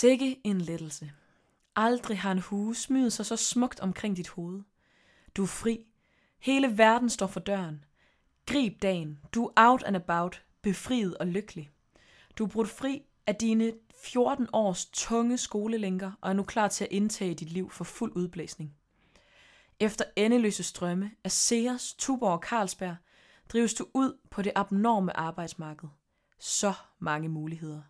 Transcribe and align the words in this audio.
Sikke 0.00 0.40
en 0.44 0.60
lettelse. 0.60 1.12
Aldrig 1.76 2.18
har 2.18 2.32
en 2.32 2.38
hue 2.38 2.74
smyget 2.74 3.12
sig 3.12 3.26
så 3.26 3.36
smukt 3.36 3.80
omkring 3.80 4.16
dit 4.16 4.28
hoved. 4.28 4.62
Du 5.36 5.42
er 5.42 5.46
fri. 5.46 5.86
Hele 6.38 6.78
verden 6.78 7.10
står 7.10 7.26
for 7.26 7.40
døren. 7.40 7.84
Grib 8.46 8.82
dagen. 8.82 9.18
Du 9.34 9.46
er 9.46 9.50
out 9.56 9.82
and 9.82 9.96
about, 9.96 10.42
befriet 10.62 11.18
og 11.18 11.26
lykkelig. 11.26 11.70
Du 12.38 12.44
er 12.44 12.48
brudt 12.48 12.68
fri 12.68 13.02
af 13.26 13.34
dine 13.34 13.72
14 14.04 14.48
års 14.52 14.86
tunge 14.86 15.38
skolelænker 15.38 16.12
og 16.20 16.30
er 16.30 16.34
nu 16.34 16.42
klar 16.42 16.68
til 16.68 16.84
at 16.84 16.92
indtage 16.92 17.34
dit 17.34 17.52
liv 17.52 17.70
for 17.70 17.84
fuld 17.84 18.12
udblæsning. 18.16 18.74
Efter 19.80 20.04
endeløse 20.16 20.62
strømme 20.62 21.10
af 21.24 21.30
Sears, 21.30 21.94
Tuborg 21.94 22.32
og 22.32 22.42
Carlsberg 22.42 22.96
drives 23.48 23.74
du 23.74 23.86
ud 23.94 24.18
på 24.30 24.42
det 24.42 24.52
abnorme 24.54 25.16
arbejdsmarked. 25.16 25.88
Så 26.38 26.74
mange 26.98 27.28
muligheder. 27.28 27.82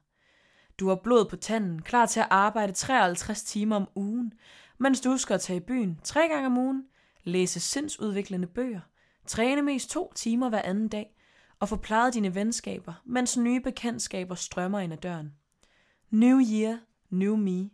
Du 0.78 0.88
har 0.88 0.94
blod 0.94 1.24
på 1.24 1.36
tanden, 1.36 1.82
klar 1.82 2.06
til 2.06 2.20
at 2.20 2.26
arbejde 2.30 2.72
53 2.72 3.42
timer 3.42 3.76
om 3.76 3.88
ugen, 3.94 4.32
mens 4.78 5.00
du 5.00 5.16
skal 5.16 5.38
tage 5.38 5.56
i 5.56 5.60
byen 5.60 6.00
tre 6.04 6.28
gange 6.28 6.46
om 6.46 6.58
ugen, 6.58 6.84
læse 7.24 7.60
sindsudviklende 7.60 8.46
bøger, 8.46 8.80
træne 9.26 9.62
mest 9.62 9.90
to 9.90 10.12
timer 10.14 10.48
hver 10.48 10.62
anden 10.62 10.88
dag 10.88 11.14
og 11.60 11.68
få 11.68 11.76
plejet 11.76 12.14
dine 12.14 12.34
venskaber, 12.34 13.02
mens 13.04 13.36
nye 13.36 13.60
bekendtskaber 13.60 14.34
strømmer 14.34 14.78
ind 14.78 14.92
ad 14.92 14.98
døren. 14.98 15.32
New 16.10 16.40
year, 16.52 16.78
new 17.10 17.36
me. 17.36 17.70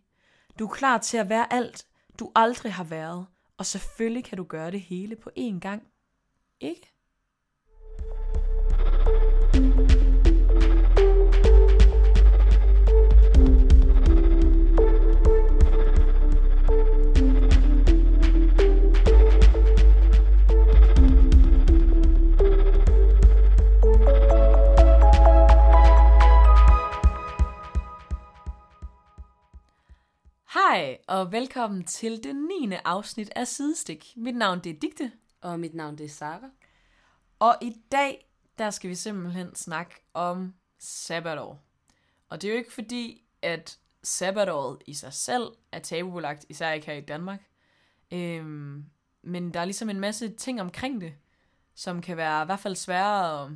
Du 0.58 0.64
er 0.64 0.74
klar 0.74 0.98
til 0.98 1.16
at 1.16 1.28
være 1.28 1.52
alt, 1.52 1.86
du 2.18 2.32
aldrig 2.34 2.72
har 2.72 2.84
været, 2.84 3.26
og 3.58 3.66
selvfølgelig 3.66 4.24
kan 4.24 4.38
du 4.38 4.44
gøre 4.44 4.70
det 4.70 4.80
hele 4.80 5.16
på 5.16 5.30
én 5.38 5.58
gang. 5.58 5.82
Ikke? 6.60 6.93
Hej, 30.74 30.98
og 31.08 31.32
velkommen 31.32 31.84
til 31.84 32.24
det 32.24 32.36
9. 32.36 32.72
afsnit 32.84 33.30
af 33.36 33.48
Sidestik. 33.48 34.12
Mit 34.16 34.36
navn 34.36 34.60
det 34.60 34.76
er 34.76 34.80
Digte, 34.80 35.12
Og 35.40 35.60
mit 35.60 35.74
navn 35.74 35.98
det 35.98 36.04
er 36.04 36.08
Sara. 36.08 36.50
og 37.38 37.56
i 37.62 37.76
dag, 37.92 38.30
der 38.58 38.70
skal 38.70 38.90
vi 38.90 38.94
simpelthen 38.94 39.54
snakke 39.54 39.94
om 40.14 40.54
sabbatår. 40.78 41.64
Og 42.28 42.42
det 42.42 42.48
er 42.48 42.52
jo 42.52 42.58
ikke 42.58 42.72
fordi, 42.72 43.24
at 43.42 43.78
sabbatåret 44.02 44.82
i 44.86 44.94
sig 44.94 45.12
selv 45.12 45.52
er 45.72 45.78
tabubelagt, 45.78 46.46
især 46.48 46.72
ikke 46.72 46.86
her 46.86 46.94
i 46.94 47.00
Danmark. 47.00 47.40
Øhm, 48.12 48.84
men 49.22 49.54
der 49.54 49.60
er 49.60 49.64
ligesom 49.64 49.90
en 49.90 50.00
masse 50.00 50.34
ting 50.34 50.60
omkring 50.60 51.00
det, 51.00 51.14
som 51.74 52.00
kan 52.00 52.16
være 52.16 52.42
i 52.42 52.46
hvert 52.46 52.60
fald 52.60 52.76
svære 52.76 53.44
at... 53.44 53.50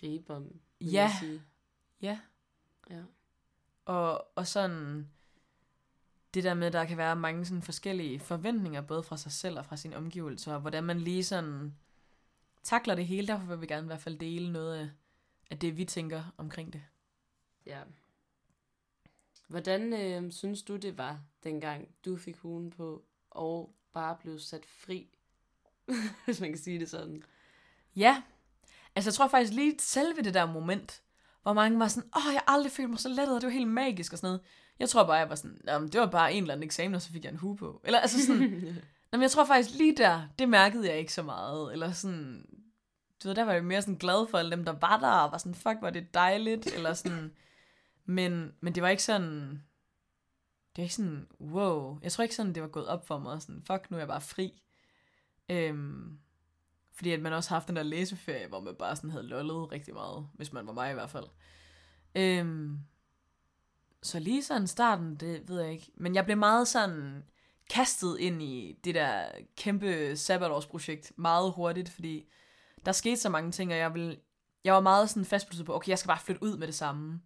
Gribe 0.00 0.34
om, 0.34 0.60
Ja. 0.80 1.12
sige. 1.20 1.42
Ja, 2.02 2.18
ja. 2.90 3.02
Og, 3.84 4.38
og 4.38 4.46
sådan 4.46 5.08
det 6.34 6.44
der 6.44 6.54
med, 6.54 6.66
at 6.66 6.72
der 6.72 6.84
kan 6.84 6.96
være 6.96 7.16
mange 7.16 7.44
sådan 7.44 7.62
forskellige 7.62 8.20
forventninger, 8.20 8.80
både 8.80 9.02
fra 9.02 9.16
sig 9.16 9.32
selv 9.32 9.58
og 9.58 9.66
fra 9.66 9.76
sine 9.76 9.96
omgivelser, 9.96 10.54
og 10.54 10.60
hvordan 10.60 10.84
man 10.84 11.00
lige 11.00 11.24
sådan 11.24 11.74
takler 12.62 12.94
det 12.94 13.06
hele. 13.06 13.26
Derfor 13.26 13.46
vil 13.46 13.60
vi 13.60 13.66
gerne 13.66 13.84
i 13.84 13.86
hvert 13.86 14.00
fald 14.00 14.18
dele 14.18 14.52
noget 14.52 14.76
af, 14.78 14.88
af 15.50 15.58
det, 15.58 15.76
vi 15.76 15.84
tænker 15.84 16.34
omkring 16.36 16.72
det. 16.72 16.82
ja. 17.66 17.80
Hvordan 19.48 19.92
øh, 19.92 20.32
synes 20.32 20.62
du, 20.62 20.76
det 20.76 20.98
var, 20.98 21.20
dengang 21.44 21.88
du 22.04 22.16
fik 22.16 22.36
hugen 22.36 22.70
på, 22.70 23.04
og 23.30 23.74
bare 23.92 24.16
blev 24.20 24.38
sat 24.38 24.66
fri? 24.66 25.18
Hvis 26.24 26.40
man 26.40 26.50
kan 26.50 26.58
sige 26.58 26.80
det 26.80 26.90
sådan. 26.90 27.22
Ja, 27.96 28.22
altså 28.94 29.08
jeg 29.08 29.14
tror 29.14 29.28
faktisk 29.28 29.52
lige 29.52 29.74
selve 29.78 30.22
det 30.22 30.34
der 30.34 30.46
moment, 30.46 31.02
hvor 31.42 31.52
mange 31.52 31.78
var 31.78 31.88
sådan, 31.88 32.10
åh, 32.16 32.32
jeg 32.32 32.42
har 32.46 32.54
aldrig 32.54 32.72
følt 32.72 32.90
mig 32.90 32.98
så 32.98 33.08
lettet, 33.08 33.34
og 33.34 33.40
det 33.40 33.46
var 33.46 33.52
helt 33.52 33.68
magisk 33.68 34.12
og 34.12 34.18
sådan 34.18 34.28
noget. 34.28 34.40
Jeg 34.82 34.88
tror 34.88 35.04
bare, 35.04 35.16
jeg 35.16 35.28
var 35.28 35.34
sådan, 35.34 35.60
"Nå, 35.64 35.78
men 35.78 35.88
det 35.88 36.00
var 36.00 36.06
bare 36.06 36.32
en 36.34 36.42
eller 36.42 36.54
anden 36.54 36.64
eksamen, 36.64 36.94
og 36.94 37.02
så 37.02 37.12
fik 37.12 37.24
jeg 37.24 37.30
en 37.30 37.38
hue 37.38 37.56
på. 37.56 37.80
Eller 37.84 37.98
altså 37.98 38.26
sådan, 38.26 38.40
Nå, 39.12 39.16
men 39.18 39.22
jeg 39.22 39.30
tror 39.30 39.44
faktisk 39.44 39.78
lige 39.78 39.96
der, 39.96 40.22
det 40.38 40.48
mærkede 40.48 40.88
jeg 40.88 40.98
ikke 40.98 41.12
så 41.12 41.22
meget. 41.22 41.72
Eller 41.72 41.92
sådan, 41.92 42.46
du 43.22 43.28
ved, 43.28 43.34
der 43.34 43.44
var 43.44 43.52
jeg 43.52 43.64
mere 43.64 43.82
sådan 43.82 43.98
glad 43.98 44.28
for 44.30 44.38
alle 44.38 44.50
dem, 44.50 44.64
der 44.64 44.72
var 44.72 44.98
der, 44.98 45.10
og 45.10 45.32
var 45.32 45.38
sådan, 45.38 45.54
fuck, 45.54 45.76
var 45.80 45.90
det 45.90 46.14
dejligt, 46.14 46.66
eller 46.66 46.94
sådan. 46.94 47.32
Men, 48.04 48.52
men 48.60 48.74
det 48.74 48.82
var 48.82 48.88
ikke 48.88 49.02
sådan, 49.02 49.50
det 50.76 50.76
var 50.78 50.82
ikke 50.82 50.94
sådan, 50.94 51.26
wow. 51.40 51.98
Jeg 52.02 52.12
tror 52.12 52.22
ikke 52.22 52.34
sådan, 52.34 52.54
det 52.54 52.62
var 52.62 52.68
gået 52.68 52.86
op 52.86 53.06
for 53.06 53.18
mig, 53.18 53.42
sådan, 53.42 53.62
fuck, 53.66 53.90
nu 53.90 53.96
er 53.96 54.00
jeg 54.00 54.08
bare 54.08 54.20
fri. 54.20 54.62
Øhm, 55.48 56.18
fordi 56.94 57.10
at 57.12 57.20
man 57.20 57.32
også 57.32 57.50
har 57.50 57.56
haft 57.56 57.68
den 57.68 57.76
der 57.76 57.82
læseferie, 57.82 58.46
hvor 58.48 58.60
man 58.60 58.74
bare 58.78 58.96
sådan 58.96 59.10
havde 59.10 59.26
lollet 59.26 59.72
rigtig 59.72 59.94
meget, 59.94 60.28
hvis 60.34 60.52
man 60.52 60.66
var 60.66 60.72
mig 60.72 60.90
i 60.90 60.94
hvert 60.94 61.10
fald. 61.10 61.24
Øhm, 62.14 62.78
så 64.02 64.18
lige 64.18 64.42
sådan 64.42 64.66
starten, 64.66 65.14
det 65.14 65.48
ved 65.48 65.60
jeg 65.62 65.72
ikke. 65.72 65.90
Men 65.94 66.14
jeg 66.14 66.24
blev 66.24 66.36
meget 66.36 66.68
sådan 66.68 67.22
kastet 67.70 68.16
ind 68.20 68.42
i 68.42 68.78
det 68.84 68.94
der 68.94 69.24
kæmpe 69.56 70.16
sabbatårsprojekt 70.16 71.12
meget 71.16 71.52
hurtigt, 71.52 71.88
fordi 71.88 72.24
der 72.86 72.92
skete 72.92 73.16
så 73.16 73.28
mange 73.28 73.52
ting, 73.52 73.72
og 73.72 73.78
jeg, 73.78 73.94
ville, 73.94 74.16
jeg 74.64 74.74
var 74.74 74.80
meget 74.80 75.10
sådan 75.10 75.24
fastbesluttet 75.24 75.66
på, 75.66 75.74
okay, 75.74 75.88
jeg 75.88 75.98
skal 75.98 76.08
bare 76.08 76.20
flytte 76.24 76.42
ud 76.42 76.56
med 76.56 76.66
det 76.66 76.74
samme. 76.74 77.20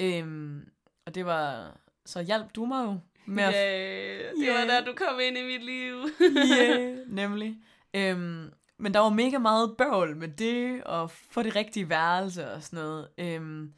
Øhm, 0.00 0.68
og 1.06 1.14
det 1.14 1.26
var, 1.26 1.76
så 2.06 2.22
hjalp 2.22 2.54
du 2.54 2.64
mig 2.64 2.84
jo 2.84 2.98
med 3.26 3.44
at 3.44 3.54
Yeah, 3.54 4.30
det 4.30 4.44
Yeah. 4.46 4.58
var 4.58 4.66
da 4.66 4.80
du 4.80 4.92
kom 4.96 5.20
ind 5.20 5.38
i 5.38 5.42
mit 5.42 5.64
liv. 5.64 5.94
yeah, 6.52 6.98
nemlig. 7.20 7.56
Øhm, 7.94 8.50
men 8.78 8.94
der 8.94 9.00
var 9.00 9.08
mega 9.10 9.38
meget 9.38 9.76
bøvl 9.78 10.16
med 10.16 10.28
det, 10.28 10.84
og 10.84 11.10
få 11.10 11.42
det 11.42 11.56
rigtige 11.56 11.88
værelse 11.88 12.50
og 12.50 12.62
sådan 12.62 12.84
noget. 12.84 13.08
Øhm, 13.18 13.72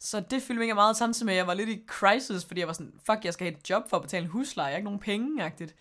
så 0.00 0.20
det 0.20 0.42
fyldte 0.42 0.60
mega 0.60 0.74
meget, 0.74 0.96
samtidig 0.96 1.26
med, 1.26 1.34
at 1.34 1.38
jeg 1.38 1.46
var 1.46 1.54
lidt 1.54 1.68
i 1.68 1.84
crisis, 1.86 2.44
fordi 2.44 2.60
jeg 2.60 2.66
var 2.66 2.72
sådan, 2.72 3.00
fuck, 3.06 3.24
jeg 3.24 3.32
skal 3.32 3.46
have 3.46 3.58
et 3.58 3.70
job 3.70 3.90
for 3.90 3.96
at 3.96 4.02
betale 4.02 4.24
en 4.24 4.30
husleje, 4.30 4.66
jeg 4.66 4.72
har 4.72 4.78
ikke 4.78 4.84
nogen 4.84 5.00
penge, 5.00 5.42
agtigt. 5.42 5.74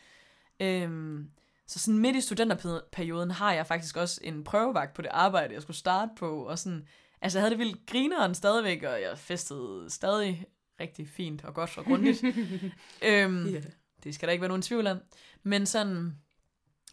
Øhm, 0.59 1.29
så 1.67 1.79
sådan 1.79 1.97
midt 1.97 2.15
i 2.15 2.21
studenterperioden 2.21 3.31
har 3.31 3.53
jeg 3.53 3.67
faktisk 3.67 3.97
også 3.97 4.19
en 4.23 4.43
prøvevagt 4.43 4.93
på 4.93 5.01
det 5.01 5.09
arbejde, 5.11 5.53
jeg 5.53 5.61
skulle 5.61 5.77
starte 5.77 6.11
på, 6.15 6.43
og 6.43 6.59
sådan, 6.59 6.87
altså 7.21 7.39
jeg 7.39 7.41
havde 7.43 7.51
det 7.51 7.59
vildt 7.59 7.85
grineren 7.85 8.35
stadigvæk, 8.35 8.83
og 8.83 9.01
jeg 9.01 9.17
festede 9.17 9.85
stadig 9.89 10.45
rigtig 10.79 11.09
fint 11.09 11.45
og 11.45 11.53
godt 11.53 11.77
og 11.77 11.85
grundigt. 11.85 12.23
øhm, 13.01 13.45
yeah. 13.47 13.63
det 14.03 14.15
skal 14.15 14.27
der 14.27 14.31
ikke 14.31 14.41
være 14.41 14.49
nogen 14.49 14.61
tvivl 14.61 14.87
om. 14.87 14.97
Men 15.43 15.65
sådan, 15.65 16.15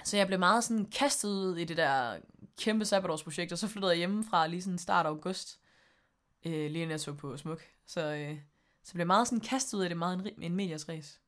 så 0.05 0.17
jeg 0.17 0.27
blev 0.27 0.39
meget 0.39 0.65
sådan 0.65 0.87
kastet 0.87 1.29
ud 1.29 1.57
i 1.57 1.65
det 1.65 1.77
der 1.77 2.17
kæmpe 2.59 2.85
sabbatårsprojekt, 2.85 3.53
og 3.53 3.59
så 3.59 3.69
flyttede 3.69 3.91
jeg 3.91 3.99
hjemmefra 3.99 4.47
lige 4.47 4.63
sådan 4.63 4.79
start 4.79 5.07
af 5.07 5.11
august, 5.11 5.59
øh, 6.45 6.53
lige 6.53 6.69
inden 6.69 6.91
jeg 6.91 7.01
tog 7.01 7.17
på 7.17 7.37
Smuk. 7.37 7.63
Så, 7.87 8.15
øh, 8.15 8.39
så 8.83 8.93
blev 8.93 9.01
jeg 9.01 9.07
meget 9.07 9.29
sådan 9.29 9.41
kastet 9.41 9.79
ud 9.79 9.85
i 9.85 9.89
det, 9.89 9.97
meget 9.97 10.27
en, 10.27 10.43
en 10.43 10.55
medias 10.55 10.89
race. 10.89 11.21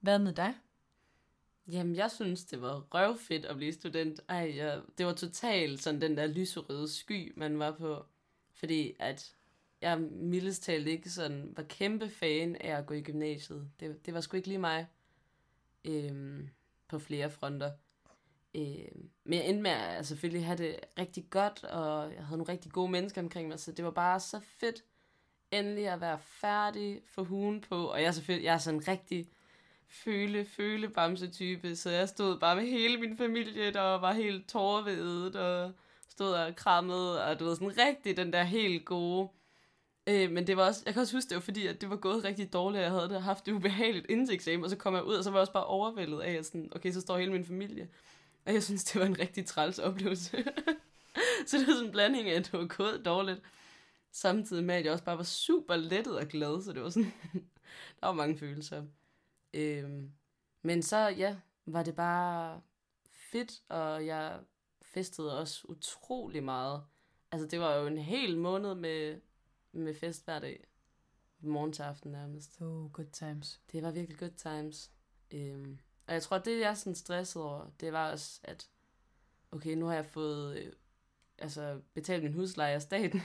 Hvad 0.00 0.18
med 0.18 0.32
dig? 0.32 0.54
Jamen, 1.68 1.96
jeg 1.96 2.10
synes, 2.10 2.44
det 2.44 2.62
var 2.62 2.86
røvfedt 2.94 3.46
at 3.46 3.56
blive 3.56 3.72
student. 3.72 4.20
Ej, 4.28 4.52
jeg, 4.56 4.82
det 4.98 5.06
var 5.06 5.12
totalt 5.12 5.82
sådan 5.82 6.00
den 6.00 6.16
der 6.16 6.26
lyserøde 6.26 6.88
sky, 6.88 7.32
man 7.36 7.58
var 7.58 7.70
på. 7.70 8.06
Fordi 8.54 8.96
at 8.98 9.34
jeg 9.80 10.00
mildest 10.00 10.62
talt 10.62 10.86
ikke 10.86 11.10
sådan 11.10 11.52
var 11.56 11.62
kæmpe 11.62 12.10
fan 12.10 12.56
af 12.56 12.76
at 12.76 12.86
gå 12.86 12.94
i 12.94 13.02
gymnasiet. 13.02 13.70
Det, 13.80 14.06
det 14.06 14.14
var 14.14 14.20
sgu 14.20 14.36
ikke 14.36 14.48
lige 14.48 14.58
mig. 14.58 14.86
Øhm, 15.84 16.48
på 16.88 16.98
flere 16.98 17.30
fronter. 17.30 17.72
Øh, 18.54 18.62
men 19.24 19.38
jeg 19.38 19.48
endte 19.48 19.62
med 19.62 19.70
at 19.70 19.96
altså, 19.96 20.08
selvfølgelig 20.08 20.46
have 20.46 20.58
det 20.58 20.76
rigtig 20.98 21.26
godt, 21.30 21.64
og 21.64 22.14
jeg 22.14 22.24
havde 22.24 22.38
nogle 22.38 22.52
rigtig 22.52 22.72
gode 22.72 22.90
mennesker 22.90 23.22
omkring 23.22 23.48
mig, 23.48 23.60
så 23.60 23.72
det 23.72 23.84
var 23.84 23.90
bare 23.90 24.20
så 24.20 24.40
fedt 24.40 24.84
endelig 25.50 25.88
at 25.88 26.00
være 26.00 26.18
færdig 26.18 27.00
for 27.06 27.22
hugen 27.22 27.60
på. 27.60 27.86
Og 27.86 28.00
jeg 28.00 28.08
er 28.08 28.12
selvfølgelig 28.12 28.44
jeg 28.44 28.54
er 28.54 28.58
sådan 28.58 28.80
en 28.80 28.88
rigtig 28.88 29.28
føle, 29.88 30.44
føle 30.44 30.88
bamse 30.88 31.30
type, 31.30 31.76
så 31.76 31.90
jeg 31.90 32.08
stod 32.08 32.38
bare 32.38 32.56
med 32.56 32.64
hele 32.64 32.96
min 33.00 33.16
familie, 33.16 33.72
der 33.72 33.98
var 33.98 34.12
helt 34.12 34.48
tårvedet, 34.48 35.36
og 35.36 35.72
stod 36.08 36.32
og 36.32 36.56
krammede, 36.56 37.24
og 37.24 37.40
du 37.40 37.44
ved, 37.44 37.54
sådan 37.54 37.78
rigtig 37.78 38.16
den 38.16 38.32
der 38.32 38.42
helt 38.42 38.84
gode. 38.84 39.28
Øh, 40.06 40.30
men 40.30 40.46
det 40.46 40.56
var 40.56 40.66
også, 40.66 40.82
jeg 40.86 40.94
kan 40.94 41.00
også 41.00 41.16
huske, 41.16 41.28
det 41.28 41.34
var 41.34 41.40
fordi, 41.40 41.66
at 41.66 41.80
det 41.80 41.90
var 41.90 41.96
gået 41.96 42.24
rigtig 42.24 42.52
dårligt, 42.52 42.82
jeg 42.82 42.90
havde 42.90 43.08
det, 43.08 43.22
haft 43.22 43.46
det 43.46 43.52
ubehageligt 43.52 44.06
inden 44.08 44.26
til 44.26 44.34
eksamen, 44.34 44.64
og 44.64 44.70
så 44.70 44.76
kom 44.76 44.94
jeg 44.94 45.04
ud, 45.04 45.14
og 45.14 45.24
så 45.24 45.30
var 45.30 45.38
jeg 45.38 45.40
også 45.40 45.52
bare 45.52 45.64
overvældet 45.64 46.20
af, 46.20 46.32
at 46.32 46.46
sådan, 46.46 46.72
okay, 46.74 46.92
så 46.92 47.00
står 47.00 47.18
hele 47.18 47.32
min 47.32 47.44
familie. 47.44 47.88
Og 48.48 48.54
jeg 48.54 48.62
synes, 48.62 48.84
det 48.84 49.00
var 49.00 49.06
en 49.06 49.18
rigtig 49.18 49.46
træls 49.46 49.78
oplevelse. 49.78 50.30
så 51.46 51.58
det 51.58 51.66
var 51.66 51.72
sådan 51.72 51.86
en 51.86 51.92
blanding 51.92 52.28
af, 52.28 52.34
at 52.34 52.44
det 52.44 52.52
var 52.52 52.66
gået 52.66 53.04
dårligt, 53.04 53.42
samtidig 54.10 54.64
med, 54.64 54.74
at 54.74 54.84
jeg 54.84 54.92
også 54.92 55.04
bare 55.04 55.16
var 55.16 55.24
super 55.24 55.76
lettet 55.76 56.18
og 56.18 56.26
glad, 56.26 56.62
så 56.62 56.72
det 56.72 56.82
var 56.82 56.90
sådan, 56.90 57.12
der 58.00 58.06
var 58.06 58.12
mange 58.12 58.38
følelser. 58.38 58.84
Øhm, 59.54 60.12
men 60.62 60.82
så, 60.82 60.96
ja, 60.96 61.36
var 61.66 61.82
det 61.82 61.96
bare 61.96 62.60
fedt, 63.12 63.62
og 63.68 64.06
jeg 64.06 64.40
festede 64.82 65.38
også 65.38 65.66
utrolig 65.68 66.44
meget. 66.44 66.84
Altså, 67.32 67.46
det 67.46 67.60
var 67.60 67.74
jo 67.74 67.86
en 67.86 67.98
hel 67.98 68.38
måned 68.38 68.74
med, 68.74 69.20
med 69.72 69.94
fest 69.94 70.24
hver 70.24 70.38
dag. 70.38 70.66
morgen 71.40 71.72
til 71.72 71.82
aften 71.82 72.12
nærmest. 72.12 72.60
Oh, 72.60 72.90
good 72.92 73.10
times. 73.12 73.60
Det 73.72 73.82
var 73.82 73.90
virkelig 73.90 74.18
good 74.18 74.36
times. 74.36 74.90
Øhm, 75.30 75.78
og 76.08 76.14
jeg 76.14 76.22
tror, 76.22 76.38
det 76.38 76.60
jeg 76.60 76.70
er 76.70 76.74
sådan 76.74 76.94
stresset 76.94 77.42
over, 77.42 77.66
det 77.80 77.92
var 77.92 78.10
også, 78.10 78.40
at 78.44 78.68
okay, 79.52 79.74
nu 79.74 79.86
har 79.86 79.94
jeg 79.94 80.06
fået 80.06 80.58
øh, 80.58 80.72
altså, 81.38 81.80
betalt 81.94 82.22
min 82.22 82.32
husleje 82.32 82.74
af 82.74 82.82
staten. 82.82 83.22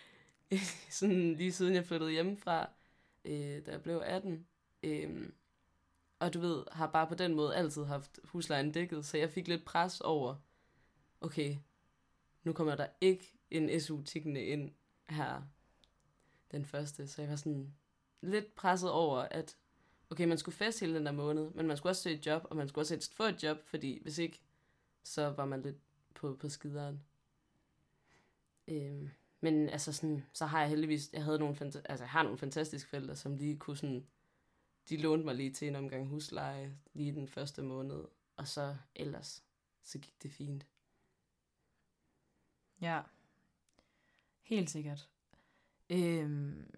sådan 0.90 1.34
lige 1.34 1.52
siden 1.52 1.74
jeg 1.74 1.84
flyttede 1.84 2.10
hjemmefra, 2.10 2.70
øh, 3.24 3.66
da 3.66 3.70
jeg 3.70 3.82
blev 3.82 4.02
18. 4.04 4.46
Øh, 4.82 5.28
og 6.18 6.34
du 6.34 6.40
ved, 6.40 6.64
har 6.72 6.86
bare 6.86 7.06
på 7.06 7.14
den 7.14 7.34
måde 7.34 7.56
altid 7.56 7.84
haft 7.84 8.20
huslejen 8.24 8.72
dækket, 8.72 9.06
så 9.06 9.18
jeg 9.18 9.30
fik 9.30 9.48
lidt 9.48 9.64
pres 9.64 10.00
over, 10.00 10.36
okay, 11.20 11.56
nu 12.44 12.52
kommer 12.52 12.74
der 12.74 12.86
ikke 13.00 13.38
en 13.50 13.80
SU 13.80 14.02
tikkende 14.02 14.44
ind 14.44 14.70
her 15.08 15.42
den 16.50 16.64
første, 16.64 17.08
så 17.08 17.22
jeg 17.22 17.30
var 17.30 17.36
sådan 17.36 17.74
lidt 18.20 18.54
presset 18.54 18.90
over, 18.90 19.18
at 19.18 19.56
okay, 20.10 20.24
man 20.24 20.38
skulle 20.38 20.54
feste 20.54 20.80
hele 20.80 20.98
den 20.98 21.06
der 21.06 21.12
måned, 21.12 21.50
men 21.50 21.66
man 21.66 21.76
skulle 21.76 21.90
også 21.90 22.02
søge 22.02 22.16
et 22.16 22.26
job, 22.26 22.46
og 22.50 22.56
man 22.56 22.68
skulle 22.68 22.82
også 22.82 22.94
helst 22.94 23.14
få 23.14 23.22
et 23.22 23.42
job, 23.42 23.58
fordi 23.64 24.02
hvis 24.02 24.18
ikke, 24.18 24.42
så 25.02 25.30
var 25.30 25.44
man 25.44 25.62
lidt 25.62 25.76
på, 26.14 26.36
på 26.40 26.48
skideren. 26.48 27.04
Øhm, 28.68 29.10
men 29.40 29.68
altså 29.68 29.92
sådan, 29.92 30.24
så 30.32 30.46
har 30.46 30.60
jeg 30.60 30.68
heldigvis, 30.68 31.10
jeg 31.12 31.24
havde 31.24 31.38
nogle, 31.38 31.54
fanta- 31.54 31.82
altså 31.84 32.04
jeg 32.04 32.10
har 32.10 32.22
nogle 32.22 32.38
fantastiske 32.38 32.90
forældre, 32.90 33.16
som 33.16 33.36
lige 33.36 33.58
kunne 33.58 33.76
sådan, 33.76 34.06
de 34.88 34.96
lånte 34.96 35.24
mig 35.24 35.34
lige 35.34 35.52
til 35.52 35.68
en 35.68 35.76
omgang 35.76 36.06
husleje 36.08 36.78
lige 36.92 37.12
den 37.12 37.28
første 37.28 37.62
måned, 37.62 38.04
og 38.36 38.48
så 38.48 38.76
ellers, 38.94 39.44
så 39.82 39.98
gik 39.98 40.22
det 40.22 40.32
fint. 40.32 40.66
Ja. 42.80 43.02
Helt 44.42 44.70
sikkert. 44.70 45.08
Øhm, 45.90 46.74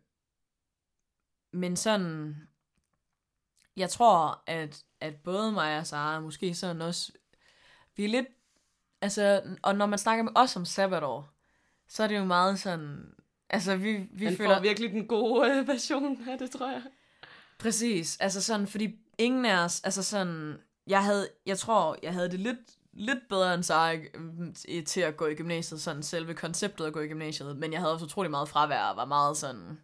men 1.51 1.77
sådan, 1.77 2.49
jeg 3.79 3.91
tror, 3.91 4.43
at, 4.47 4.83
at 5.01 5.15
både 5.15 5.53
mig 5.53 5.79
og 5.79 5.87
Sara, 5.87 6.21
måske 6.21 6.55
sådan 6.55 6.83
også, 6.83 7.13
vi 7.97 8.05
er 8.05 8.09
lidt, 8.09 8.27
altså, 9.01 9.43
og 9.63 9.75
når 9.75 9.87
man 9.87 9.99
snakker 9.99 10.25
med 10.25 10.33
os 10.35 10.57
om 10.57 10.65
sabbatår, 10.65 11.29
så 11.89 12.03
er 12.03 12.07
det 12.07 12.19
jo 12.19 12.25
meget 12.25 12.61
sådan, 12.61 13.15
altså 13.51 13.77
vi, 13.77 14.09
vi 14.13 14.25
Man 14.25 14.37
føler... 14.37 14.61
virkelig 14.61 14.91
den 14.91 15.07
gode 15.07 15.51
øh, 15.51 15.69
version 15.69 16.29
af 16.29 16.39
det, 16.39 16.51
tror 16.51 16.71
jeg. 16.71 16.83
Præcis, 17.59 18.17
altså 18.21 18.43
sådan, 18.43 18.67
fordi 18.67 18.99
ingen 19.19 19.45
af 19.45 19.65
os, 19.65 19.81
altså 19.85 20.03
sådan, 20.03 20.57
jeg 20.87 21.05
havde, 21.05 21.29
jeg 21.47 21.59
tror, 21.59 21.97
jeg 22.03 22.13
havde 22.13 22.31
det 22.31 22.41
lidt, 22.41 22.59
lidt 22.93 23.29
bedre 23.29 23.55
end 23.55 23.63
Sara 23.63 23.95
øh, 23.95 24.85
til 24.85 25.01
at 25.01 25.17
gå 25.17 25.27
i 25.27 25.35
gymnasiet, 25.35 25.81
sådan 25.81 26.03
selve 26.03 26.35
konceptet 26.35 26.87
at 26.87 26.93
gå 26.93 27.01
i 27.01 27.09
gymnasiet, 27.09 27.57
men 27.57 27.73
jeg 27.73 27.81
havde 27.81 27.93
også 27.93 28.05
utrolig 28.05 28.31
meget 28.31 28.49
fravær, 28.49 28.85
og 28.85 28.97
var 28.97 29.05
meget 29.05 29.37
sådan, 29.37 29.81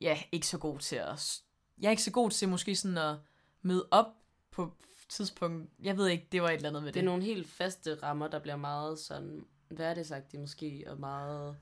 ja, 0.00 0.22
ikke 0.32 0.46
så 0.46 0.58
god 0.58 0.78
til 0.78 0.96
at, 0.96 1.40
jeg 1.78 1.86
er 1.86 1.90
ikke 1.90 2.02
så 2.02 2.10
god 2.10 2.30
til 2.30 2.48
måske 2.48 2.76
sådan 2.76 2.98
at 2.98 3.16
møde 3.62 3.88
op 3.90 4.06
på 4.50 4.74
tidspunkt, 5.08 5.70
jeg 5.82 5.96
ved 5.96 6.08
ikke, 6.08 6.28
det 6.32 6.42
var 6.42 6.48
et 6.48 6.54
eller 6.54 6.68
andet 6.68 6.82
med 6.82 6.88
det. 6.88 6.94
Det 6.94 7.00
er 7.00 7.04
nogle 7.04 7.22
helt 7.22 7.48
faste 7.48 7.94
rammer, 7.94 8.28
der 8.28 8.38
bliver 8.38 8.56
meget 8.56 8.98
sådan 8.98 9.46
hverdagsagtige 9.68 10.40
måske, 10.40 10.84
og 10.86 11.00
meget 11.00 11.56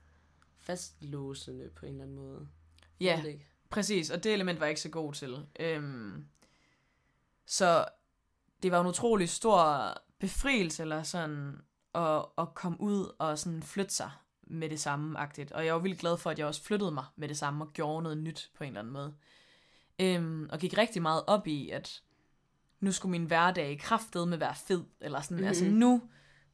fastlåsende 0.59 1.71
på 1.77 1.87
en 1.87 1.93
eller 1.93 2.05
anden 2.05 2.17
måde. 2.17 2.49
ja. 3.01 3.23
Præcis, 3.71 4.11
og 4.11 4.25
det 4.25 4.33
element 4.33 4.61
var 4.61 4.67
jeg 4.67 4.71
ikke 4.71 4.81
så 4.81 4.89
god 4.89 5.13
til. 5.13 5.47
Øhm, 5.61 6.27
så 7.47 7.85
det 8.63 8.73
var 8.73 8.81
en 8.81 8.87
utrolig 8.87 9.29
stor 9.29 9.95
befrielse, 10.19 10.83
eller 10.83 11.03
sådan, 11.03 11.61
at, 11.95 12.25
at 12.39 12.55
komme 12.55 12.81
ud 12.81 13.15
og 13.19 13.39
sådan 13.39 13.63
flytte 13.63 13.95
sig 13.95 14.11
med 14.43 14.71
det 14.71 14.81
samme 14.81 15.19
agtigt. 15.19 15.53
Og 15.53 15.67
jeg 15.67 15.75
var 15.75 15.81
vildt 15.81 16.01
glad 16.01 16.17
for, 16.17 16.31
at 16.31 16.39
jeg 16.39 16.47
også 16.47 16.63
flyttede 16.63 16.91
mig 16.91 17.05
med 17.17 17.29
det 17.29 17.39
samme 17.39 17.65
og 17.65 17.73
gjorde 17.73 18.03
noget 18.03 18.19
nyt 18.19 18.51
på 18.55 18.65
en 18.65 18.69
eller 18.69 18.81
anden 18.81 18.93
måde. 18.93 19.15
Øhm, 20.01 20.49
og 20.53 20.59
gik 20.59 20.79
rigtig 20.79 21.03
meget 21.03 21.25
op 21.27 21.47
i, 21.47 21.71
at 21.71 22.03
nu 22.81 22.93
skulle 22.93 23.11
min 23.11 23.25
hverdag 23.25 23.79
kraftet 23.79 24.29
med 24.29 24.39
være 24.39 24.55
fed, 24.55 24.85
eller 25.01 25.21
sådan, 25.21 25.35
mm-hmm. 25.35 25.49
altså 25.49 25.65
nu 25.65 26.03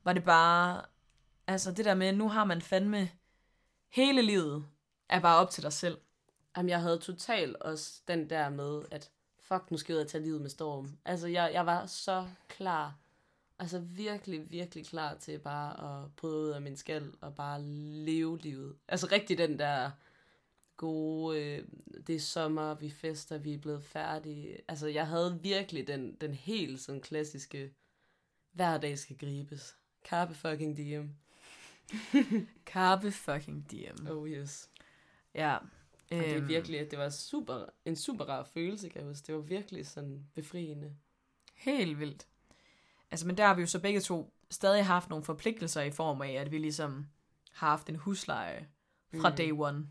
var 0.04 0.12
det 0.12 0.24
bare, 0.24 0.82
altså 1.46 1.72
det 1.72 1.84
der 1.84 1.94
med, 1.94 2.12
nu 2.12 2.28
har 2.28 2.44
man 2.44 2.62
fandme 2.62 3.10
hele 3.88 4.22
livet, 4.22 4.66
er 5.08 5.20
bare 5.20 5.36
op 5.38 5.50
til 5.50 5.62
dig 5.62 5.72
selv. 5.72 5.98
Jamen, 6.56 6.70
jeg 6.70 6.80
havde 6.80 6.98
totalt 6.98 7.56
også 7.56 8.00
den 8.08 8.30
der 8.30 8.48
med, 8.48 8.82
at 8.90 9.10
fuck, 9.42 9.70
nu 9.70 9.76
skal 9.76 9.92
jeg 9.92 9.98
ud 9.98 10.04
og 10.04 10.10
tage 10.10 10.24
livet 10.24 10.40
med 10.40 10.50
storm. 10.50 10.98
Altså, 11.04 11.26
jeg, 11.26 11.50
jeg 11.52 11.66
var 11.66 11.86
så 11.86 12.26
klar. 12.48 12.94
Altså, 13.58 13.78
virkelig, 13.78 14.50
virkelig 14.50 14.86
klar 14.86 15.14
til 15.14 15.38
bare 15.38 16.02
at 16.04 16.10
bryde 16.16 16.36
ud 16.36 16.50
af 16.50 16.62
min 16.62 16.76
skal 16.76 17.12
og 17.20 17.34
bare 17.34 17.62
leve 17.62 18.38
livet. 18.38 18.76
Altså, 18.88 19.08
rigtig 19.12 19.38
den 19.38 19.58
der 19.58 19.90
gode, 20.76 21.42
øh, 21.42 21.64
det 22.06 22.14
er 22.14 22.20
sommer, 22.20 22.74
vi 22.74 22.90
fester, 22.90 23.38
vi 23.38 23.54
er 23.54 23.58
blevet 23.58 23.84
færdige. 23.84 24.58
Altså, 24.68 24.86
jeg 24.86 25.06
havde 25.06 25.38
virkelig 25.42 25.86
den, 25.86 26.14
den 26.20 26.34
helt 26.34 26.80
sådan 26.80 27.00
klassiske, 27.00 27.72
hver 28.52 28.78
dag 28.78 28.98
skal 28.98 29.18
gribes. 29.18 29.76
Carpe 30.04 30.34
fucking 30.34 30.76
diem. 30.76 31.10
Carpe 32.72 33.12
fucking 33.12 33.70
diem. 33.70 34.06
Oh 34.10 34.28
yes. 34.28 34.70
Ja. 35.34 35.56
Og 35.56 35.62
det 36.10 36.30
er 36.30 36.36
øhm, 36.36 36.48
virkelig, 36.48 36.90
det 36.90 36.98
var 36.98 37.08
super, 37.08 37.66
en 37.84 37.96
super 37.96 38.24
rar 38.24 38.44
følelse, 38.44 38.88
kan 38.88 39.00
jeg 39.00 39.08
huske. 39.08 39.26
Det 39.26 39.34
var 39.34 39.40
virkelig 39.40 39.86
sådan 39.86 40.26
befriende. 40.34 40.96
Helt 41.54 42.00
vildt. 42.00 42.26
Altså, 43.10 43.26
men 43.26 43.36
der 43.36 43.46
har 43.46 43.54
vi 43.54 43.60
jo 43.60 43.66
så 43.66 43.80
begge 43.80 44.00
to 44.00 44.32
stadig 44.50 44.86
haft 44.86 45.08
nogle 45.08 45.24
forpligtelser 45.24 45.82
i 45.82 45.90
form 45.90 46.22
af, 46.22 46.32
at 46.32 46.50
vi 46.50 46.58
ligesom 46.58 47.06
har 47.52 47.68
haft 47.68 47.88
en 47.88 47.96
husleje 47.96 48.68
fra 49.20 49.28
Mm. 49.28 49.32
mm. 49.32 49.36
day 49.36 49.50
one. 49.52 49.86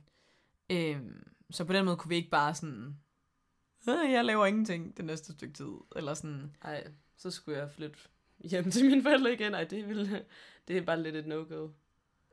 Øhm, 0.69 1.27
så 1.51 1.65
på 1.65 1.73
den 1.73 1.85
måde 1.85 1.97
kunne 1.97 2.09
vi 2.09 2.15
ikke 2.15 2.29
bare 2.29 2.55
sådan, 2.55 2.99
"Øh, 3.89 4.11
jeg 4.11 4.25
laver 4.25 4.45
ingenting 4.45 4.97
det 4.97 5.05
næste 5.05 5.33
stykke 5.33 5.53
tid, 5.53 5.71
eller 5.95 6.13
sådan, 6.13 6.55
Ej, 6.61 6.87
så 7.17 7.31
skulle 7.31 7.59
jeg 7.59 7.71
flytte 7.71 7.99
hjem 8.39 8.71
til 8.71 8.89
mine 8.89 9.03
forældre 9.03 9.33
igen. 9.33 9.53
Ej, 9.53 9.63
det, 9.63 9.87
ville, 9.87 10.25
det 10.67 10.77
er 10.77 10.81
bare 10.81 11.03
lidt 11.03 11.15
et 11.15 11.27
no-go. 11.27 11.69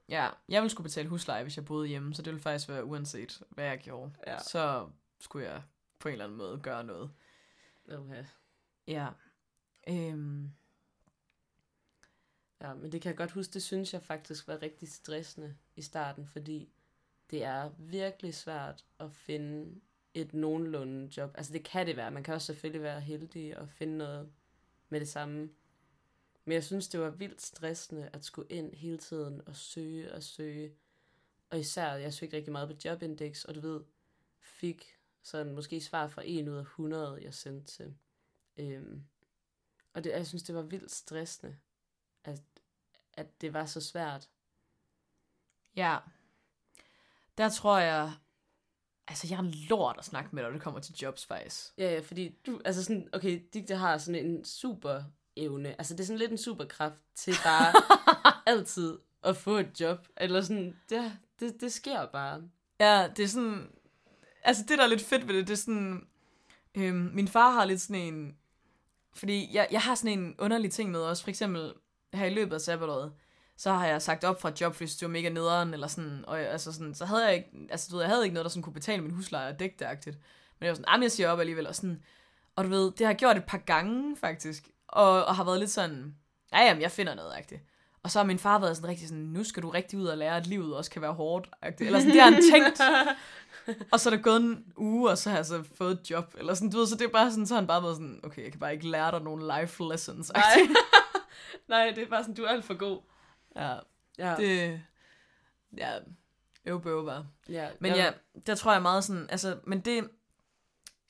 ja, 0.08 0.29
jeg 0.49 0.62
ville 0.62 0.70
skulle 0.70 0.84
betale 0.84 1.08
husleje, 1.08 1.43
hvis 1.43 1.56
jeg 1.56 1.64
boede 1.64 1.88
hjemme, 1.88 2.14
så 2.14 2.23
det 2.23 2.32
ville 2.32 2.43
faktisk 2.43 2.69
være 2.69 2.84
uanset, 2.84 3.43
hvad 3.50 3.64
jeg 3.64 3.79
gjorde. 3.79 4.12
Ja. 4.26 4.38
Så 4.38 4.88
skulle 5.20 5.46
jeg 5.50 5.62
på 5.99 6.08
en 6.08 6.12
eller 6.12 6.25
anden 6.25 6.38
måde 6.38 6.61
gøre 6.62 6.85
noget. 6.85 7.11
Okay. 7.93 8.25
Ja. 8.87 9.08
Øhm, 9.88 10.50
Ja, 12.61 12.75
men 12.75 12.93
det 12.93 13.02
kan 13.02 13.08
jeg 13.11 13.17
godt 13.17 13.31
huske, 13.31 13.52
det 13.52 13.62
synes 13.62 13.93
jeg 13.93 14.02
faktisk 14.02 14.49
var 14.49 14.62
rigtig 14.62 14.88
stressende 14.93 15.56
i 15.76 15.82
starten, 15.82 16.26
fordi 16.26 16.69
det 17.32 17.44
er 17.44 17.70
virkelig 17.79 18.34
svært 18.34 18.84
at 19.00 19.12
finde 19.12 19.81
et 20.14 20.34
nogenlunde 20.34 21.11
job. 21.17 21.31
Altså 21.34 21.52
det 21.52 21.64
kan 21.64 21.87
det 21.87 21.97
være, 21.97 22.11
man 22.11 22.25
kan 22.25 22.35
også 22.35 22.47
selvfølgelig 22.47 22.83
være 22.83 23.00
heldig 23.00 23.59
og 23.59 23.68
finde 23.68 23.99
noget 23.99 24.33
med 24.88 25.00
det 25.00 25.09
samme. 25.09 25.50
Men 26.45 26.52
jeg 26.52 26.64
synes, 26.64 26.88
det 26.88 27.00
var 27.00 27.11
vildt 27.11 27.42
stressende 27.42 28.11
at 28.12 28.25
skulle 28.25 28.49
ind 28.50 28.75
hele 28.75 28.99
tiden 28.99 29.49
og 29.49 29.56
søge 29.56 30.12
og 30.14 30.23
søge. 30.23 30.75
Og 31.50 31.61
især, 31.61 31.95
jeg 31.95 32.14
søgte 32.14 32.37
rigtig 32.37 32.52
meget 32.52 32.68
på 32.68 32.75
Jobindex, 32.85 33.45
og 33.45 33.54
du 33.54 33.61
ved, 33.61 33.80
fik 34.40 34.99
sådan 35.23 35.54
måske 35.54 35.80
svar 35.80 36.09
fra 36.09 36.23
en 36.25 36.49
ud 36.49 36.56
af 36.56 36.61
100, 36.61 37.18
jeg 37.23 37.35
sendte 37.35 37.73
til. 37.73 37.95
Øhm, 38.56 39.04
og 39.92 40.04
det, 40.04 40.11
jeg 40.11 40.26
synes, 40.26 40.42
det 40.42 40.54
var 40.54 40.62
vildt 40.62 40.90
stressende, 40.90 41.56
at, 42.25 42.42
at 43.14 43.40
det 43.40 43.52
var 43.52 43.66
så 43.66 43.80
svært. 43.80 44.30
Ja. 45.76 45.99
Der 47.38 47.48
tror 47.48 47.78
jeg... 47.78 48.12
Altså, 49.08 49.26
jeg 49.30 49.36
er 49.36 49.42
en 49.42 49.54
lort 49.68 49.96
at 49.98 50.04
snakke 50.04 50.30
med, 50.32 50.42
når 50.42 50.50
det 50.50 50.62
kommer 50.62 50.80
til 50.80 50.94
jobs, 51.02 51.26
faktisk. 51.26 51.72
Ja, 51.78 51.92
ja, 51.92 52.00
fordi 52.00 52.28
du, 52.46 52.60
altså 52.64 52.84
sådan, 52.84 53.08
okay, 53.12 53.40
Digte 53.54 53.76
har 53.76 53.98
sådan 53.98 54.26
en 54.26 54.44
super 54.44 55.02
evne, 55.36 55.68
altså 55.68 55.94
det 55.94 56.00
er 56.00 56.04
sådan 56.04 56.18
lidt 56.18 56.30
en 56.30 56.38
superkraft 56.38 57.02
til 57.14 57.34
bare 57.44 57.72
altid 58.52 58.98
at 59.22 59.36
få 59.36 59.56
et 59.56 59.80
job, 59.80 60.06
eller 60.16 60.40
sådan, 60.40 60.76
det, 60.90 61.18
det, 61.40 61.60
det 61.60 61.72
sker 61.72 62.06
bare. 62.06 62.42
Ja, 62.80 63.08
det 63.16 63.22
er 63.22 63.28
sådan... 63.28 63.68
Altså, 64.44 64.64
det, 64.68 64.78
der 64.78 64.84
er 64.84 64.88
lidt 64.88 65.02
fedt 65.02 65.28
ved 65.28 65.34
det, 65.34 65.46
det 65.46 65.52
er 65.52 65.56
sådan... 65.56 66.06
Øhm, 66.74 67.10
min 67.14 67.28
far 67.28 67.50
har 67.50 67.64
lidt 67.64 67.80
sådan 67.80 68.14
en... 68.14 68.36
Fordi 69.14 69.54
jeg, 69.54 69.68
jeg 69.70 69.80
har 69.80 69.94
sådan 69.94 70.18
en 70.18 70.34
underlig 70.38 70.72
ting 70.72 70.90
med 70.90 71.00
også. 71.00 71.22
For 71.22 71.30
eksempel 71.30 71.72
her 72.14 72.26
i 72.26 72.34
løbet 72.34 72.54
af 72.54 72.60
sabbatåret, 72.60 73.12
så 73.56 73.73
har 73.73 73.87
jeg 73.87 74.02
sagt 74.02 74.25
op 74.25 74.40
fra 74.40 74.49
et 74.49 74.61
job, 74.61 74.76
hvis 74.76 74.97
det 74.97 75.06
var 75.06 75.12
mega 75.12 75.28
nederen, 75.28 75.75
eller 75.75 75.87
sådan, 75.87 76.25
og 76.26 76.38
jeg, 76.38 76.49
altså 76.49 76.73
sådan, 76.73 76.94
så 76.94 77.04
havde 77.04 77.26
jeg 77.26 77.35
ikke, 77.35 77.49
altså 77.71 77.88
du 77.90 77.97
ved, 77.97 78.02
jeg 78.02 78.11
havde 78.11 78.25
ikke 78.25 78.35
noget, 78.35 78.44
der 78.44 78.50
sådan 78.50 78.62
kunne 78.62 78.73
betale 78.73 79.02
min 79.02 79.11
husleje 79.11 79.52
og 79.52 79.61
dække 79.61 79.76
det. 79.78 80.18
Men 80.59 80.66
jeg 80.66 80.68
var 80.68 80.75
sådan, 80.75 80.85
jamen 80.92 81.02
jeg 81.02 81.12
siger 81.12 81.30
op 81.30 81.40
alligevel, 81.40 81.66
og 81.66 81.75
sådan, 81.75 82.02
og 82.56 82.64
du 82.64 82.68
ved, 82.68 82.90
det 82.90 83.00
har 83.00 83.12
jeg 83.12 83.16
gjort 83.16 83.37
et 83.37 83.44
par 83.44 83.59
gange, 83.59 84.16
faktisk, 84.16 84.68
og, 84.88 85.25
og 85.25 85.37
har 85.37 85.44
været 85.44 85.59
lidt 85.59 85.71
sådan, 85.71 86.14
ja 86.52 86.64
jamen, 86.64 86.82
jeg 86.82 86.90
finder 86.90 87.14
noget, 87.14 87.32
agtigt. 87.37 87.62
Og 88.02 88.11
så 88.11 88.18
har 88.18 88.26
min 88.26 88.38
far 88.38 88.59
været 88.59 88.76
sådan 88.76 88.88
rigtig 88.88 89.09
sådan, 89.09 89.23
nu 89.23 89.44
skal 89.44 89.62
du 89.62 89.71
rigtig 89.71 89.99
ud 89.99 90.06
og 90.06 90.18
lære, 90.18 90.37
at 90.37 90.47
livet 90.47 90.76
også 90.76 90.90
kan 90.90 91.02
være 91.02 91.12
hårdt, 91.12 91.49
eller 91.80 91.99
sådan, 91.99 92.14
det 92.14 92.23
har 92.23 92.30
han 92.30 92.42
tænkt. 92.52 92.80
Og 93.92 94.00
så 94.00 94.11
er 94.11 94.14
der 94.14 94.23
gået 94.23 94.37
en 94.40 94.64
uge, 94.76 95.11
og 95.11 95.18
så 95.18 95.30
har 95.30 95.37
jeg 95.37 95.47
så 95.47 95.64
fået 95.75 95.92
et 95.92 96.11
job, 96.11 96.35
eller 96.38 96.54
sådan, 96.54 96.71
du 96.71 96.78
ved, 96.78 96.87
så 96.87 96.97
det 96.97 97.04
er 97.04 97.09
bare 97.09 97.30
sådan, 97.30 97.47
så 97.47 97.54
har 97.54 97.61
han 97.61 97.66
bare 97.66 97.82
været 97.82 97.97
sådan, 97.97 98.21
okay, 98.23 98.42
jeg 98.42 98.50
kan 98.50 98.61
bare 98.61 98.73
ikke 98.73 98.88
lære 98.88 99.11
dig 99.11 99.21
nogle 99.21 99.61
life 99.61 99.85
lessons, 99.90 100.32
Nej. 100.32 100.42
Nej, 101.68 101.92
det 101.94 102.02
er 102.02 102.09
bare 102.09 102.23
sådan, 102.23 102.35
du 102.35 102.42
er 102.44 102.49
alt 102.49 102.64
for 102.64 102.75
god. 102.75 103.00
Ja, 103.56 103.78
Ja. 104.18 104.37
det, 104.37 104.82
ja, 105.76 105.99
Øv, 106.64 106.82
bøv, 106.82 107.06
bare. 107.06 107.26
Ja, 107.49 107.68
Men 107.80 107.94
ja, 107.94 108.12
der 108.47 108.54
tror 108.54 108.73
jeg 108.73 108.82
meget 108.82 109.04
sådan, 109.04 109.26
altså, 109.30 109.59
men 109.66 109.80
det, 109.80 110.11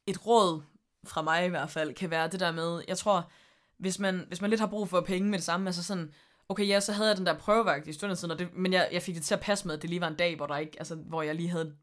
et 0.07 0.27
råd 0.27 0.63
fra 1.05 1.23
mig 1.23 1.47
i 1.47 1.49
hvert 1.49 1.71
fald, 1.71 1.95
kan 1.95 2.11
være 2.11 2.29
det 2.29 2.41
der 2.41 2.53
med, 2.53 2.83
jeg 2.89 2.99
tror, 2.99 3.31
hvis 3.77 3.99
man, 3.99 4.25
hvis 4.29 4.41
man 4.41 4.51
lidt 4.51 4.61
har 4.61 4.67
brug 4.67 4.89
for 4.89 5.01
penge 5.01 5.31
med 5.31 5.39
det 5.39 5.45
samme, 5.45 5.69
altså 5.69 5.83
sådan, 5.85 6.15
okay, 6.49 6.69
ja, 6.69 6.81
så 6.81 6.93
havde 6.93 7.09
jeg 7.09 7.17
den 7.17 7.27
der 7.27 7.39
prøvevagt 7.39 7.87
i 7.89 7.93
stunden 7.93 8.31
og 8.31 8.39
det, 8.39 8.55
men 8.55 8.73
jeg, 8.73 8.89
jeg 8.93 9.03
fik 9.03 9.15
det 9.15 9.23
til 9.25 9.35
at 9.35 9.41
passe 9.41 9.67
med, 9.67 9.75
at 9.75 9.83
det 9.83 9.91
lige 9.91 10.01
var 10.01 10.09
en 10.09 10.17
dag, 10.17 10.37
hvor, 10.37 10.47
der 10.47 10.57
ikke, 10.57 10.79
altså, 10.79 10.95
hvor 10.95 11.23
jeg 11.23 11.35
lige 11.35 11.49
havde 11.49 11.77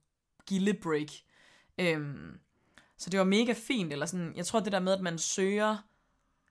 givet 0.47 0.61
lidt 0.63 0.81
break. 0.81 1.07
Øhm, 1.77 2.39
så 2.97 3.09
det 3.09 3.19
var 3.19 3.25
mega 3.25 3.53
fint, 3.53 3.91
eller 3.93 4.05
sådan, 4.05 4.33
jeg 4.35 4.45
tror 4.45 4.59
det 4.59 4.71
der 4.71 4.79
med, 4.79 4.93
at 4.93 5.01
man 5.01 5.17
søger, 5.17 5.77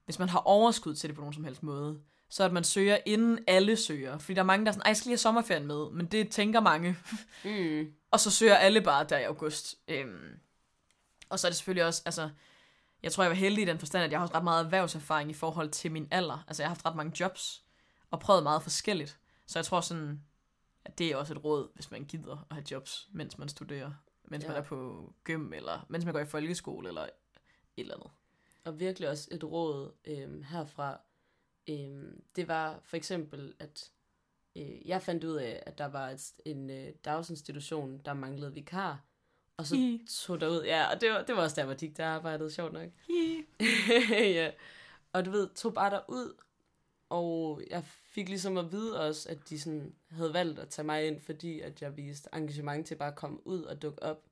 hvis 0.04 0.18
man 0.18 0.28
har 0.28 0.38
overskud 0.38 0.94
til 0.94 1.08
det 1.08 1.16
på 1.16 1.20
nogen 1.20 1.34
som 1.34 1.44
helst 1.44 1.62
måde, 1.62 2.00
så 2.30 2.44
at 2.44 2.52
man 2.52 2.64
søger, 2.64 2.98
inden 3.06 3.38
alle 3.46 3.76
søger. 3.76 4.18
Fordi 4.18 4.34
der 4.34 4.40
er 4.40 4.46
mange, 4.46 4.64
der 4.64 4.70
er 4.70 4.72
sådan, 4.72 4.82
ej, 4.82 4.88
jeg 4.88 4.96
skal 4.96 5.08
lige 5.08 5.12
have 5.12 5.18
sommerferien 5.18 5.66
med, 5.66 5.90
men 5.90 6.06
det 6.06 6.30
tænker 6.30 6.60
mange. 6.60 6.96
Mm. 7.44 7.92
Og 8.10 8.20
så 8.20 8.30
søger 8.30 8.54
alle 8.56 8.80
bare 8.80 9.04
der 9.04 9.18
i 9.18 9.22
august. 9.22 9.74
Øhm, 9.88 10.40
og 11.28 11.38
så 11.38 11.46
er 11.46 11.50
det 11.50 11.56
selvfølgelig 11.56 11.84
også, 11.84 12.02
altså, 12.04 12.30
jeg 13.02 13.12
tror, 13.12 13.22
jeg 13.24 13.30
var 13.30 13.36
heldig 13.36 13.62
i 13.62 13.66
den 13.66 13.78
forstand, 13.78 14.04
at 14.04 14.10
jeg 14.10 14.18
har 14.18 14.22
også 14.24 14.34
ret 14.34 14.44
meget 14.44 14.64
erhvervserfaring 14.64 15.30
i 15.30 15.34
forhold 15.34 15.70
til 15.70 15.92
min 15.92 16.08
alder. 16.10 16.44
Altså, 16.48 16.62
jeg 16.62 16.68
har 16.68 16.74
haft 16.74 16.86
ret 16.86 16.96
mange 16.96 17.20
jobs, 17.20 17.64
og 18.10 18.20
prøvet 18.20 18.42
meget 18.42 18.62
forskelligt. 18.62 19.18
Så 19.46 19.58
jeg 19.58 19.66
tror 19.66 19.80
sådan, 19.80 20.22
at 20.84 20.98
det 20.98 21.12
er 21.12 21.16
også 21.16 21.34
et 21.34 21.44
råd, 21.44 21.68
hvis 21.74 21.90
man 21.90 22.04
gider 22.04 22.46
at 22.50 22.56
have 22.56 22.64
jobs, 22.70 23.08
mens 23.12 23.38
man 23.38 23.48
studerer. 23.48 23.92
Mens 24.24 24.44
ja. 24.44 24.48
Man 24.48 24.56
er 24.56 24.62
på 24.62 25.12
gym, 25.24 25.52
eller 25.52 25.86
mens 25.88 26.04
man 26.04 26.14
går 26.14 26.20
i 26.20 26.24
folkeskole, 26.24 26.88
eller 26.88 27.02
et 27.02 27.10
eller 27.76 27.94
andet. 27.94 28.10
Og 28.64 28.80
virkelig 28.80 29.08
også 29.08 29.28
et 29.30 29.44
råd 29.44 29.92
øhm, 30.04 30.42
herfra. 30.42 31.00
Øhm, 31.68 32.22
det 32.36 32.48
var 32.48 32.80
for 32.84 32.96
eksempel, 32.96 33.54
at 33.58 33.90
øh, 34.56 34.88
jeg 34.88 35.02
fandt 35.02 35.24
ud 35.24 35.34
af, 35.36 35.62
at 35.66 35.78
der 35.78 35.86
var 35.86 36.10
et, 36.10 36.32
en 36.44 36.70
øh, 36.70 36.92
dagsinstitution, 37.04 37.98
der 38.04 38.14
manglede 38.14 38.54
vikar. 38.54 39.04
Og 39.56 39.66
så 39.66 39.76
Hi. 39.76 40.06
tog 40.10 40.40
derud, 40.40 40.64
ja, 40.64 40.94
og 40.94 41.00
det 41.00 41.10
var, 41.10 41.22
det 41.22 41.36
var 41.36 41.42
også 41.42 41.56
der, 41.56 41.64
hvor 41.64 41.74
de 41.74 41.88
der 41.88 42.06
arbejdede, 42.06 42.50
sjovt 42.50 42.72
nok. 42.72 42.90
Ja. 44.10 44.50
Og 45.12 45.24
du 45.24 45.30
ved, 45.30 45.48
tog 45.54 45.74
bare 45.74 45.90
derud, 45.90 46.34
og 47.08 47.62
jeg 47.70 47.84
fik 47.84 48.28
ligesom 48.28 48.56
at 48.56 48.72
vide 48.72 49.00
også, 49.00 49.28
at 49.28 49.48
de 49.48 49.60
sådan 49.60 49.94
havde 50.10 50.34
valgt 50.34 50.58
at 50.58 50.68
tage 50.68 50.86
mig 50.86 51.06
ind, 51.06 51.20
fordi 51.20 51.60
at 51.60 51.82
jeg 51.82 51.96
viste 51.96 52.30
engagement 52.32 52.86
til 52.86 52.94
bare 52.94 53.08
at 53.08 53.16
komme 53.16 53.46
ud 53.46 53.62
og 53.62 53.82
dukke 53.82 54.02
op. 54.02 54.24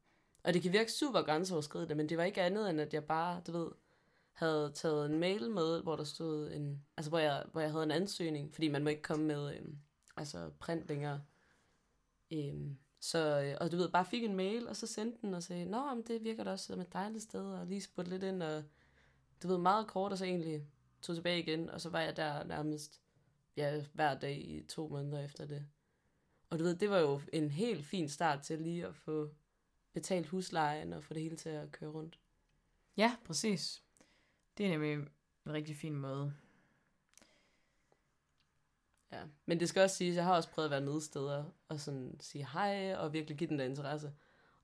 Og 0.45 0.55
det 0.55 0.63
kan 0.63 0.73
virke 0.73 0.93
super 0.93 1.23
grænseoverskridende, 1.23 1.95
men 1.95 2.09
det 2.09 2.19
var 2.19 2.25
ikke 2.25 2.43
andet 2.43 2.71
end, 2.71 2.81
at 2.81 2.95
jeg 2.95 3.05
bare, 3.05 3.43
du 3.47 3.53
ved, 3.53 3.71
havde 4.37 4.73
taget 4.75 5.07
en 5.07 5.19
mail 5.19 5.51
med, 5.51 5.83
hvor 5.83 5.97
der 5.97 6.05
stod 6.05 6.53
en, 6.53 6.85
altså 6.97 7.11
hvor 7.11 7.19
jeg, 7.19 7.45
hvor 7.53 7.61
jeg 7.61 7.71
havde 7.71 7.85
en 7.85 7.91
ansøgning, 7.91 8.55
fordi 8.55 8.69
man 8.69 8.83
må 8.83 8.89
ikke 8.89 9.03
komme 9.03 9.25
med, 9.25 9.57
øhm, 9.57 9.79
altså 10.17 10.51
print 10.61 10.89
længere. 10.89 11.23
Øhm, 12.33 12.79
så, 13.01 13.41
øh, 13.41 13.57
og 13.61 13.73
du 13.73 13.77
ved, 13.77 13.89
bare 13.89 14.05
fik 14.05 14.25
en 14.25 14.37
mail, 14.37 14.69
og 14.69 14.77
så 14.77 14.87
sendte 14.87 15.19
den 15.23 15.35
og 15.35 15.43
sagde, 15.43 15.65
Nå, 15.65 15.95
men 15.95 16.05
det 16.07 16.25
virker 16.25 16.45
da 16.45 16.51
også 16.51 16.65
som 16.65 16.81
et 16.81 16.93
dejligt 16.93 17.25
sted, 17.25 17.45
og 17.45 17.67
lige 17.67 17.81
spurgte 17.81 18.11
lidt 18.11 18.23
ind, 18.23 18.43
og 18.43 18.65
du 19.43 19.49
ved, 19.49 19.59
meget 19.59 19.87
kort, 19.87 20.13
og 20.13 20.19
så 20.19 20.25
egentlig 20.25 20.67
tog 21.03 21.17
tilbage 21.17 21.43
igen, 21.43 21.71
og 21.71 21.81
så 21.81 21.91
var 21.91 22.01
jeg 22.01 22.17
der 22.17 22.45
nærmest 22.45 23.01
ja, 23.57 23.85
hver 23.93 24.19
dag 24.19 24.39
i 24.39 24.63
to 24.69 24.89
måneder 24.89 25.25
efter 25.25 25.47
det. 25.47 25.67
Og 26.51 26.59
du 26.59 26.65
ved, 26.65 26.77
det 26.77 26.91
var 26.91 26.99
jo 26.99 27.21
en 27.33 27.51
helt 27.51 27.87
fin 27.87 28.09
start 28.09 28.43
til 28.43 28.59
lige 28.59 28.87
at 28.87 28.97
få 28.97 29.31
betalt 29.93 30.27
huslejen 30.27 30.93
og 30.93 31.05
få 31.05 31.15
det 31.15 31.23
hele 31.23 31.37
til 31.37 31.49
at 31.49 31.73
køre 31.73 31.91
rundt. 31.91 32.21
Ja, 32.97 33.17
præcis. 33.25 33.86
Det 34.59 34.67
er 34.67 34.71
nemlig 34.71 34.93
en 34.93 35.53
rigtig 35.53 35.77
fin 35.77 35.97
måde. 35.97 36.33
Ja. 39.13 39.21
Men 39.47 39.61
det 39.61 39.69
skal 39.69 39.83
også 39.83 39.97
siges, 39.97 40.17
jeg 40.17 40.25
har 40.25 40.35
også 40.35 40.51
prøvet 40.51 40.67
at 40.67 40.71
være 40.71 40.81
nede 40.81 41.01
steder 41.01 41.45
og 41.69 41.81
sådan 41.81 42.17
sige 42.21 42.49
hej 42.53 42.95
og 42.95 43.13
virkelig 43.13 43.39
give 43.39 43.51
den 43.51 43.59
der 43.59 43.65
interesse. 43.65 44.13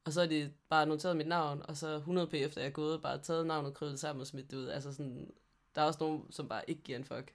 Og 0.05 0.13
så 0.13 0.21
er 0.21 0.27
de 0.27 0.53
bare 0.69 0.87
noteret 0.87 1.17
mit 1.17 1.27
navn, 1.27 1.63
og 1.69 1.77
så 1.77 1.97
100 1.97 2.27
p 2.27 2.35
efter 2.35 2.61
jeg 2.61 2.69
er 2.69 2.73
gået, 2.73 3.03
bare 3.03 3.19
taget 3.19 3.47
navnet, 3.47 3.75
krøllet 3.75 4.01
sammen 4.01 4.21
og 4.21 4.27
smidt 4.27 4.51
det 4.51 4.57
ud. 4.57 4.69
Altså 4.69 4.93
sådan, 4.93 5.31
der 5.75 5.83
er 5.83 5.87
også 5.87 6.01
nogen, 6.01 6.33
som 6.33 6.49
bare 6.49 6.71
ikke 6.71 6.83
giver 6.83 6.99
en 6.99 7.05
fuck. 7.05 7.35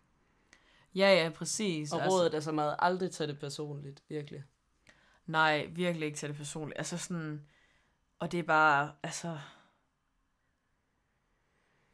Ja, 0.96 1.24
ja, 1.24 1.30
præcis. 1.30 1.94
Og 1.94 2.02
rådet 2.12 2.34
er 2.34 2.40
så 2.40 2.52
meget 2.52 2.76
aldrig 2.80 3.12
tage 3.12 3.28
det 3.28 3.40
personligt, 3.40 4.04
virkelig. 4.10 4.44
Nej, 5.26 5.66
virkelig 5.66 6.06
ikke 6.06 6.18
tage 6.18 6.28
det 6.28 6.38
personligt. 6.38 6.78
Altså 6.78 6.98
sådan, 6.98 7.48
og 8.20 8.32
det 8.32 8.40
er 8.40 8.44
bare, 8.44 8.92
altså, 9.04 9.40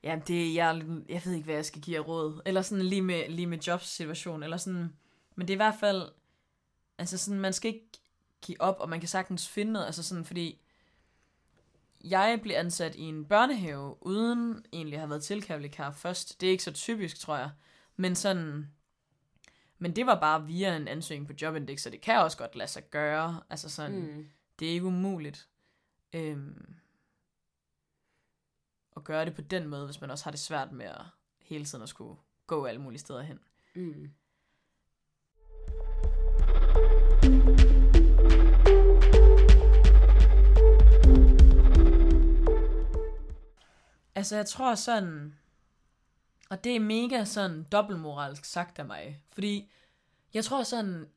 ja, 0.04 0.20
det 0.28 0.56
jeg, 0.56 0.84
jeg 1.10 1.22
ved 1.26 1.34
ikke, 1.34 1.46
hvad 1.46 1.56
jeg 1.56 1.66
skal 1.66 1.82
give 1.82 1.98
af 1.98 2.08
råd. 2.08 2.42
Eller 2.46 2.62
sådan 2.62 2.86
lige 2.86 3.02
med, 3.02 3.30
lige 3.30 3.48
med 3.48 3.58
jobsituation, 3.58 4.44
eller 4.44 4.58
sådan, 4.58 4.94
men 5.36 5.48
det 5.48 5.54
er 5.54 5.56
i 5.56 5.66
hvert 5.66 5.80
fald, 5.80 6.12
altså 6.98 7.18
sådan, 7.18 7.40
man 7.40 7.54
skal 7.54 7.74
ikke 7.74 7.88
give 8.42 8.62
op, 8.62 8.80
og 8.80 8.90
man 8.90 9.00
kan 9.00 9.10
sagtens 9.10 9.50
finde 9.50 9.72
noget, 9.72 9.86
altså 9.86 10.04
sådan, 10.04 10.26
fordi 10.26 10.62
jeg 12.04 12.40
blev 12.42 12.56
ansat 12.56 12.96
i 12.96 13.02
en 13.02 13.26
børnehave, 13.26 14.08
uden 14.08 14.66
egentlig 14.74 14.94
at 14.94 15.00
have 15.00 15.10
været 15.10 15.24
tilkærlighed 15.24 15.94
først. 15.94 16.42
Det 16.42 16.48
er 16.48 16.52
ikke 16.52 16.64
så 16.64 16.74
typisk, 16.74 17.20
tror 17.20 17.38
jeg. 17.38 17.50
Men 17.96 18.16
sådan, 18.16 18.72
men 19.78 19.96
det 19.96 20.06
var 20.06 20.20
bare 20.20 20.46
via 20.46 20.76
en 20.76 20.88
ansøgning 20.88 21.28
på 21.28 21.34
Jobindex, 21.42 21.82
så 21.82 21.90
det 21.90 22.02
kan 22.02 22.20
også 22.20 22.38
godt 22.38 22.56
lade 22.56 22.70
sig 22.70 22.90
gøre. 22.90 23.42
Altså 23.50 23.70
sådan. 23.70 24.00
Mm. 24.00 24.28
det 24.60 24.68
er 24.68 24.72
ikke 24.72 24.86
umuligt 24.86 25.48
øhm, 26.14 26.76
at 28.96 29.04
gøre 29.04 29.26
det 29.26 29.36
på 29.36 29.42
den 29.42 29.68
måde, 29.68 29.86
hvis 29.86 30.02
man 30.02 30.12
også 30.12 30.24
har 30.24 30.32
det 30.32 30.40
svært 30.40 30.72
med 30.72 30.86
at 30.86 31.02
hele 31.42 31.66
tiden 31.66 31.84
at 31.84 31.90
skulle 31.90 32.20
gå 32.48 32.66
alle 32.66 32.82
mulige 32.82 33.00
steder 33.00 33.22
hen. 33.22 33.40
Mm. 33.76 34.10
Altså, 44.16 44.36
jeg 44.36 44.46
tror 44.46 44.76
sådan, 44.76 45.36
og 46.50 46.64
det 46.64 46.76
er 46.76 46.80
mega 46.80 47.24
sådan 47.26 47.64
dobbeltmoralsk 47.64 48.46
sagt 48.46 48.80
af 48.80 48.86
mig, 48.86 49.24
fordi 49.28 49.72
jeg 50.34 50.46
tror 50.46 50.64
sådan, 50.64 51.10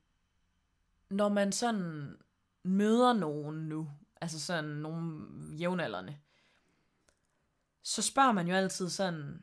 når 1.10 1.28
man 1.28 1.52
sådan 1.52 2.16
møder 2.62 3.12
nogen 3.12 3.56
nu, 3.56 3.90
altså 4.20 4.40
sådan 4.40 4.64
nogle 4.70 5.26
jævnaldrende, 5.58 6.16
så 7.86 8.02
spørger 8.02 8.32
man 8.32 8.48
jo 8.48 8.54
altid 8.54 8.90
sådan, 8.90 9.42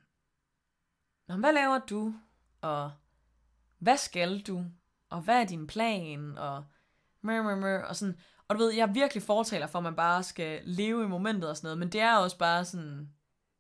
Nå, 1.28 1.36
hvad 1.36 1.54
laver 1.54 1.80
du? 1.80 2.14
Og 2.62 2.92
hvad 3.80 3.98
skal 3.98 4.42
du? 4.42 4.66
Og 5.10 5.22
hvad 5.22 5.42
er 5.42 5.46
din 5.46 5.68
plan? 5.68 6.38
Og 6.38 6.66
mør, 7.22 7.44
mør, 7.44 7.56
mør, 7.56 7.84
og 7.84 7.96
sådan. 7.96 8.18
Og 8.48 8.56
du 8.56 8.64
ved, 8.64 8.74
jeg 8.74 8.90
er 8.90 8.94
virkelig 8.94 9.24
fortaler 9.24 9.68
for, 9.68 9.80
at 9.80 9.84
man 9.84 9.96
bare 9.96 10.24
skal 10.24 10.62
leve 10.64 11.04
i 11.04 11.08
momentet 11.08 11.50
og 11.50 11.58
sådan 11.58 11.66
noget, 11.66 11.78
men 11.78 11.90
det 11.90 12.02
er 12.02 12.18
også 12.18 12.38
bare 12.38 12.66
sådan 12.66 13.10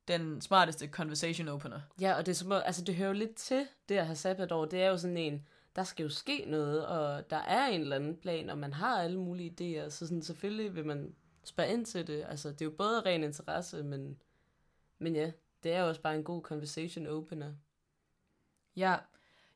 den 0.08 0.42
smarteste 0.42 0.88
conversation 0.88 1.48
opener. 1.48 1.82
Ja, 2.02 2.14
og 2.14 2.26
det, 2.26 2.32
er 2.32 2.36
som, 2.36 2.52
altså, 2.52 2.84
det 2.84 2.96
hører 2.96 3.10
jo 3.10 3.14
lidt 3.14 3.36
til 3.36 3.68
det 3.90 3.98
at 3.98 4.06
have 4.06 4.16
sabbatår. 4.16 4.66
Det 4.66 4.82
er 4.82 4.88
jo 4.88 4.98
sådan 4.98 5.18
en, 5.18 5.48
der 5.76 5.84
skal 5.84 6.04
jo 6.04 6.10
ske 6.10 6.46
noget, 6.48 6.88
og 6.88 7.30
der 7.30 7.38
er 7.38 7.68
en 7.68 7.82
eller 7.82 7.96
anden 7.96 8.18
plan, 8.18 8.50
og 8.50 8.58
man 8.58 8.74
har 8.74 9.02
alle 9.02 9.20
mulige 9.20 9.50
idéer. 9.52 9.90
Så 9.90 10.08
sådan, 10.08 10.22
selvfølgelig 10.22 10.76
vil 10.76 10.86
man 10.86 11.16
spørge 11.44 11.74
ind 11.74 11.86
til 11.86 12.08
det. 12.08 12.26
Altså, 12.30 12.50
det 12.50 12.62
er 12.62 12.66
jo 12.66 12.76
både 12.78 13.02
ren 13.02 13.24
interesse, 13.24 13.84
men, 13.84 14.18
men 15.04 15.16
ja, 15.16 15.32
det 15.64 15.74
er 15.74 15.80
jo 15.80 15.88
også 15.88 16.02
bare 16.02 16.16
en 16.16 16.24
god 16.24 16.42
conversation 16.42 17.08
opener. 17.08 17.54
Ja, 18.76 18.96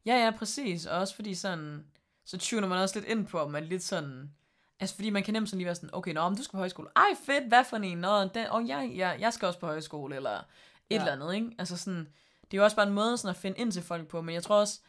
ja, 0.05 0.25
ja, 0.25 0.31
præcis. 0.37 0.85
Og 0.85 0.99
også 0.99 1.15
fordi 1.15 1.35
sådan, 1.35 1.85
så 2.25 2.37
tuner 2.37 2.67
man 2.67 2.77
også 2.77 2.99
lidt 2.99 3.09
ind 3.09 3.27
på, 3.27 3.39
om 3.39 3.51
man 3.51 3.63
lidt 3.63 3.83
sådan, 3.83 4.31
altså 4.79 4.95
fordi 4.95 5.09
man 5.09 5.23
kan 5.23 5.33
nemt 5.33 5.49
sådan 5.49 5.57
lige 5.57 5.65
være 5.65 5.75
sådan, 5.75 5.89
okay, 5.93 6.13
nå, 6.13 6.29
men 6.29 6.37
du 6.37 6.43
skal 6.43 6.51
på 6.51 6.57
højskole. 6.57 6.89
Ej, 6.95 7.09
fedt, 7.25 7.47
hvad 7.47 7.63
for 7.63 7.77
en? 7.77 7.97
Nå, 7.97 8.23
den, 8.23 8.47
oh, 8.49 8.69
ja, 8.69 8.81
ja, 8.81 9.09
jeg 9.09 9.33
skal 9.33 9.45
også 9.45 9.59
på 9.59 9.65
højskole, 9.65 10.15
eller 10.15 10.37
et 10.39 10.43
ja. 10.89 10.99
eller 10.99 11.11
andet, 11.11 11.35
ikke? 11.35 11.55
Altså 11.57 11.77
sådan, 11.77 12.07
det 12.41 12.53
er 12.53 12.57
jo 12.57 12.63
også 12.63 12.75
bare 12.75 12.87
en 12.87 12.93
måde 12.93 13.17
sådan 13.17 13.29
at 13.29 13.41
finde 13.41 13.57
ind 13.57 13.71
til 13.71 13.81
folk 13.81 14.07
på, 14.07 14.21
men 14.21 14.35
jeg 14.35 14.43
tror 14.43 14.55
også, 14.55 14.79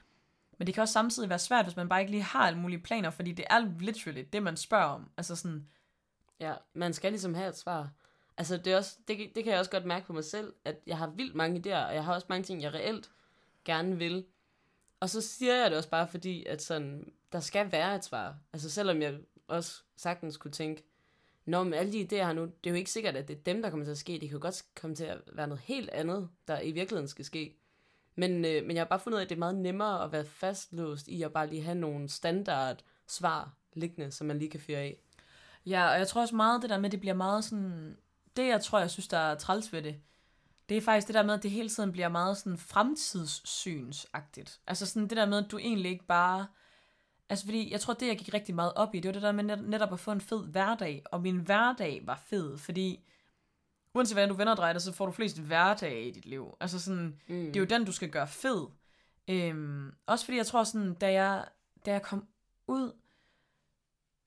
men 0.59 0.67
det 0.67 0.75
kan 0.75 0.83
også 0.83 0.93
samtidig 0.93 1.29
være 1.29 1.39
svært, 1.39 1.65
hvis 1.65 1.77
man 1.77 1.89
bare 1.89 2.01
ikke 2.01 2.11
lige 2.11 2.23
har 2.23 2.47
alle 2.47 2.59
mulige 2.59 2.83
planer, 2.83 3.11
fordi 3.11 3.33
det 3.33 3.45
er 3.51 3.81
literally 3.81 4.25
det, 4.33 4.43
man 4.43 4.57
spørger 4.57 4.85
om. 4.85 5.11
Altså 5.17 5.37
sådan, 5.37 5.69
Ja, 6.41 6.55
man 6.75 6.95
skal 6.95 7.13
ligesom 7.13 7.35
have 7.35 7.49
et 7.49 7.59
svar. 7.59 7.91
Altså, 8.39 8.57
det, 8.57 8.73
er 8.73 8.77
også, 8.77 8.97
det, 9.09 9.19
det 9.35 9.45
kan 9.45 9.53
jeg 9.53 9.59
også 9.59 9.71
godt 9.71 9.85
mærke 9.85 10.07
på 10.07 10.13
mig 10.13 10.25
selv, 10.25 10.53
at 10.65 10.77
jeg 10.87 10.99
har 10.99 11.07
vildt 11.07 11.35
mange 11.35 11.57
idéer, 11.59 11.87
og 11.87 11.95
jeg 11.95 12.05
har 12.05 12.15
også 12.15 12.27
mange 12.31 12.45
ting, 12.45 12.63
jeg 12.63 12.75
reelt 12.75 13.11
gerne 13.65 13.99
vil. 13.99 14.25
Og 15.01 15.11
så 15.11 15.21
siger 15.21 15.55
jeg 15.55 15.71
det 15.71 15.79
også 15.79 15.91
bare 15.91 16.09
fordi, 16.09 16.45
at 16.45 16.63
sådan, 16.63 17.13
der 17.33 17.41
skal 17.41 17.73
være 17.73 17.97
et 17.97 18.05
svar. 18.05 18.37
Altså, 18.53 18.71
selvom 18.71 19.03
jeg 19.03 19.19
også 19.49 19.83
sagtens 19.97 20.37
kunne 20.37 20.53
tænke, 20.53 20.85
Nå, 21.49 21.65
men 21.65 21.75
alle 21.75 21.93
de 21.93 22.01
idéer 22.03 22.27
her 22.27 22.33
nu, 22.33 22.43
det 22.43 22.67
er 22.67 22.71
jo 22.71 22.77
ikke 22.77 22.91
sikkert, 22.91 23.17
at 23.17 23.29
det 23.29 23.37
er 23.37 23.41
dem, 23.41 23.63
der 23.63 23.71
kommer 23.71 23.85
til 23.87 23.91
at 23.91 23.99
ske. 23.99 24.13
Det 24.13 24.21
kan 24.21 24.31
jo 24.31 24.39
godt 24.41 24.65
komme 24.81 24.97
til 24.97 25.05
at 25.05 25.19
være 25.33 25.47
noget 25.47 25.63
helt 25.65 25.91
andet, 25.91 26.29
der 26.49 26.61
i 26.61 26.73
virkeligheden 26.73 27.09
skal 27.09 27.25
ske. 27.25 27.57
Men, 28.17 28.45
øh, 28.45 28.67
men 28.67 28.71
jeg 28.71 28.81
har 28.81 28.85
bare 28.89 29.01
fundet 29.01 29.17
ud 29.17 29.21
af, 29.21 29.25
at 29.25 29.29
det 29.29 29.35
er 29.35 29.39
meget 29.39 29.55
nemmere 29.55 30.05
at 30.05 30.13
være 30.13 30.25
fastlåst 30.25 31.09
i 31.09 31.23
at 31.23 31.33
bare 31.33 31.47
lige 31.47 31.63
have 31.63 31.75
nogle 31.75 32.09
standard 32.09 32.83
svar 33.07 33.55
liggende, 33.73 34.11
som 34.11 34.27
man 34.27 34.39
lige 34.39 34.51
kan 34.51 34.61
fyre 34.61 34.79
af. 34.79 34.97
Ja, 35.67 35.89
og 35.91 35.99
jeg 35.99 36.09
tror 36.09 36.21
også 36.21 36.37
meget 36.37 36.63
det 36.63 36.71
der 36.71 36.79
med, 36.79 36.87
at 36.87 36.93
det 36.93 37.01
bliver 37.01 37.15
meget 37.15 37.45
sådan... 37.45 37.97
Det, 38.39 38.49
jeg 38.49 38.61
tror, 38.63 38.79
jeg 38.79 38.91
synes, 38.91 39.09
der 39.09 39.19
er 39.19 39.35
træls 39.35 39.73
ved 39.73 39.83
det, 39.83 40.01
det 40.69 40.77
er 40.77 40.81
faktisk 40.81 41.07
det 41.07 41.15
der 41.15 41.23
med, 41.23 41.35
at 41.35 41.43
det 41.43 41.51
hele 41.51 41.69
tiden 41.69 41.93
bliver 41.93 42.09
meget 42.09 42.37
sådan 42.37 42.59
fremtidssynsagtigt. 42.59 44.61
Altså 44.67 44.87
sådan 44.87 45.09
det 45.09 45.17
der 45.17 45.27
med, 45.27 45.45
at 45.45 45.51
du 45.51 45.59
egentlig 45.59 45.91
ikke 45.91 46.07
bare 46.07 46.47
Altså 47.31 47.45
fordi, 47.45 47.73
jeg 47.73 47.81
tror, 47.81 47.95
det 47.95 48.07
jeg 48.07 48.19
gik 48.19 48.35
rigtig 48.35 48.55
meget 48.55 48.73
op 48.75 48.95
i, 48.95 49.01
det 49.01 49.09
var 49.09 49.13
det 49.13 49.23
der 49.23 49.33
med 49.33 49.45
net- 49.45 49.69
netop 49.69 49.93
at 49.93 50.01
få 50.01 50.13
en 50.13 50.21
fed 50.21 50.47
hverdag. 50.47 51.03
Og 51.13 51.23
min 51.23 51.37
hverdag 51.37 52.01
var 52.05 52.23
fed, 52.27 52.59
fordi 52.59 53.01
uanset 53.95 54.15
hvordan 54.15 54.29
du 54.29 54.35
vender 54.35 54.51
og 54.51 54.57
drejer 54.57 54.73
det, 54.73 54.83
så 54.83 54.93
får 54.93 55.07
du 55.07 55.13
flest 55.13 55.39
hverdage 55.39 56.09
i 56.09 56.11
dit 56.11 56.27
liv. 56.27 56.57
Altså 56.61 56.81
sådan, 56.81 57.21
Mm. 57.29 57.47
det 57.47 57.57
er 57.57 57.61
jo 57.61 57.67
den, 57.67 57.85
du 57.85 57.93
skal 57.93 58.11
gøre 58.11 58.29
fed. 58.29 58.67
Øhm, 59.29 59.93
også 60.07 60.25
fordi 60.25 60.37
jeg 60.39 60.47
tror 60.47 60.65
sådan, 60.65 60.95
da 60.95 61.13
jeg, 61.13 61.45
da 61.87 61.91
jeg 61.93 62.03
kom 62.03 62.27
ud, 62.67 62.93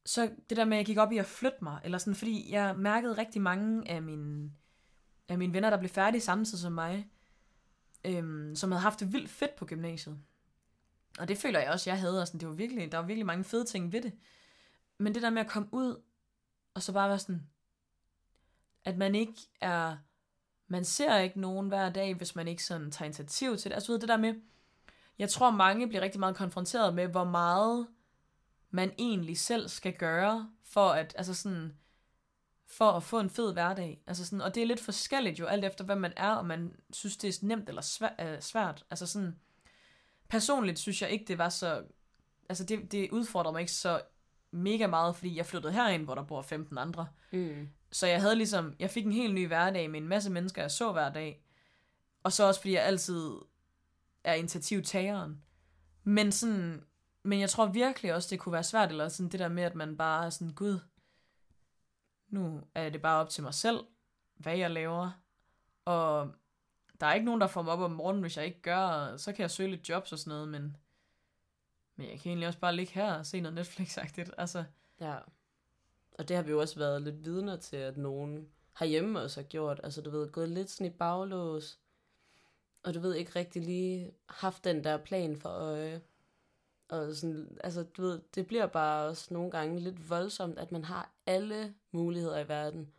så 0.05 0.31
det 0.49 0.57
der 0.57 0.65
med, 0.65 0.77
at 0.77 0.77
jeg 0.77 0.85
gik 0.85 0.97
op 0.97 1.11
i 1.11 1.17
at 1.17 1.25
flytte 1.25 1.57
mig, 1.61 1.81
eller 1.83 1.97
sådan, 1.97 2.15
fordi 2.15 2.51
jeg 2.51 2.75
mærkede 2.77 3.17
rigtig 3.17 3.41
mange 3.41 3.89
af 3.89 4.01
mine, 4.01 4.51
af 5.27 5.37
mine 5.37 5.53
venner, 5.53 5.69
der 5.69 5.77
blev 5.77 5.89
færdige 5.89 6.21
samtidig 6.21 6.59
som 6.59 6.71
mig, 6.71 7.09
øhm, 8.05 8.55
som 8.55 8.71
havde 8.71 8.81
haft 8.81 8.99
det 8.99 9.13
vildt 9.13 9.29
fedt 9.29 9.55
på 9.55 9.65
gymnasiet. 9.65 10.19
Og 11.19 11.27
det 11.27 11.37
føler 11.37 11.59
jeg 11.59 11.71
også, 11.71 11.89
jeg 11.89 11.99
havde, 11.99 12.21
og 12.21 12.27
sådan, 12.27 12.39
det 12.39 12.47
var 12.47 12.53
virkelig, 12.53 12.91
der 12.91 12.97
var 12.97 13.05
virkelig 13.05 13.25
mange 13.25 13.43
fede 13.43 13.65
ting 13.65 13.91
ved 13.91 14.01
det. 14.01 14.13
Men 14.97 15.13
det 15.13 15.21
der 15.21 15.29
med 15.29 15.41
at 15.41 15.49
komme 15.49 15.69
ud, 15.71 16.01
og 16.73 16.81
så 16.81 16.93
bare 16.93 17.09
være 17.09 17.19
sådan, 17.19 17.47
at 18.85 18.97
man 18.97 19.15
ikke 19.15 19.41
er, 19.61 19.97
man 20.67 20.85
ser 20.85 21.17
ikke 21.17 21.39
nogen 21.39 21.67
hver 21.67 21.89
dag, 21.89 22.13
hvis 22.15 22.35
man 22.35 22.47
ikke 22.47 22.63
sådan 22.63 22.91
tager 22.91 23.05
initiativ 23.05 23.57
til 23.57 23.71
det. 23.71 23.75
Altså 23.75 23.91
ved, 23.91 23.99
det 23.99 24.09
der 24.09 24.17
med, 24.17 24.35
jeg 25.19 25.29
tror 25.29 25.51
mange 25.51 25.87
bliver 25.87 26.01
rigtig 26.01 26.19
meget 26.19 26.35
konfronteret 26.35 26.93
med, 26.93 27.07
hvor 27.07 27.23
meget 27.23 27.87
man 28.71 28.93
egentlig 28.97 29.37
selv 29.37 29.67
skal 29.67 29.93
gøre, 29.93 30.49
for 30.63 30.89
at, 30.89 31.13
altså 31.17 31.33
sådan, 31.33 31.77
for 32.67 32.91
at 32.91 33.03
få 33.03 33.19
en 33.19 33.29
fed 33.29 33.53
hverdag. 33.53 34.03
Altså 34.07 34.25
sådan, 34.25 34.41
og 34.41 34.55
det 34.55 34.63
er 34.63 34.67
lidt 34.67 34.79
forskelligt 34.79 35.39
jo, 35.39 35.45
alt 35.45 35.65
efter 35.65 35.85
hvad 35.85 35.95
man 35.95 36.13
er, 36.17 36.31
og 36.31 36.45
man 36.45 36.75
synes, 36.93 37.17
det 37.17 37.27
er 37.27 37.45
nemt 37.45 37.69
eller 37.69 37.81
svært. 37.81 38.13
Øh, 38.21 38.41
svært. 38.41 38.85
Altså 38.89 39.05
sådan, 39.05 39.35
personligt 40.29 40.79
synes 40.79 41.01
jeg 41.01 41.09
ikke, 41.09 41.25
det 41.25 41.37
var 41.37 41.49
så, 41.49 41.83
altså 42.49 42.63
det, 42.63 42.91
det 42.91 43.11
udfordrer 43.11 43.51
mig 43.51 43.59
ikke 43.59 43.71
så 43.71 44.01
mega 44.51 44.87
meget, 44.87 45.15
fordi 45.15 45.37
jeg 45.37 45.45
flyttede 45.45 45.73
herind, 45.73 46.03
hvor 46.03 46.15
der 46.15 46.23
bor 46.23 46.41
15 46.41 46.77
andre. 46.77 47.07
Mm. 47.31 47.69
Så 47.91 48.07
jeg 48.07 48.21
havde 48.21 48.35
ligesom, 48.35 48.75
jeg 48.79 48.89
fik 48.89 49.05
en 49.05 49.11
helt 49.11 49.33
ny 49.33 49.47
hverdag 49.47 49.89
med 49.89 50.01
en 50.01 50.07
masse 50.07 50.29
mennesker, 50.29 50.61
jeg 50.61 50.71
så 50.71 50.91
hver 50.91 51.11
dag. 51.11 51.43
Og 52.23 52.31
så 52.31 52.47
også 52.47 52.59
fordi 52.61 52.73
jeg 52.73 52.83
altid 52.83 53.31
er 54.23 54.33
initiativtageren. 54.33 55.41
Men 56.03 56.31
sådan, 56.31 56.83
men 57.23 57.39
jeg 57.39 57.49
tror 57.49 57.65
virkelig 57.65 58.13
også, 58.13 58.27
det 58.29 58.39
kunne 58.39 58.53
være 58.53 58.63
svært, 58.63 58.89
eller 58.89 59.09
sådan 59.09 59.31
det 59.31 59.39
der 59.39 59.47
med, 59.47 59.63
at 59.63 59.75
man 59.75 59.97
bare 59.97 60.25
er 60.25 60.29
sådan, 60.29 60.53
gud, 60.53 60.79
nu 62.29 62.61
er 62.75 62.89
det 62.89 63.01
bare 63.01 63.21
op 63.21 63.29
til 63.29 63.43
mig 63.43 63.53
selv, 63.53 63.79
hvad 64.35 64.57
jeg 64.57 64.71
laver. 64.71 65.11
Og 65.85 66.31
der 66.99 67.07
er 67.07 67.13
ikke 67.13 67.25
nogen, 67.25 67.41
der 67.41 67.47
får 67.47 67.61
mig 67.61 67.73
op 67.73 67.79
om 67.79 67.91
morgenen, 67.91 68.21
hvis 68.21 68.37
jeg 68.37 68.45
ikke 68.45 68.61
gør, 68.61 69.17
så 69.17 69.33
kan 69.33 69.41
jeg 69.41 69.51
søge 69.51 69.71
lidt 69.71 69.89
jobs 69.89 70.11
og 70.11 70.19
sådan 70.19 70.31
noget, 70.31 70.47
men, 70.47 70.77
men 71.95 72.09
jeg 72.09 72.19
kan 72.19 72.29
egentlig 72.29 72.47
også 72.47 72.59
bare 72.59 72.75
ligge 72.75 72.93
her 72.93 73.13
og 73.13 73.25
se 73.25 73.41
noget 73.41 73.55
Netflix-agtigt. 73.59 74.31
Altså, 74.37 74.63
Ja. 75.01 75.17
Og 76.17 76.27
det 76.27 76.35
har 76.35 76.43
vi 76.43 76.51
jo 76.51 76.59
også 76.59 76.79
været 76.79 77.01
lidt 77.01 77.25
vidner 77.25 77.55
til, 77.55 77.75
at 77.75 77.97
nogen 77.97 78.49
herhjemme 78.79 79.21
også 79.21 79.41
har 79.41 79.47
gjort. 79.47 79.79
Altså, 79.83 80.01
du 80.01 80.09
ved, 80.09 80.31
gået 80.31 80.49
lidt 80.49 80.69
sådan 80.69 80.87
i 80.87 80.89
baglås. 80.89 81.79
Og 82.83 82.93
du 82.93 82.99
ved, 82.99 83.15
ikke 83.15 83.31
rigtig 83.35 83.61
lige 83.61 84.11
haft 84.29 84.63
den 84.63 84.83
der 84.83 84.97
plan 84.97 85.37
for 85.37 85.49
øje. 85.49 86.01
Og 86.91 87.15
sådan, 87.15 87.57
altså, 87.63 87.83
du 87.83 88.01
ved, 88.01 88.21
det 88.35 88.47
bliver 88.47 88.67
bare 88.67 89.07
også 89.07 89.33
nogle 89.33 89.51
gange 89.51 89.79
lidt 89.79 90.09
voldsomt, 90.09 90.59
at 90.59 90.71
man 90.71 90.83
har 90.83 91.11
alle 91.25 91.73
muligheder 91.91 92.39
i 92.39 92.47
verden. 92.47 92.91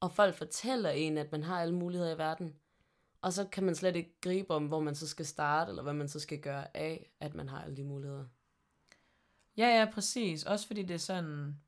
Og 0.00 0.12
folk 0.12 0.34
fortæller 0.34 0.90
en, 0.90 1.18
at 1.18 1.32
man 1.32 1.42
har 1.42 1.60
alle 1.60 1.74
muligheder 1.74 2.14
i 2.14 2.18
verden. 2.18 2.54
Og 3.22 3.32
så 3.32 3.44
kan 3.44 3.64
man 3.64 3.74
slet 3.74 3.96
ikke 3.96 4.20
gribe 4.20 4.54
om, 4.54 4.66
hvor 4.66 4.80
man 4.80 4.94
så 4.94 5.08
skal 5.08 5.26
starte, 5.26 5.68
eller 5.68 5.82
hvad 5.82 5.92
man 5.92 6.08
så 6.08 6.20
skal 6.20 6.40
gøre 6.40 6.76
af, 6.76 7.10
at 7.20 7.34
man 7.34 7.48
har 7.48 7.62
alle 7.62 7.76
de 7.76 7.84
muligheder. 7.84 8.24
Ja, 9.56 9.78
ja, 9.78 9.90
præcis. 9.94 10.44
Også 10.44 10.66
fordi 10.66 10.82
det 10.82 10.94
er 10.94 10.98
sådan... 10.98 11.60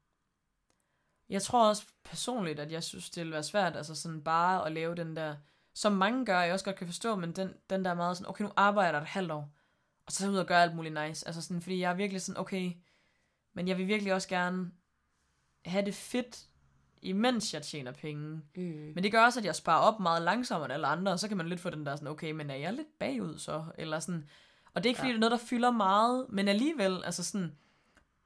Jeg 1.28 1.42
tror 1.42 1.68
også 1.68 1.86
personligt, 2.04 2.60
at 2.60 2.72
jeg 2.72 2.82
synes, 2.82 3.10
det 3.10 3.20
ville 3.20 3.32
være 3.32 3.42
svært, 3.42 3.76
altså 3.76 3.94
sådan 3.94 4.22
bare 4.22 4.66
at 4.66 4.72
lave 4.72 4.94
den 4.94 5.16
der, 5.16 5.36
som 5.74 5.92
mange 5.92 6.26
gør, 6.26 6.40
jeg 6.40 6.52
også 6.52 6.64
godt 6.64 6.76
kan 6.76 6.86
forstå, 6.86 7.16
men 7.16 7.32
den, 7.32 7.54
den 7.70 7.84
der 7.84 7.94
meget 7.94 8.16
sådan, 8.16 8.30
okay, 8.30 8.44
nu 8.44 8.50
arbejder 8.56 8.98
jeg 8.98 9.02
et 9.02 9.08
halvt 9.08 9.30
år, 9.30 9.48
og 10.06 10.12
så 10.12 10.30
ud 10.30 10.36
og 10.36 10.46
gør 10.46 10.58
alt 10.58 10.74
muligt 10.76 10.94
nice. 11.06 11.26
Altså 11.28 11.42
sådan, 11.42 11.62
fordi 11.62 11.80
jeg 11.80 11.90
er 11.90 11.94
virkelig 11.94 12.22
sådan, 12.22 12.40
okay, 12.40 12.72
men 13.54 13.68
jeg 13.68 13.78
vil 13.78 13.86
virkelig 13.86 14.14
også 14.14 14.28
gerne 14.28 14.70
have 15.64 15.84
det 15.84 15.94
fedt, 15.94 16.46
imens 17.02 17.54
jeg 17.54 17.62
tjener 17.62 17.92
penge. 17.92 18.42
Mm. 18.56 18.92
Men 18.94 19.04
det 19.04 19.12
gør 19.12 19.24
også, 19.24 19.40
at 19.40 19.44
jeg 19.46 19.54
sparer 19.56 19.80
op 19.80 20.00
meget 20.00 20.22
langsommere 20.22 20.64
end 20.64 20.72
alle 20.72 20.86
andre, 20.86 21.12
og 21.12 21.18
så 21.18 21.28
kan 21.28 21.36
man 21.36 21.48
lidt 21.48 21.60
få 21.60 21.70
den 21.70 21.86
der 21.86 21.96
sådan, 21.96 22.08
okay, 22.08 22.30
men 22.32 22.50
er 22.50 22.54
jeg 22.54 22.72
lidt 22.72 22.98
bagud 22.98 23.38
så? 23.38 23.64
Eller 23.78 24.00
sådan, 24.00 24.28
og 24.74 24.82
det 24.82 24.88
er 24.88 24.90
ikke 24.90 24.98
fordi, 24.98 25.08
Ja. 25.08 25.12
det 25.12 25.16
er 25.16 25.20
noget, 25.20 25.40
der 25.40 25.46
fylder 25.46 25.70
meget, 25.70 26.26
men 26.28 26.48
alligevel, 26.48 27.04
altså 27.04 27.24
sådan, 27.24 27.56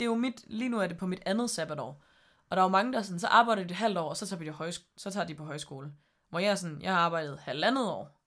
det 0.00 0.06
er 0.06 0.10
jo 0.10 0.14
mit, 0.14 0.44
lige 0.46 0.68
nu 0.68 0.78
er 0.80 0.86
det 0.86 0.96
på 0.96 1.06
mit 1.06 1.22
andet 1.26 1.50
sabbatår, 1.50 2.02
og 2.50 2.56
der 2.56 2.62
er 2.62 2.66
jo 2.66 2.70
mange, 2.70 2.92
der 2.92 2.98
er 2.98 3.02
sådan, 3.02 3.18
så 3.20 3.26
arbejder 3.26 3.62
de 3.62 3.70
et 3.70 3.76
halvt 3.76 3.98
år, 3.98 4.08
og 4.08 4.16
så 4.16 4.26
tager, 4.26 4.44
de, 4.44 4.50
højsk- 4.50 4.92
så 4.96 5.10
tager 5.10 5.26
de 5.26 5.34
på 5.34 5.44
højskole. 5.44 5.92
Hvor 6.28 6.38
jeg 6.38 6.50
er 6.50 6.54
sådan, 6.54 6.82
jeg 6.82 6.92
har 6.92 7.00
arbejdet 7.00 7.38
halvandet 7.38 7.90
år, 7.90 8.20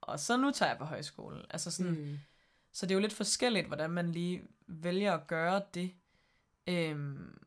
og 0.00 0.20
så 0.20 0.36
nu 0.36 0.50
tager 0.50 0.70
jeg 0.70 0.78
på 0.78 0.84
højskole. 0.84 1.42
Altså 1.50 1.70
sådan. 1.70 1.92
Mm. 1.92 2.18
Så 2.78 2.86
det 2.86 2.90
er 2.90 2.96
jo 2.96 3.00
lidt 3.00 3.12
forskelligt, 3.12 3.66
hvordan 3.66 3.90
man 3.90 4.12
lige 4.12 4.42
vælger 4.66 5.14
at 5.14 5.26
gøre 5.26 5.62
det. 5.74 5.94
Øhm, 6.66 7.38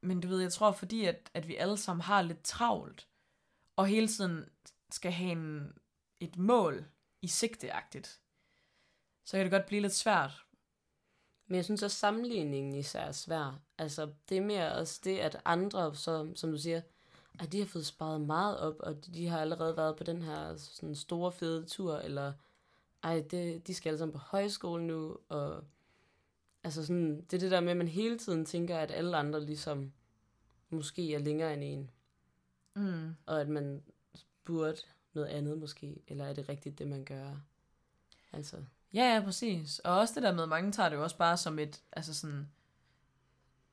men 0.00 0.20
du 0.20 0.28
ved, 0.28 0.40
jeg 0.40 0.52
tror, 0.52 0.72
fordi 0.72 1.04
at, 1.04 1.30
at 1.34 1.48
vi 1.48 1.56
alle 1.56 1.76
sammen 1.76 2.02
har 2.02 2.22
lidt 2.22 2.44
travlt, 2.44 3.08
og 3.76 3.86
hele 3.86 4.08
tiden 4.08 4.48
skal 4.90 5.12
have 5.12 5.32
en, 5.32 5.72
et 6.20 6.36
mål 6.36 6.84
i 7.22 7.28
sigteagtigt, 7.28 8.20
så 9.24 9.36
kan 9.36 9.44
det 9.44 9.52
godt 9.52 9.66
blive 9.66 9.82
lidt 9.82 9.94
svært. 9.94 10.44
Men 11.46 11.56
jeg 11.56 11.64
synes 11.64 11.82
også, 11.82 11.96
sammenligningen 11.96 12.74
især 12.74 13.00
er 13.00 13.12
svær. 13.12 13.60
Altså, 13.78 14.12
det 14.28 14.36
er 14.36 14.42
mere 14.42 14.74
også 14.74 15.00
det, 15.04 15.18
at 15.18 15.42
andre, 15.44 15.94
så, 15.94 16.32
som 16.34 16.50
du 16.50 16.58
siger, 16.58 16.80
at 17.40 17.52
de 17.52 17.58
har 17.58 17.66
fået 17.66 17.86
sparet 17.86 18.20
meget 18.20 18.58
op, 18.58 18.76
og 18.80 19.06
de 19.14 19.26
har 19.26 19.40
allerede 19.40 19.76
været 19.76 19.96
på 19.96 20.04
den 20.04 20.22
her 20.22 20.56
sådan 20.56 20.94
store 20.94 21.32
fede 21.32 21.66
tur, 21.66 21.96
eller 21.96 22.32
ej, 23.04 23.24
det, 23.30 23.66
de 23.66 23.74
skal 23.74 23.88
alle 23.90 23.98
sammen 23.98 24.12
på 24.12 24.18
højskole 24.18 24.86
nu, 24.86 25.18
og 25.28 25.64
altså 26.64 26.86
sådan, 26.86 27.16
det 27.20 27.32
er 27.32 27.38
det 27.40 27.50
der 27.50 27.60
med, 27.60 27.70
at 27.70 27.76
man 27.76 27.88
hele 27.88 28.18
tiden 28.18 28.44
tænker, 28.44 28.78
at 28.78 28.90
alle 28.90 29.16
andre 29.16 29.44
ligesom 29.44 29.92
måske 30.70 31.14
er 31.14 31.18
længere 31.18 31.54
end 31.54 31.64
en, 31.64 31.90
Mm. 32.76 33.14
og 33.26 33.40
at 33.40 33.48
man 33.48 33.82
burde 34.44 34.76
noget 35.12 35.28
andet 35.28 35.58
måske, 35.58 36.02
eller 36.08 36.24
er 36.24 36.32
det 36.32 36.48
rigtigt, 36.48 36.78
det 36.78 36.88
man 36.88 37.04
gør? 37.04 37.36
Altså, 38.32 38.56
Ja, 38.94 39.14
ja, 39.14 39.20
præcis. 39.24 39.78
Og 39.78 39.98
også 39.98 40.14
det 40.14 40.22
der 40.22 40.32
med, 40.32 40.42
at 40.42 40.48
mange 40.48 40.72
tager 40.72 40.88
det 40.88 40.96
jo 40.96 41.02
også 41.02 41.16
bare 41.16 41.36
som 41.36 41.58
et, 41.58 41.82
altså 41.92 42.14
sådan, 42.14 42.48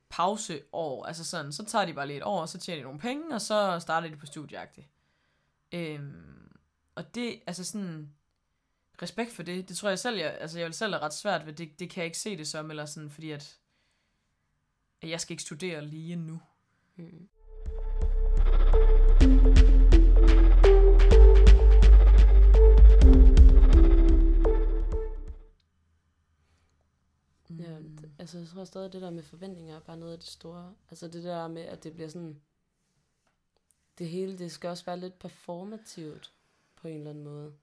pauseår. 0.10 1.06
Altså 1.06 1.26
sådan, 1.26 1.52
så 1.52 1.66
tager 1.66 1.86
de 1.86 1.94
bare 1.94 2.08
lige 2.08 2.18
et 2.18 2.24
år, 2.24 2.42
og 2.42 2.50
så 2.50 2.58
tjener 2.58 2.80
de 2.80 2.84
nogle 2.84 3.00
penge, 3.00 3.36
og 3.36 3.42
så 3.42 3.80
starter 3.80 4.08
de 4.08 4.16
på 4.16 4.26
studieagtigt. 4.26 4.88
Øhm, 5.72 6.58
og 6.96 7.16
det, 7.16 7.42
altså 7.48 7.64
sådan, 7.64 8.14
respekt 9.02 9.32
for 9.32 9.44
det, 9.44 9.70
det 9.70 9.78
tror 9.78 9.90
jeg 9.90 10.00
selv, 10.00 10.18
jeg, 10.18 10.38
altså 10.40 10.60
jeg 10.60 10.66
vil 10.66 10.74
selv 10.74 10.94
er 10.94 11.00
ret 11.00 11.14
svært 11.14 11.46
ved, 11.46 11.54
det, 11.54 11.80
det 11.80 11.90
kan 11.90 12.02
jeg 12.02 12.06
ikke 12.06 12.18
se 12.18 12.38
det 12.38 12.48
som, 12.48 12.70
eller 12.70 12.86
sådan, 12.86 13.10
fordi 13.10 13.32
at, 13.32 13.60
at 15.02 15.10
jeg 15.10 15.22
skal 15.22 15.34
ikke 15.34 15.44
studere 15.44 15.86
lige 15.86 16.16
nu. 16.16 16.42
mm. 16.96 17.30
Ja, 27.60 27.78
d- 27.80 28.10
altså 28.20 28.38
jeg 28.38 28.48
tror 28.48 28.64
stadig, 28.64 28.94
det 28.94 29.02
der 29.02 29.10
med 29.10 29.24
forventninger 29.24 29.76
er 29.76 29.80
bare 29.80 29.98
noget 29.98 30.14
af 30.14 30.20
det 30.20 30.28
store. 30.28 30.76
Altså 30.90 31.08
det 31.08 31.24
der 31.24 31.48
med, 31.48 31.62
at 31.62 31.84
det 31.84 31.94
bliver 31.94 32.10
sådan... 32.10 32.42
Det 33.98 34.10
hele, 34.10 34.38
det 34.38 34.52
skal 34.52 34.70
også 34.70 34.86
være 34.86 35.00
lidt 35.00 35.20
performativt 35.20 36.34
på 36.76 36.88
en 36.88 36.98
eller 36.98 37.10
anden 37.10 37.24
måde. 37.24 37.54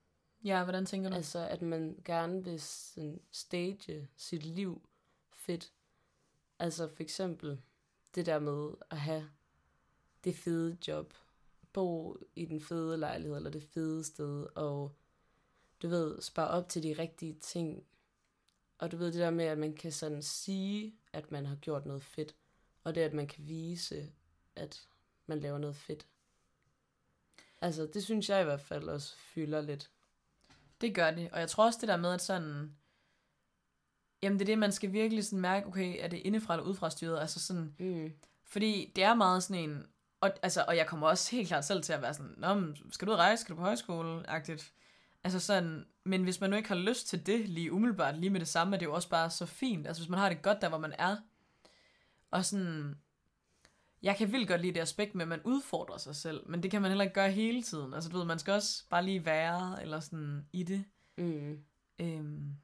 Ja, 0.43 0.63
hvordan 0.63 0.85
tænker 0.85 1.09
du? 1.09 1.15
Altså 1.15 1.39
at 1.39 1.61
man 1.61 2.01
gerne 2.05 2.43
vil 2.43 2.61
sådan 2.61 3.21
stage 3.31 4.09
sit 4.15 4.45
liv 4.45 4.89
fedt. 5.33 5.71
Altså 6.59 6.87
for 6.87 7.03
eksempel 7.03 7.61
det 8.15 8.25
der 8.25 8.39
med 8.39 8.71
at 8.89 8.97
have 8.97 9.29
det 10.23 10.35
fede 10.35 10.77
job. 10.87 11.13
Bo 11.73 12.17
i 12.35 12.45
den 12.45 12.61
fede 12.61 12.97
lejlighed, 12.97 13.37
eller 13.37 13.49
det 13.49 13.63
fede 13.63 14.03
sted, 14.03 14.47
og 14.55 14.95
du 15.81 15.87
ved, 15.87 16.21
spare 16.21 16.47
op 16.47 16.69
til 16.69 16.83
de 16.83 16.93
rigtige 16.93 17.33
ting. 17.33 17.85
Og 18.77 18.91
du 18.91 18.97
ved 18.97 19.05
det 19.05 19.19
der 19.19 19.29
med, 19.29 19.45
at 19.45 19.57
man 19.57 19.73
kan 19.75 19.91
sådan 19.91 20.23
sige, 20.23 20.95
at 21.13 21.31
man 21.31 21.45
har 21.45 21.55
gjort 21.55 21.85
noget 21.85 22.03
fedt. 22.03 22.35
Og 22.83 22.95
det, 22.95 23.01
at 23.01 23.13
man 23.13 23.27
kan 23.27 23.47
vise, 23.47 24.11
at 24.55 24.87
man 25.25 25.39
laver 25.39 25.57
noget 25.57 25.75
fedt. 25.75 26.07
Altså, 27.61 27.89
det 27.93 28.03
synes 28.03 28.29
jeg 28.29 28.41
i 28.41 28.45
hvert 28.45 28.61
fald 28.61 28.89
også 28.89 29.17
fylder 29.17 29.61
lidt. 29.61 29.91
Det 30.81 30.95
gør 30.95 31.11
det, 31.11 31.29
og 31.31 31.39
jeg 31.39 31.49
tror 31.49 31.65
også 31.65 31.79
det 31.81 31.87
der 31.89 31.97
med, 31.97 32.13
at 32.13 32.21
sådan, 32.21 32.75
jamen 34.23 34.39
det 34.39 34.45
er 34.45 34.51
det, 34.51 34.57
man 34.57 34.71
skal 34.71 34.93
virkelig 34.93 35.25
sådan 35.25 35.39
mærke, 35.39 35.67
okay, 35.67 35.95
er 35.99 36.07
det 36.07 36.17
indefra 36.17 36.53
eller 36.53 36.65
udefra 36.65 36.89
styret, 36.89 37.19
altså 37.19 37.39
sådan, 37.39 37.75
Mm. 37.79 38.11
Fordi 38.45 38.91
det 38.95 39.03
er 39.03 39.13
meget 39.13 39.43
sådan 39.43 39.69
en... 39.69 39.85
Og, 40.21 40.31
altså, 40.41 40.65
og 40.67 40.77
jeg 40.77 40.87
kommer 40.87 41.07
også 41.07 41.31
helt 41.31 41.47
klart 41.47 41.65
selv 41.65 41.83
til 41.83 41.93
at 41.93 42.01
være 42.01 42.13
sådan, 42.13 42.33
Nå, 42.37 42.53
men 42.53 42.77
skal 42.91 43.07
du 43.07 43.11
ud 43.11 43.17
rejse? 43.17 43.41
Skal 43.41 43.53
du 43.53 43.57
på 43.57 43.65
højskole? 43.65 44.29
Agtigt. 44.29 44.73
Altså 45.23 45.39
sådan, 45.39 45.85
men 46.03 46.23
hvis 46.23 46.41
man 46.41 46.49
nu 46.49 46.55
ikke 46.55 46.69
har 46.69 46.75
lyst 46.75 47.07
til 47.07 47.25
det 47.25 47.49
lige 47.49 47.71
umiddelbart, 47.71 48.17
lige 48.17 48.29
med 48.29 48.39
det 48.39 48.47
samme, 48.47 48.75
er 48.75 48.79
det 48.79 48.85
jo 48.85 48.93
også 48.93 49.09
bare 49.09 49.29
så 49.29 49.45
fint. 49.45 49.87
Altså 49.87 50.01
hvis 50.03 50.09
man 50.09 50.19
har 50.19 50.29
det 50.29 50.41
godt 50.41 50.61
der, 50.61 50.69
hvor 50.69 50.77
man 50.77 50.93
er. 50.97 51.17
Og 52.31 52.45
sådan, 52.45 52.95
jeg 54.03 54.15
kan 54.17 54.31
vildt 54.31 54.47
godt 54.47 54.61
lide 54.61 54.73
det 54.73 54.79
aspekt 54.79 55.15
med, 55.15 55.21
at 55.21 55.27
man 55.29 55.41
udfordrer 55.45 55.97
sig 55.97 56.15
selv, 56.15 56.49
men 56.49 56.63
det 56.63 56.71
kan 56.71 56.81
man 56.81 56.91
heller 56.91 57.03
ikke 57.03 57.13
gøre 57.13 57.31
hele 57.31 57.63
tiden. 57.63 57.93
Altså 57.93 58.09
du 58.09 58.17
ved, 58.17 58.25
man 58.25 58.39
skal 58.39 58.53
også 58.53 58.83
bare 58.89 59.05
lige 59.05 59.25
være, 59.25 59.81
eller 59.81 59.99
sådan, 59.99 60.45
i 60.53 60.63
det. 60.63 60.83
Mm. 61.17 61.63
Øhm, 61.99 62.55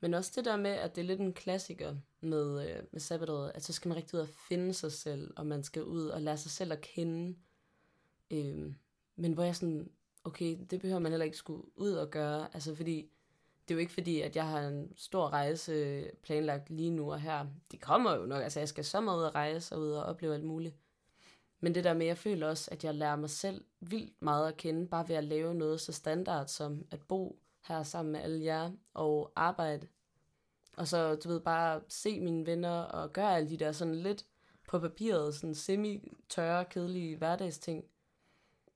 Men 0.00 0.14
også 0.14 0.32
det 0.36 0.44
der 0.44 0.56
med, 0.56 0.70
at 0.70 0.96
det 0.96 1.02
er 1.02 1.06
lidt 1.06 1.20
en 1.20 1.32
klassiker 1.32 1.96
med, 2.20 2.70
øh, 2.70 2.82
med 2.92 3.00
sabbatåret, 3.00 3.52
at 3.54 3.64
så 3.64 3.72
skal 3.72 3.88
man 3.88 3.96
rigtig 3.96 4.14
ud 4.14 4.20
og 4.20 4.28
finde 4.28 4.74
sig 4.74 4.92
selv, 4.92 5.32
og 5.36 5.46
man 5.46 5.62
skal 5.62 5.84
ud 5.84 6.06
og 6.06 6.22
lære 6.22 6.36
sig 6.36 6.50
selv 6.50 6.72
at 6.72 6.80
kende. 6.80 7.36
Øhm, 8.30 8.74
men 9.16 9.32
hvor 9.32 9.42
jeg 9.42 9.56
sådan, 9.56 9.90
okay, 10.24 10.58
det 10.70 10.80
behøver 10.80 11.00
man 11.00 11.12
heller 11.12 11.24
ikke 11.24 11.36
skulle 11.36 11.78
ud 11.78 11.92
og 11.92 12.10
gøre, 12.10 12.48
altså 12.54 12.74
fordi, 12.74 13.10
det 13.72 13.76
er 13.76 13.80
jo 13.80 13.80
ikke 13.80 13.92
fordi, 13.92 14.20
at 14.20 14.36
jeg 14.36 14.48
har 14.48 14.60
en 14.60 14.92
stor 14.96 15.28
rejse 15.28 16.04
planlagt 16.22 16.70
lige 16.70 16.90
nu 16.90 17.12
og 17.12 17.20
her. 17.20 17.46
Det 17.70 17.80
kommer 17.80 18.16
jo 18.16 18.26
nok, 18.26 18.42
altså 18.42 18.60
jeg 18.60 18.68
skal 18.68 18.84
så 18.84 19.00
meget 19.00 19.18
ud 19.18 19.22
og 19.22 19.34
rejse 19.34 19.74
og 19.74 19.80
ud 19.80 19.90
og 19.90 20.04
opleve 20.04 20.34
alt 20.34 20.44
muligt. 20.44 20.76
Men 21.60 21.74
det 21.74 21.84
der 21.84 21.94
med, 21.94 22.06
jeg 22.06 22.18
føler 22.18 22.48
også, 22.48 22.68
at 22.72 22.84
jeg 22.84 22.94
lærer 22.94 23.16
mig 23.16 23.30
selv 23.30 23.64
vildt 23.80 24.22
meget 24.22 24.48
at 24.48 24.56
kende, 24.56 24.86
bare 24.86 25.08
ved 25.08 25.16
at 25.16 25.24
lave 25.24 25.54
noget 25.54 25.80
så 25.80 25.92
standard 25.92 26.46
som 26.46 26.86
at 26.90 27.00
bo 27.02 27.38
her 27.60 27.82
sammen 27.82 28.12
med 28.12 28.20
alle 28.20 28.44
jer 28.44 28.70
og 28.94 29.32
arbejde. 29.36 29.86
Og 30.76 30.88
så, 30.88 31.14
du 31.14 31.28
ved, 31.28 31.40
bare 31.40 31.80
se 31.88 32.20
mine 32.20 32.46
venner 32.46 32.80
og 32.80 33.12
gøre 33.12 33.36
alle 33.36 33.50
de 33.50 33.56
der 33.56 33.72
sådan 33.72 33.94
lidt 33.94 34.26
på 34.68 34.78
papiret, 34.78 35.34
sådan 35.34 35.54
semi-tørre, 35.54 36.64
kedelige 36.64 37.16
hverdagsting. 37.16 37.84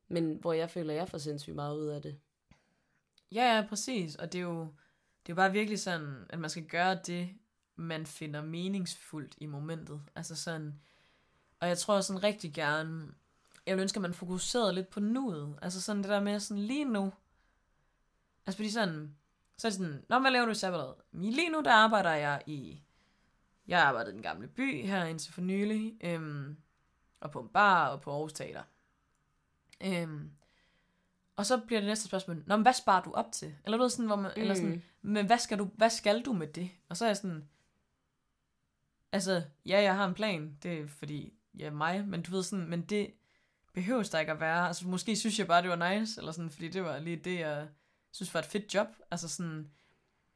Men 0.09 0.37
hvor 0.37 0.53
jeg 0.53 0.71
føler, 0.71 0.93
at 0.93 0.99
jeg 0.99 1.09
får 1.09 1.19
sindssygt 1.19 1.57
meget 1.57 1.77
ud 1.77 1.87
af 1.87 2.03
det. 2.03 2.19
Ja, 3.33 3.57
ja, 3.57 3.67
præcis. 3.69 4.17
Og 4.17 4.33
det 4.33 4.39
er 4.39 4.43
jo, 4.43 4.69
det 5.27 5.33
er 5.33 5.35
jo 5.35 5.37
bare 5.37 5.53
virkelig 5.53 5.81
sådan, 5.81 6.27
at 6.29 6.39
man 6.39 6.51
skal 6.51 6.67
gøre 6.67 6.99
det, 7.07 7.31
man 7.77 8.07
finder 8.07 8.43
meningsfuldt 8.43 9.35
i 9.39 9.47
momentet. 9.47 10.03
Altså 10.15 10.37
sådan, 10.37 10.81
og 11.61 11.69
jeg 11.69 11.79
tror 11.79 12.01
sådan 12.01 12.23
rigtig 12.23 12.53
gerne, 12.55 13.15
jeg 13.67 13.77
vil 13.77 13.83
ønske, 13.83 13.97
at 13.97 14.03
man 14.03 14.15
fokuserede 14.15 14.75
lidt 14.75 14.91
på 14.91 15.01
nuet. 15.01 15.59
Altså 15.63 15.81
sådan 15.81 16.03
det 16.03 16.11
der 16.11 16.21
med 16.21 16.41
sådan 16.41 16.63
lige 16.63 16.85
nu. 16.85 17.13
Altså 18.47 18.57
fordi 18.57 18.71
sådan, 18.71 19.17
så 19.57 19.67
er 19.67 19.71
det 19.71 19.79
sådan, 19.79 20.05
Nå, 20.09 20.19
hvad 20.19 20.31
laver 20.31 20.45
du 20.45 20.51
i 20.51 20.55
sabbatåret? 20.55 20.95
Lige 21.13 21.51
nu, 21.51 21.61
der 21.61 21.73
arbejder 21.73 22.13
jeg 22.13 22.43
i, 22.47 22.83
jeg 23.69 23.81
arbejder 23.83 24.11
i 24.11 24.15
den 24.15 24.23
gamle 24.23 24.49
by 24.49 24.87
her 24.87 25.05
indtil 25.05 25.33
for 25.33 25.41
nylig, 25.41 25.97
øhm, 26.01 26.57
og 27.21 27.31
på 27.31 27.41
en 27.41 27.49
bar 27.49 27.89
og 27.89 28.01
på 28.01 28.11
Aarhus 28.11 28.33
Teater. 28.33 28.63
Øhm, 29.81 30.31
og 31.37 31.47
så 31.47 31.59
bliver 31.59 31.81
det 31.81 31.89
næste 31.89 32.05
spørgsmål, 32.05 32.43
Nå, 32.47 32.57
men 32.57 32.63
hvad 32.63 32.73
sparer 32.73 33.03
du 33.03 33.13
op 33.13 33.33
til? 33.33 33.55
Eller, 33.65 33.79
du 33.79 33.83
ved, 33.83 33.91
sådan, 33.91 34.07
hvor 34.07 34.17
man, 34.17 34.33
mm. 34.37 34.41
eller 34.41 34.55
sådan, 34.55 34.83
men 35.03 35.27
hvad 35.27 35.39
skal, 35.39 35.59
du, 35.59 35.65
hvad 35.65 35.91
skal 35.91 36.23
du 36.23 36.33
med 36.33 36.47
det? 36.47 36.71
Og 36.89 36.97
så 36.97 37.05
er 37.05 37.09
jeg 37.09 37.17
sådan, 37.17 37.49
altså, 39.13 39.43
ja, 39.67 39.83
jeg 39.83 39.95
har 39.97 40.07
en 40.07 40.15
plan, 40.15 40.59
det 40.63 40.81
er 40.81 40.87
fordi, 40.87 41.33
ja, 41.59 41.71
mig, 41.71 42.09
men 42.09 42.23
du 42.23 42.31
ved 42.31 42.43
sådan, 42.43 42.69
men 42.69 42.83
det 42.83 43.15
behøver 43.73 44.03
der 44.03 44.19
ikke 44.19 44.33
at 44.33 44.41
være. 44.41 44.67
Altså, 44.67 44.89
måske 44.89 45.17
synes 45.17 45.39
jeg 45.39 45.47
bare, 45.47 45.63
det 45.63 45.71
var 45.71 45.91
nice, 45.91 46.21
eller 46.21 46.33
sådan, 46.33 46.51
fordi 46.51 46.69
det 46.69 46.85
var 46.85 46.99
lige 46.99 47.17
det, 47.17 47.39
jeg 47.39 47.69
synes 48.13 48.35
var 48.35 48.41
et 48.41 48.47
fedt 48.47 48.75
job. 48.75 48.89
Altså 49.11 49.29
sådan, 49.29 49.71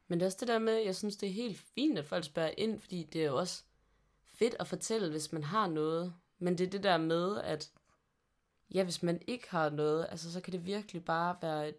Men 0.07 0.19
det 0.19 0.21
er 0.21 0.27
også 0.27 0.37
det 0.39 0.47
der 0.47 0.59
med, 0.59 0.73
jeg 0.73 0.95
synes, 0.95 1.15
det 1.15 1.29
er 1.29 1.33
helt 1.33 1.59
fint, 1.75 1.99
at 1.99 2.05
folk 2.05 2.23
spørger 2.23 2.51
ind, 2.57 2.79
fordi 2.79 3.03
det 3.13 3.21
er 3.21 3.25
jo 3.25 3.37
også 3.37 3.63
fedt 4.25 4.55
at 4.59 4.67
fortælle, 4.67 5.09
hvis 5.09 5.31
man 5.31 5.43
har 5.43 5.67
noget. 5.67 6.13
Men 6.39 6.57
det 6.57 6.65
er 6.65 6.69
det 6.69 6.83
der 6.83 6.97
med, 6.97 7.37
at 7.37 7.71
ja, 8.73 8.83
hvis 8.83 9.03
man 9.03 9.21
ikke 9.27 9.49
har 9.49 9.69
noget, 9.69 10.07
altså 10.09 10.31
så 10.31 10.41
kan 10.41 10.53
det 10.53 10.65
virkelig 10.65 11.05
bare 11.05 11.37
være 11.41 11.69
et 11.69 11.75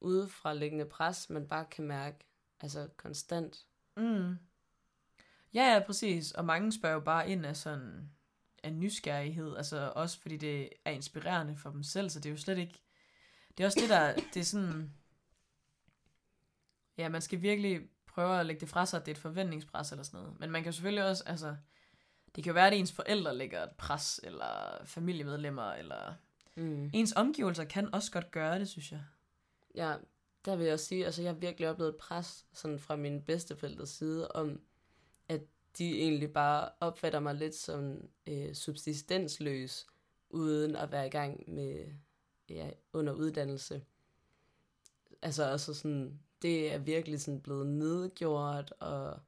udefraliggende 0.00 0.84
pres, 0.84 1.30
man 1.30 1.48
bare 1.48 1.64
kan 1.64 1.84
mærke, 1.84 2.18
altså 2.60 2.88
konstant. 2.96 3.66
mm. 3.96 4.36
Ja, 5.54 5.72
ja, 5.74 5.82
præcis. 5.86 6.32
Og 6.32 6.44
mange 6.44 6.72
spørger 6.72 6.94
jo 6.94 7.00
bare 7.00 7.30
ind 7.30 7.46
af 7.46 7.56
sådan, 7.56 8.10
af 8.62 8.72
nysgerrighed, 8.72 9.56
altså 9.56 9.92
også 9.96 10.20
fordi 10.20 10.36
det 10.36 10.68
er 10.84 10.90
inspirerende 10.90 11.56
for 11.56 11.70
dem 11.70 11.82
selv, 11.82 12.10
så 12.10 12.20
det 12.20 12.26
er 12.26 12.30
jo 12.30 12.36
slet 12.36 12.58
ikke, 12.58 12.82
det 13.58 13.64
er 13.64 13.66
også 13.66 13.80
det 13.80 13.88
der, 13.88 14.14
det 14.34 14.40
er 14.40 14.44
sådan, 14.44 14.92
ja, 16.98 17.08
man 17.08 17.20
skal 17.22 17.42
virkelig 17.42 17.80
prøve 18.06 18.40
at 18.40 18.46
lægge 18.46 18.60
det 18.60 18.68
fra 18.68 18.86
sig, 18.86 19.00
at 19.00 19.06
det 19.06 19.12
er 19.12 19.16
et 19.16 19.22
forventningspres 19.22 19.90
eller 19.90 20.02
sådan 20.02 20.20
noget. 20.20 20.40
Men 20.40 20.50
man 20.50 20.62
kan 20.62 20.72
selvfølgelig 20.72 21.04
også, 21.04 21.24
altså, 21.26 21.56
det 22.34 22.44
kan 22.44 22.50
jo 22.50 22.54
være, 22.54 22.66
at 22.66 22.72
ens 22.72 22.92
forældre 22.92 23.36
lægger 23.36 23.62
et 23.62 23.70
pres, 23.78 24.20
eller 24.22 24.84
familiemedlemmer, 24.84 25.72
eller 25.72 26.14
Mm. 26.60 26.90
ens 26.92 27.12
omgivelser 27.16 27.64
kan 27.64 27.94
også 27.94 28.12
godt 28.12 28.30
gøre 28.30 28.58
det, 28.58 28.68
synes 28.68 28.92
jeg. 28.92 29.02
Ja, 29.74 29.94
der 30.44 30.56
vil 30.56 30.64
jeg 30.64 30.72
også 30.72 30.86
sige, 30.86 31.04
altså 31.04 31.22
jeg 31.22 31.32
har 31.32 31.38
virkelig 31.38 31.68
oplevet 31.70 31.90
et 31.90 31.96
pres 31.96 32.46
sådan 32.52 32.78
fra 32.78 32.96
mine 32.96 33.20
bedsteforældres 33.20 33.88
side, 33.88 34.32
om 34.32 34.60
at 35.28 35.40
de 35.78 36.00
egentlig 36.00 36.32
bare 36.32 36.68
opfatter 36.80 37.20
mig 37.20 37.34
lidt 37.34 37.54
som 37.54 38.08
øh, 38.26 38.54
subsistensløs, 38.54 39.86
uden 40.30 40.76
at 40.76 40.92
være 40.92 41.06
i 41.06 41.10
gang 41.10 41.54
med 41.54 41.86
ja, 42.48 42.70
under 42.92 43.12
uddannelse. 43.12 43.84
Altså 45.22 45.52
også 45.52 45.74
sådan, 45.74 46.20
det 46.42 46.72
er 46.72 46.78
virkelig 46.78 47.20
sådan 47.20 47.40
blevet 47.40 47.66
nedgjort, 47.66 48.74
og 48.80 49.20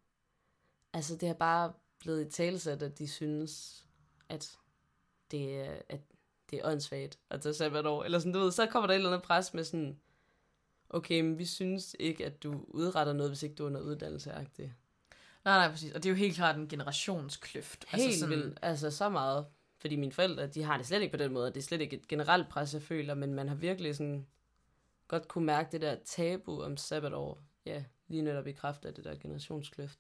altså 0.92 1.16
det 1.16 1.28
har 1.28 1.34
bare 1.34 1.72
blevet 1.98 2.26
i 2.26 2.30
talsat, 2.30 2.82
at 2.82 2.98
de 2.98 3.08
synes, 3.08 3.84
at 4.28 4.58
det 5.30 5.60
er, 5.60 5.82
at 5.88 6.00
det 6.52 6.60
er 6.60 6.70
åndssvagt 6.70 7.18
at 7.30 7.40
tage 7.40 7.54
sabbatår. 7.54 8.04
Eller 8.04 8.18
sådan, 8.18 8.32
du 8.32 8.38
ved, 8.38 8.52
så 8.52 8.66
kommer 8.66 8.86
der 8.86 8.94
et 8.94 8.96
eller 8.96 9.10
andet 9.10 9.22
pres 9.22 9.54
med 9.54 9.64
sådan, 9.64 10.00
okay, 10.90 11.20
men 11.20 11.38
vi 11.38 11.44
synes 11.44 11.96
ikke, 11.98 12.26
at 12.26 12.42
du 12.42 12.64
udretter 12.68 13.12
noget, 13.12 13.30
hvis 13.30 13.42
ikke 13.42 13.54
du 13.54 13.62
er 13.62 13.66
under 13.66 13.80
uddannelse 13.80 14.30
-agtig. 14.30 14.70
Nej, 15.44 15.58
nej, 15.58 15.70
præcis. 15.70 15.92
Og 15.92 16.02
det 16.02 16.08
er 16.08 16.10
jo 16.10 16.16
helt 16.16 16.34
klart 16.34 16.56
en 16.56 16.68
generationskløft. 16.68 17.84
Helt 17.88 18.04
altså 18.04 18.20
sådan... 18.20 18.36
vildt. 18.36 18.58
Altså 18.62 18.90
så 18.90 19.08
meget. 19.08 19.46
Fordi 19.78 19.96
mine 19.96 20.12
forældre, 20.12 20.46
de 20.46 20.62
har 20.62 20.76
det 20.76 20.86
slet 20.86 21.02
ikke 21.02 21.16
på 21.16 21.22
den 21.22 21.32
måde. 21.32 21.46
Det 21.46 21.56
er 21.56 21.62
slet 21.62 21.80
ikke 21.80 21.96
et 21.96 22.08
generelt 22.08 22.48
pres, 22.48 22.74
jeg 22.74 22.82
føler, 22.82 23.14
men 23.14 23.34
man 23.34 23.48
har 23.48 23.54
virkelig 23.54 23.96
sådan 23.96 24.26
godt 25.08 25.28
kunne 25.28 25.46
mærke 25.46 25.72
det 25.72 25.80
der 25.80 25.96
tabu 26.04 26.62
om 26.62 26.76
sabbatår. 26.76 27.42
Ja, 27.66 27.84
lige 28.08 28.22
netop 28.22 28.46
i 28.46 28.52
kraft 28.52 28.84
af 28.84 28.94
det 28.94 29.04
der 29.04 29.14
generationskløft. 29.14 29.98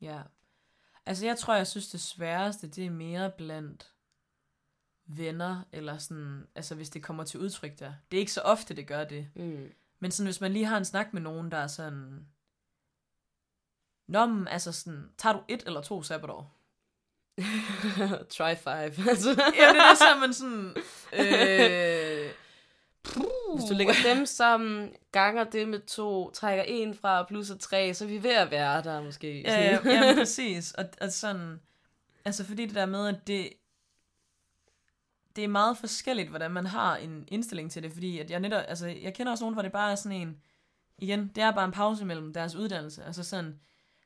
Ja. 0.00 0.22
Altså, 1.06 1.26
jeg 1.26 1.38
tror, 1.38 1.54
jeg 1.54 1.66
synes, 1.66 1.88
det 1.88 2.00
sværeste, 2.00 2.68
det 2.68 2.86
er 2.86 2.90
mere 2.90 3.30
blandt 3.30 3.92
venner, 5.16 5.62
eller 5.72 5.98
sådan, 5.98 6.46
altså 6.54 6.74
hvis 6.74 6.90
det 6.90 7.02
kommer 7.02 7.24
til 7.24 7.40
udtryk 7.40 7.78
der. 7.78 7.92
Det 8.10 8.16
er 8.16 8.20
ikke 8.20 8.32
så 8.32 8.40
ofte, 8.40 8.76
det 8.76 8.86
gør 8.86 9.04
det. 9.04 9.28
Mm. 9.34 9.72
Men 10.00 10.10
sådan, 10.10 10.26
hvis 10.26 10.40
man 10.40 10.52
lige 10.52 10.64
har 10.64 10.76
en 10.76 10.84
snak 10.84 11.14
med 11.14 11.22
nogen, 11.22 11.50
der 11.50 11.56
er 11.56 11.66
sådan, 11.66 12.26
Nå, 14.08 14.26
men 14.26 14.48
altså 14.48 14.72
sådan, 14.72 15.10
tager 15.18 15.32
du 15.32 15.42
et 15.48 15.62
eller 15.66 15.80
to 15.80 16.02
sabbatår? 16.02 16.56
Try 18.36 18.54
five. 18.54 19.10
altså. 19.10 19.30
Ja, 19.58 19.68
det 19.68 19.80
er 19.80 19.94
så 19.94 20.16
man 20.20 20.34
sådan, 20.34 20.74
øh, 21.12 22.30
Hvis 23.54 23.64
du 23.68 23.74
lægger 23.74 23.94
dem 24.04 24.26
sammen, 24.26 24.92
ganger 25.12 25.44
det 25.44 25.68
med 25.68 25.80
to, 25.86 26.30
trækker 26.30 26.64
en 26.66 26.94
fra, 26.94 27.22
plus 27.22 27.50
og 27.50 27.60
tre, 27.60 27.94
så 27.94 28.04
er 28.04 28.08
vi 28.08 28.22
ved 28.22 28.34
at 28.34 28.50
være 28.50 28.82
der 28.82 29.02
måske. 29.02 29.40
Ja, 29.40 29.60
ja, 29.84 30.06
ja 30.06 30.14
præcis. 30.14 30.72
Og, 30.72 30.84
og 31.00 31.12
sådan, 31.12 31.60
altså 32.24 32.44
fordi 32.44 32.66
det 32.66 32.74
der 32.74 32.86
med, 32.86 33.08
at 33.08 33.26
det, 33.26 33.52
det 35.40 35.44
er 35.44 35.48
meget 35.48 35.76
forskelligt, 35.76 36.28
hvordan 36.28 36.50
man 36.50 36.66
har 36.66 36.96
en 36.96 37.24
indstilling 37.28 37.70
til 37.70 37.82
det, 37.82 37.92
fordi 37.92 38.18
at 38.18 38.30
jeg 38.30 38.40
netop, 38.40 38.64
altså 38.68 38.86
jeg 38.86 39.14
kender 39.14 39.32
også 39.32 39.44
nogen, 39.44 39.54
hvor 39.54 39.62
det 39.62 39.72
bare 39.72 39.90
er 39.90 39.94
sådan 39.94 40.20
en, 40.20 40.42
igen, 40.98 41.32
det 41.34 41.42
er 41.42 41.50
bare 41.50 41.64
en 41.64 41.72
pause 41.72 42.04
mellem 42.04 42.32
deres 42.32 42.54
uddannelse, 42.54 43.04
altså 43.04 43.24
sådan, 43.24 43.60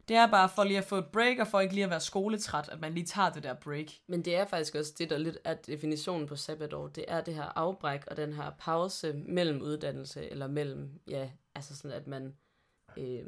det 0.08 0.16
er 0.16 0.26
bare 0.26 0.48
for 0.48 0.64
lige 0.64 0.78
at 0.78 0.84
få 0.84 0.96
et 0.96 1.06
break, 1.06 1.38
og 1.38 1.46
for 1.46 1.60
ikke 1.60 1.74
lige 1.74 1.84
at 1.84 1.90
være 1.90 2.00
skoletræt, 2.00 2.68
at 2.68 2.80
man 2.80 2.94
lige 2.94 3.06
tager 3.06 3.30
det 3.30 3.42
der 3.42 3.54
break. 3.54 3.86
Men 4.06 4.24
det 4.24 4.36
er 4.36 4.46
faktisk 4.46 4.74
også 4.74 4.94
det, 4.98 5.10
der 5.10 5.18
lidt 5.18 5.38
er 5.44 5.54
definitionen 5.54 6.26
på 6.26 6.36
sabbatår. 6.36 6.88
Det 6.88 7.04
er 7.08 7.20
det 7.20 7.34
her 7.34 7.58
afbræk 7.58 8.06
og 8.06 8.16
den 8.16 8.32
her 8.32 8.50
pause 8.58 9.12
mellem 9.12 9.62
uddannelse, 9.62 10.30
eller 10.30 10.46
mellem, 10.46 11.00
ja, 11.08 11.30
altså 11.54 11.76
sådan, 11.76 11.96
at 11.96 12.06
man 12.06 12.34
øh, 12.96 13.26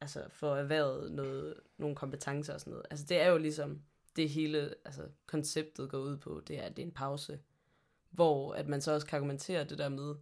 altså 0.00 0.24
får 0.28 0.56
erhvervet 0.56 1.12
noget, 1.12 1.54
nogle 1.78 1.96
kompetencer 1.96 2.54
og 2.54 2.60
sådan 2.60 2.70
noget. 2.70 2.86
Altså 2.90 3.06
det 3.08 3.22
er 3.22 3.28
jo 3.28 3.38
ligesom 3.38 3.82
det 4.16 4.28
hele, 4.28 4.74
altså 4.84 5.02
konceptet 5.26 5.90
går 5.90 5.98
ud 5.98 6.16
på, 6.16 6.42
det 6.48 6.58
er, 6.58 6.62
at 6.62 6.76
det 6.76 6.82
er 6.82 6.86
en 6.86 6.92
pause. 6.92 7.38
Hvor 8.10 8.54
at 8.54 8.68
man 8.68 8.80
så 8.80 8.92
også 8.92 9.06
kan 9.06 9.16
argumentere 9.16 9.64
det 9.64 9.78
der 9.78 9.88
med, 9.88 10.14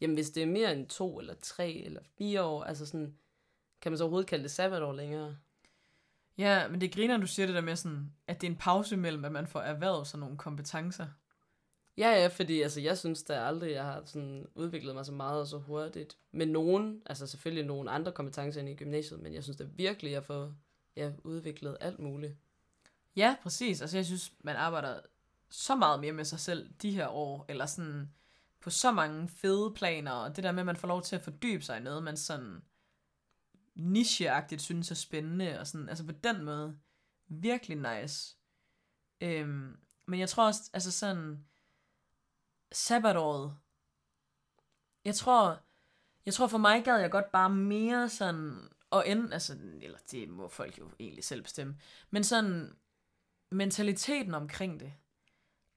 jamen 0.00 0.14
hvis 0.14 0.30
det 0.30 0.42
er 0.42 0.46
mere 0.46 0.72
end 0.72 0.86
to 0.86 1.20
eller 1.20 1.34
tre 1.42 1.72
eller 1.72 2.00
fire 2.18 2.42
år, 2.42 2.64
altså 2.64 2.86
sådan, 2.86 3.16
kan 3.80 3.92
man 3.92 3.98
så 3.98 4.04
overhovedet 4.04 4.28
kalde 4.28 4.42
det 4.42 4.50
sabbatår 4.50 4.92
længere? 4.92 5.36
Ja, 6.38 6.68
men 6.68 6.80
det 6.80 6.94
griner, 6.94 7.16
du 7.16 7.26
siger 7.26 7.46
det 7.46 7.54
der 7.54 7.60
med 7.60 7.76
sådan, 7.76 8.12
at 8.26 8.40
det 8.40 8.46
er 8.46 8.50
en 8.50 8.58
pause 8.58 8.96
mellem, 8.96 9.24
at 9.24 9.32
man 9.32 9.46
får 9.46 9.60
erhvervet 9.60 10.06
sig 10.06 10.20
nogle 10.20 10.38
kompetencer. 10.38 11.06
Ja, 11.96 12.10
ja, 12.10 12.26
fordi 12.26 12.62
altså, 12.62 12.80
jeg 12.80 12.98
synes 12.98 13.22
da 13.22 13.34
aldrig, 13.34 13.72
jeg 13.72 13.84
har 13.84 14.02
sådan 14.04 14.46
udviklet 14.54 14.94
mig 14.94 15.06
så 15.06 15.12
meget 15.12 15.40
og 15.40 15.46
så 15.46 15.58
hurtigt. 15.58 16.16
Med 16.32 16.46
nogen, 16.46 17.02
altså 17.06 17.26
selvfølgelig 17.26 17.66
nogle 17.66 17.90
andre 17.90 18.12
kompetencer 18.12 18.60
end 18.60 18.68
i 18.68 18.74
gymnasiet, 18.74 19.20
men 19.20 19.34
jeg 19.34 19.42
synes 19.42 19.56
da 19.56 19.64
virkelig, 19.64 20.12
jeg 20.12 20.24
får 20.24 20.54
ja, 20.96 21.12
udviklet 21.24 21.76
alt 21.80 21.98
muligt. 21.98 22.36
Ja, 23.16 23.36
præcis. 23.42 23.80
Altså 23.80 23.96
jeg 23.96 24.06
synes, 24.06 24.32
man 24.40 24.56
arbejder 24.56 25.00
så 25.50 25.74
meget 25.74 26.00
mere 26.00 26.12
med 26.12 26.24
sig 26.24 26.40
selv 26.40 26.72
de 26.82 26.90
her 26.90 27.08
år, 27.08 27.44
eller 27.48 27.66
sådan, 27.66 28.12
på 28.60 28.70
så 28.70 28.92
mange 28.92 29.28
fede 29.28 29.72
planer, 29.74 30.12
og 30.12 30.36
det 30.36 30.44
der 30.44 30.52
med, 30.52 30.60
at 30.60 30.66
man 30.66 30.76
får 30.76 30.88
lov 30.88 31.02
til 31.02 31.16
at 31.16 31.22
fordybe 31.22 31.62
sig 31.62 31.78
i 31.78 31.82
noget, 31.82 32.02
man 32.02 32.16
sådan 32.16 32.62
nicheagtigt 33.74 34.62
synes 34.62 34.90
er 34.90 34.94
spændende, 34.94 35.60
og 35.60 35.66
sådan, 35.66 35.88
altså 35.88 36.06
på 36.06 36.12
den 36.12 36.44
måde, 36.44 36.78
virkelig 37.28 37.76
nice. 37.76 38.36
Øhm, 39.20 39.76
men 40.06 40.20
jeg 40.20 40.28
tror 40.28 40.46
også, 40.46 40.70
altså 40.72 40.92
sådan, 40.92 41.44
sabbatåret, 42.72 43.56
jeg 45.04 45.14
tror, 45.14 45.60
jeg 46.26 46.34
tror 46.34 46.46
for 46.46 46.58
mig 46.58 46.84
gad 46.84 46.98
jeg 46.98 47.10
godt 47.10 47.32
bare 47.32 47.50
mere 47.50 48.08
sådan, 48.08 48.68
og 48.90 49.08
end, 49.08 49.32
altså, 49.32 49.58
eller 49.82 49.98
det 50.10 50.28
må 50.28 50.48
folk 50.48 50.78
jo 50.78 50.90
egentlig 51.00 51.24
selv 51.24 51.42
bestemme, 51.42 51.78
men 52.10 52.24
sådan, 52.24 52.76
mentaliteten 53.52 54.34
omkring 54.34 54.80
det, 54.80 54.92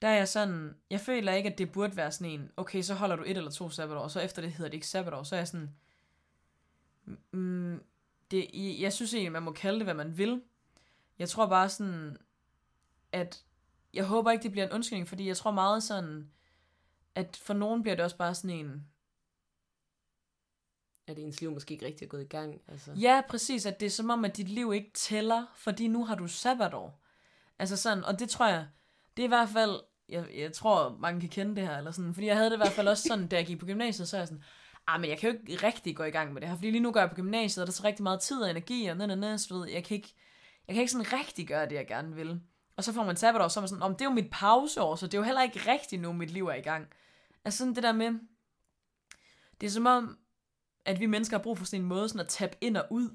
der 0.02 0.08
er 0.08 0.16
jeg 0.16 0.28
sådan, 0.28 0.76
jeg 0.90 1.00
føler 1.00 1.34
ikke, 1.34 1.50
at 1.50 1.58
det 1.58 1.72
burde 1.72 1.98
være 1.98 2.12
sådan 2.12 2.32
en, 2.32 2.52
okay, 2.58 2.82
så 2.82 2.94
holder 2.94 3.16
du 3.16 3.24
et 3.24 3.38
eller 3.38 3.52
to 3.52 3.70
sabbatår, 3.70 4.02
og 4.02 4.12
så 4.12 4.20
efter 4.20 4.42
det 4.42 4.52
hedder 4.52 4.70
det 4.70 4.74
ikke 4.74 4.88
sabbatår, 4.88 5.24
så 5.24 5.36
er 5.36 5.40
jeg 5.40 5.48
sådan, 5.48 5.76
mm, 7.32 7.84
det, 8.32 8.50
jeg 8.82 8.94
synes 8.94 9.14
egentlig, 9.14 9.32
man 9.32 9.44
må 9.44 9.52
kalde 9.52 9.78
det, 9.78 9.86
hvad 9.86 9.94
man 9.94 10.18
vil. 10.18 10.42
Jeg 11.20 11.30
tror 11.30 11.46
bare 11.46 11.70
sådan, 11.70 12.18
at 13.12 13.44
jeg 13.94 14.06
håber 14.06 14.32
ikke, 14.32 14.44
det 14.44 14.52
bliver 14.52 14.66
en 14.66 14.74
undskyldning, 14.74 15.08
fordi 15.08 15.28
jeg 15.28 15.38
tror 15.38 15.52
meget 15.52 15.84
sådan, 15.84 16.32
at 17.16 17.36
for 17.36 17.54
nogen 17.54 17.82
bliver 17.82 17.96
det 17.96 18.04
også 18.04 18.18
bare 18.18 18.36
sådan 18.36 18.50
en, 18.50 18.88
at 21.08 21.20
ens 21.20 21.42
liv 21.42 21.52
måske 21.52 21.74
ikke 21.74 21.86
rigtig 21.86 22.06
er 22.06 22.10
gået 22.10 22.24
i 22.24 22.28
gang. 22.28 22.62
Altså. 22.68 22.92
Ja, 22.94 23.22
præcis, 23.30 23.66
at 23.66 23.80
det 23.80 23.86
er 23.86 23.90
som 23.90 24.10
om, 24.10 24.26
at 24.26 24.38
dit 24.38 24.50
liv 24.50 24.74
ikke 24.74 24.92
tæller, 24.94 25.46
fordi 25.56 25.88
nu 25.88 26.06
har 26.06 26.16
du 26.16 26.28
sabbatår. 26.28 27.02
Altså 27.60 27.78
sådan, 27.78 28.04
og 28.04 28.20
det 28.20 28.30
tror 28.30 28.48
jeg, 28.48 28.68
det 29.18 29.24
er 29.24 29.28
i 29.28 29.28
hvert 29.28 29.50
fald, 29.50 29.80
jeg, 30.10 30.26
jeg 30.36 30.54
tror, 30.54 30.98
mange 31.00 31.20
kan 31.20 31.30
kende 31.30 31.56
det 31.56 31.68
her, 31.68 31.78
eller 31.78 31.92
sådan, 31.92 32.14
fordi 32.14 32.28
jeg 32.28 32.36
havde 32.36 32.50
det 32.50 32.56
i 32.56 32.60
hvert 32.60 32.72
fald 32.72 32.88
også 32.88 33.04
sådan, 33.08 33.28
da 33.28 33.36
jeg 33.36 33.46
gik 33.46 33.60
på 33.60 33.66
gymnasiet, 33.66 34.08
så 34.08 34.18
er 34.18 34.22
jeg 34.22 34.28
sådan, 34.28 34.44
ah, 34.88 35.02
men 35.02 35.10
jeg 35.10 35.18
kan 35.18 35.32
jo 35.32 35.38
ikke 35.48 35.68
rigtig 35.68 35.96
gå 35.96 36.04
i 36.04 36.10
gang 36.10 36.34
med 36.34 36.42
det 36.42 36.50
her, 36.50 36.56
fordi 36.56 36.72
lige 36.72 36.82
nu 36.82 36.92
går 36.92 37.00
jeg 37.00 37.10
på 37.10 37.16
gymnasiet, 37.16 37.64
og 37.64 37.68
der 37.68 37.72
er 37.72 37.76
så 37.76 37.84
rigtig 37.84 38.04
meget 38.04 38.20
tid 38.20 38.42
og 38.42 38.50
energi, 38.50 38.86
og 38.86 38.98
næ, 38.98 39.16
næ, 39.16 39.38
så 39.38 39.54
ved, 39.54 39.70
jeg 39.70 39.84
kan 39.84 39.98
ikke, 39.98 40.14
jeg 40.68 40.74
kan 40.74 40.82
ikke 40.82 40.92
sådan 40.92 41.14
rigtig 41.14 41.48
gøre 41.48 41.70
det, 41.70 41.76
jeg 41.76 41.88
gerne 41.88 42.16
vil. 42.16 42.42
Og 42.78 42.84
så 42.84 42.94
får 42.94 43.04
man 43.04 43.16
sabbatår, 43.16 43.48
så 43.48 43.60
er 43.60 43.62
man 43.62 43.70
sådan, 43.70 43.84
om 43.84 43.96
det 43.96 44.02
er 44.02 44.06
jo 44.06 44.12
mit 44.12 44.32
pauseår, 44.32 44.96
så 44.96 45.08
det 45.08 45.14
er 45.14 45.18
jo 45.18 45.24
heller 45.24 45.42
ikke 45.42 45.72
rigtigt 45.72 46.02
nu, 46.02 46.14
mit 46.14 46.32
liv 46.32 46.48
er 46.48 46.56
i 46.56 46.62
gang. 46.62 46.88
Altså 47.46 47.58
sådan 47.58 47.76
det 47.76 47.84
der 47.84 47.92
med, 47.92 48.12
det 49.62 49.68
er 49.68 49.72
som 49.72 49.86
om, 49.86 50.18
at 50.86 51.00
vi 51.00 51.06
mennesker 51.06 51.38
har 51.38 51.44
brug 51.44 51.58
for 51.58 51.66
sådan 51.66 51.82
en 51.82 51.88
måde 51.88 52.10
sådan 52.10 52.22
at 52.22 52.28
tabe 52.28 52.58
ind 52.62 52.78
og 52.78 52.86
ud 52.90 53.10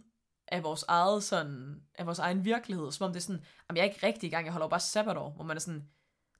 af 0.51 0.63
vores 0.63 0.85
eget 0.89 1.23
sådan, 1.23 1.83
af 1.95 2.07
vores 2.07 2.19
egen 2.19 2.45
virkelighed, 2.45 2.93
som 2.93 3.05
om 3.05 3.13
det 3.13 3.21
er 3.21 3.23
sådan, 3.23 3.45
jamen 3.69 3.77
jeg 3.77 3.87
er 3.87 3.91
ikke 3.91 4.07
rigtig 4.07 4.27
i 4.27 4.31
gang, 4.31 4.45
jeg 4.45 4.53
holder 4.53 4.69
bare 4.69 4.81
sabbatår, 4.81 5.31
hvor 5.31 5.45
man 5.45 5.57
er 5.57 5.61
sådan, 5.61 5.89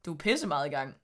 du 0.07 0.13
er 0.13 0.17
pisse 0.17 0.47
meget 0.47 0.67
i 0.67 0.71
gang. 0.71 0.97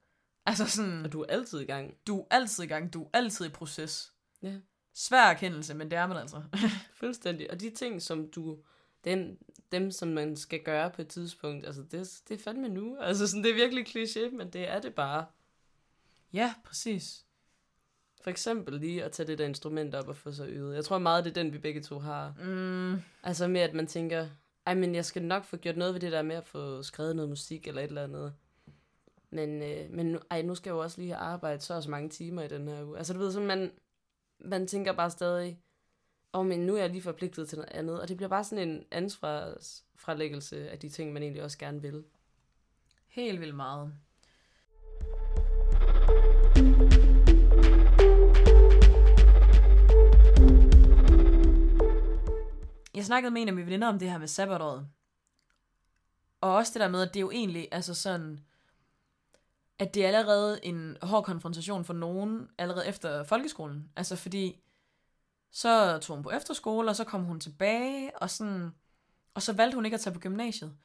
Altså 0.46 0.66
sådan, 0.66 1.04
Og 1.04 1.12
du 1.12 1.20
er 1.22 1.26
altid 1.28 1.60
i 1.60 1.64
gang. 1.64 1.94
du 2.06 2.20
er 2.20 2.24
altid 2.30 2.64
i 2.64 2.66
gang, 2.66 2.92
du 2.92 3.02
er 3.04 3.08
altid 3.12 3.46
i 3.46 3.48
proces. 3.48 4.12
Ja. 4.42 4.54
Svær 4.94 5.22
erkendelse, 5.30 5.74
men 5.74 5.90
det 5.90 5.98
er 5.98 6.06
man 6.06 6.16
altså. 6.16 6.42
Fuldstændig. 7.00 7.50
Og 7.50 7.60
de 7.60 7.70
ting, 7.70 8.02
som 8.02 8.30
du... 8.30 8.58
Den, 9.04 9.38
dem, 9.72 9.90
som 9.90 10.08
man 10.08 10.36
skal 10.36 10.62
gøre 10.62 10.90
på 10.90 11.02
et 11.02 11.08
tidspunkt, 11.08 11.66
altså 11.66 11.82
det, 11.82 12.20
det 12.28 12.38
er 12.40 12.42
fandme 12.44 12.68
nu. 12.68 12.96
Altså 13.00 13.26
sådan, 13.26 13.44
det 13.44 13.50
er 13.50 13.54
virkelig 13.54 13.86
kliché, 13.88 14.36
men 14.36 14.50
det 14.50 14.68
er 14.68 14.80
det 14.80 14.94
bare. 14.94 15.26
ja, 16.32 16.54
præcis. 16.64 17.25
For 18.26 18.30
eksempel 18.30 18.80
lige 18.80 19.04
at 19.04 19.12
tage 19.12 19.26
det 19.26 19.38
der 19.38 19.46
instrument 19.46 19.94
op 19.94 20.08
og 20.08 20.16
få 20.16 20.32
sig 20.32 20.48
øvet. 20.48 20.74
Jeg 20.76 20.84
tror 20.84 20.98
meget, 20.98 21.24
det 21.24 21.30
er 21.30 21.42
den, 21.42 21.52
vi 21.52 21.58
begge 21.58 21.82
to 21.82 21.98
har. 21.98 22.34
Mm, 22.44 23.02
Altså 23.22 23.48
med, 23.48 23.60
at 23.60 23.74
man 23.74 23.86
tænker, 23.86 24.28
ej, 24.66 24.74
men 24.74 24.94
jeg 24.94 25.04
skal 25.04 25.22
nok 25.22 25.44
få 25.44 25.56
gjort 25.56 25.76
noget 25.76 25.94
ved 25.94 26.00
det 26.00 26.12
der 26.12 26.22
med 26.22 26.36
at 26.36 26.46
få 26.46 26.82
skrevet 26.82 27.16
noget 27.16 27.28
musik 27.28 27.66
eller 27.68 27.82
et 27.82 27.88
eller 27.88 28.04
andet. 28.04 28.34
Men, 29.30 29.62
øh, 29.62 29.90
men 29.90 30.06
nu- 30.06 30.18
ej, 30.30 30.42
nu 30.42 30.54
skal 30.54 30.70
jeg 30.70 30.74
jo 30.74 30.82
også 30.82 31.00
lige 31.00 31.16
arbejde 31.16 31.60
så 31.62 31.74
og 31.74 31.82
så 31.82 31.90
mange 31.90 32.08
timer 32.08 32.42
i 32.42 32.48
den 32.48 32.68
her 32.68 32.84
uge. 32.84 32.98
Altså 32.98 33.12
du 33.12 33.18
ved, 33.18 33.32
så 33.32 33.40
man, 33.40 33.70
man 34.38 34.66
tænker 34.66 34.92
bare 34.92 35.10
stadig, 35.10 35.60
åh, 36.34 36.40
oh, 36.40 36.46
men 36.46 36.60
nu 36.66 36.74
er 36.76 36.80
jeg 36.80 36.90
lige 36.90 37.02
forpligtet 37.02 37.48
til 37.48 37.58
noget 37.58 37.72
andet. 37.72 38.00
Og 38.00 38.08
det 38.08 38.16
bliver 38.16 38.28
bare 38.30 38.44
sådan 38.44 38.68
en 38.68 38.84
ansvarsfralæggelse 38.90 40.70
af 40.70 40.78
de 40.78 40.88
ting, 40.88 41.12
man 41.12 41.22
egentlig 41.22 41.42
også 41.42 41.58
gerne 41.58 41.82
vil. 41.82 42.04
helt 43.08 43.40
vildt 43.40 43.54
meget. 43.56 43.92
Jeg 52.96 53.04
snakkede 53.04 53.30
med 53.30 53.42
en 53.42 53.48
af 53.48 53.54
mine 53.54 53.66
veninder 53.66 53.88
om 53.88 53.98
det 53.98 54.10
her 54.10 54.18
med 54.18 54.28
sabbatåret. 54.28 54.88
Og 56.40 56.54
også 56.54 56.72
det 56.72 56.80
der 56.80 56.88
med, 56.88 57.02
at 57.02 57.14
det 57.14 57.20
er 57.20 57.24
jo 57.24 57.30
egentlig, 57.30 57.68
altså 57.72 57.94
sådan, 57.94 58.44
at 59.78 59.94
det 59.94 60.04
er 60.04 60.06
allerede 60.06 60.64
en 60.64 60.96
hård 61.02 61.24
konfrontation 61.24 61.84
for 61.84 61.92
nogen 61.92 62.50
allerede 62.58 62.86
efter 62.86 63.24
folkeskolen. 63.24 63.90
Altså 63.96 64.16
fordi, 64.16 64.62
så 65.50 65.98
tog 65.98 66.16
hun 66.16 66.22
på 66.22 66.30
efterskole, 66.30 66.88
og 66.88 66.96
så 66.96 67.04
kom 67.04 67.24
hun 67.24 67.40
tilbage, 67.40 68.18
og 68.18 68.30
sådan, 68.30 68.70
og 69.34 69.42
så 69.42 69.52
valgte 69.52 69.74
hun 69.74 69.84
ikke 69.84 69.94
at 69.94 70.00
tage 70.00 70.14
på 70.14 70.20
gymnasiet. 70.20 70.76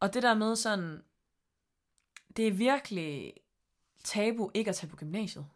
Og 0.00 0.14
det 0.14 0.22
der 0.22 0.34
med 0.34 0.56
sådan, 0.56 1.02
det 2.36 2.48
er 2.48 2.52
virkelig 2.52 3.34
tabu 4.04 4.50
ikke 4.54 4.68
at 4.68 4.76
tage 4.76 4.90
på 4.90 4.96
gymnasiet. 4.96 5.46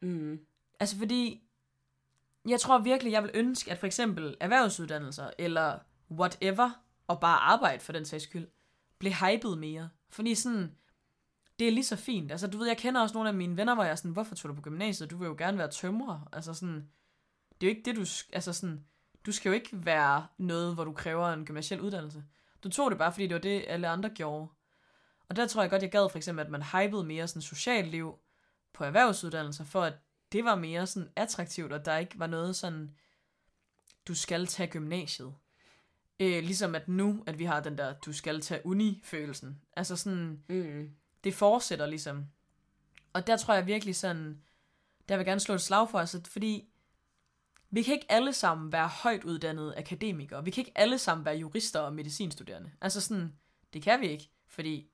Mm. 0.00 0.46
Altså 0.80 0.96
fordi, 0.96 1.47
jeg 2.50 2.60
tror 2.60 2.78
virkelig, 2.78 3.12
jeg 3.12 3.22
vil 3.22 3.30
ønske, 3.34 3.70
at 3.70 3.78
for 3.78 3.86
eksempel 3.86 4.36
erhvervsuddannelser, 4.40 5.30
eller 5.38 5.78
whatever, 6.10 6.70
og 7.06 7.20
bare 7.20 7.38
arbejde 7.38 7.80
for 7.80 7.92
den 7.92 8.04
sags 8.04 8.24
skyld, 8.24 8.48
blev 8.98 9.12
hyped 9.12 9.56
mere. 9.56 9.88
Fordi 10.08 10.34
sådan, 10.34 10.74
det 11.58 11.68
er 11.68 11.72
lige 11.72 11.84
så 11.84 11.96
fint. 11.96 12.30
Altså 12.30 12.46
du 12.46 12.58
ved, 12.58 12.66
jeg 12.66 12.76
kender 12.76 13.00
også 13.00 13.14
nogle 13.14 13.28
af 13.28 13.34
mine 13.34 13.56
venner, 13.56 13.74
hvor 13.74 13.84
jeg 13.84 13.90
er 13.90 13.96
sådan, 13.96 14.10
hvorfor 14.10 14.34
tog 14.34 14.48
du 14.48 14.54
på 14.54 14.62
gymnasiet? 14.62 15.10
Du 15.10 15.16
vil 15.16 15.26
jo 15.26 15.34
gerne 15.38 15.58
være 15.58 15.70
tømrer. 15.70 16.28
Altså 16.32 16.54
sådan, 16.54 16.88
det 17.60 17.66
er 17.66 17.70
jo 17.70 17.76
ikke 17.76 17.82
det, 17.84 17.96
du, 17.96 18.04
altså 18.32 18.52
sådan, 18.52 18.84
du 19.26 19.32
skal 19.32 19.48
jo 19.48 19.54
ikke 19.54 19.70
være 19.72 20.26
noget, 20.38 20.74
hvor 20.74 20.84
du 20.84 20.92
kræver 20.92 21.28
en 21.28 21.44
gymnasiel 21.46 21.80
uddannelse. 21.80 22.24
Du 22.64 22.68
tog 22.68 22.90
det 22.90 22.98
bare, 22.98 23.12
fordi 23.12 23.26
det 23.26 23.34
var 23.34 23.40
det, 23.40 23.64
alle 23.68 23.88
andre 23.88 24.10
gjorde. 24.10 24.48
Og 25.28 25.36
der 25.36 25.46
tror 25.46 25.62
jeg 25.62 25.70
godt, 25.70 25.82
jeg 25.82 25.90
gad 25.90 26.08
for 26.10 26.16
eksempel, 26.16 26.44
at 26.44 26.50
man 26.50 26.62
hypede 26.62 27.04
mere 27.04 27.28
sådan 27.28 27.42
socialt 27.42 27.88
liv 27.88 28.18
på 28.72 28.84
erhvervsuddannelser, 28.84 29.64
for 29.64 29.82
at 29.82 29.94
det 30.32 30.44
var 30.44 30.54
mere 30.54 30.86
sådan 30.86 31.10
attraktivt, 31.16 31.72
og 31.72 31.84
der 31.84 31.96
ikke 31.96 32.18
var 32.18 32.26
noget 32.26 32.56
sådan, 32.56 32.94
du 34.08 34.14
skal 34.14 34.46
tage 34.46 34.70
gymnasiet. 34.70 35.34
Øh, 36.20 36.42
ligesom 36.42 36.74
at 36.74 36.88
nu, 36.88 37.24
at 37.26 37.38
vi 37.38 37.44
har 37.44 37.60
den 37.60 37.78
der, 37.78 37.92
du 37.92 38.12
skal 38.12 38.40
tage 38.40 38.66
uni-følelsen. 38.66 39.60
Altså 39.76 39.96
sådan, 39.96 40.42
Mm. 40.48 40.90
det 41.24 41.34
fortsætter 41.34 41.86
ligesom. 41.86 42.26
Og 43.12 43.26
der 43.26 43.36
tror 43.36 43.54
jeg 43.54 43.66
virkelig 43.66 43.96
sådan, 43.96 44.42
der 45.08 45.16
vil 45.16 45.26
gerne 45.26 45.40
slå 45.40 45.54
et 45.54 45.60
slag 45.60 45.90
for 45.90 45.98
os, 45.98 46.14
at 46.14 46.26
fordi 46.28 46.68
vi 47.70 47.82
kan 47.82 47.94
ikke 47.94 48.12
alle 48.12 48.32
sammen 48.32 48.72
være 48.72 48.88
højt 48.88 49.24
uddannede 49.24 49.76
akademikere. 49.76 50.44
Vi 50.44 50.50
kan 50.50 50.60
ikke 50.60 50.72
alle 50.78 50.98
sammen 50.98 51.24
være 51.24 51.36
jurister 51.36 51.80
og 51.80 51.92
medicinstuderende. 51.92 52.70
Altså 52.80 53.00
sådan, 53.00 53.32
det 53.72 53.82
kan 53.82 54.00
vi 54.00 54.08
ikke, 54.08 54.30
fordi 54.46 54.90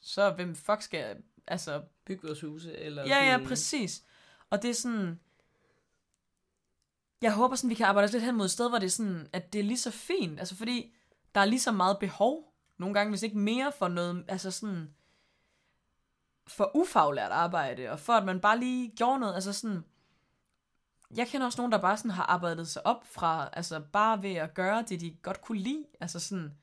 så 0.00 0.30
hvem 0.30 0.54
fuck 0.56 0.82
skal, 0.82 1.16
altså 1.46 1.82
Bygge 2.04 2.26
vores 2.26 2.40
huse, 2.40 2.76
eller 2.78 3.06
Ja, 3.06 3.30
ja, 3.30 3.38
præcis. 3.48 4.02
Og 4.54 4.62
det 4.62 4.70
er 4.70 4.74
sådan... 4.74 5.20
Jeg 7.22 7.34
håber 7.34 7.56
sådan, 7.56 7.70
vi 7.70 7.74
kan 7.74 7.86
arbejde 7.86 8.04
os 8.04 8.12
lidt 8.12 8.24
hen 8.24 8.34
mod 8.34 8.44
et 8.44 8.50
sted, 8.50 8.68
hvor 8.68 8.78
det 8.78 8.86
er 8.86 8.90
sådan, 8.90 9.28
at 9.32 9.52
det 9.52 9.58
er 9.58 9.64
lige 9.64 9.78
så 9.78 9.90
fint. 9.90 10.38
Altså 10.38 10.56
fordi, 10.56 10.94
der 11.34 11.40
er 11.40 11.44
lige 11.44 11.60
så 11.60 11.72
meget 11.72 11.98
behov. 11.98 12.54
Nogle 12.78 12.94
gange, 12.94 13.10
hvis 13.10 13.22
ikke 13.22 13.38
mere 13.38 13.72
for 13.72 13.88
noget, 13.88 14.24
altså 14.28 14.50
sådan... 14.50 14.94
For 16.46 16.76
ufaglært 16.76 17.32
arbejde, 17.32 17.90
og 17.90 18.00
for 18.00 18.12
at 18.12 18.24
man 18.24 18.40
bare 18.40 18.58
lige 18.58 18.92
gjorde 18.96 19.20
noget, 19.20 19.34
altså 19.34 19.52
sådan... 19.52 19.84
Jeg 21.16 21.28
kender 21.28 21.46
også 21.46 21.60
nogen, 21.60 21.72
der 21.72 21.78
bare 21.78 21.96
sådan 21.96 22.10
har 22.10 22.24
arbejdet 22.24 22.68
sig 22.68 22.86
op 22.86 23.06
fra, 23.06 23.48
altså 23.52 23.80
bare 23.80 24.22
ved 24.22 24.34
at 24.34 24.54
gøre 24.54 24.84
det, 24.88 25.00
de 25.00 25.16
godt 25.22 25.40
kunne 25.40 25.58
lide. 25.58 25.84
Altså 26.00 26.20
sådan, 26.20 26.58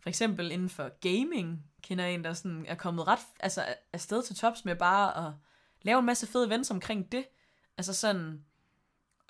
for 0.00 0.08
eksempel 0.08 0.50
inden 0.50 0.68
for 0.68 0.88
gaming, 1.00 1.64
kender 1.82 2.04
jeg 2.04 2.14
en, 2.14 2.24
der 2.24 2.32
sådan 2.32 2.66
er 2.66 2.74
kommet 2.74 3.06
ret 3.06 3.26
altså, 3.40 3.74
afsted 3.92 4.22
til 4.22 4.36
tops 4.36 4.64
med 4.64 4.76
bare 4.76 5.26
at 5.26 5.32
lave 5.84 5.98
en 5.98 6.06
masse 6.06 6.26
fede 6.26 6.46
events 6.46 6.70
omkring 6.70 7.12
det. 7.12 7.26
Altså 7.76 7.94
sådan, 7.94 8.44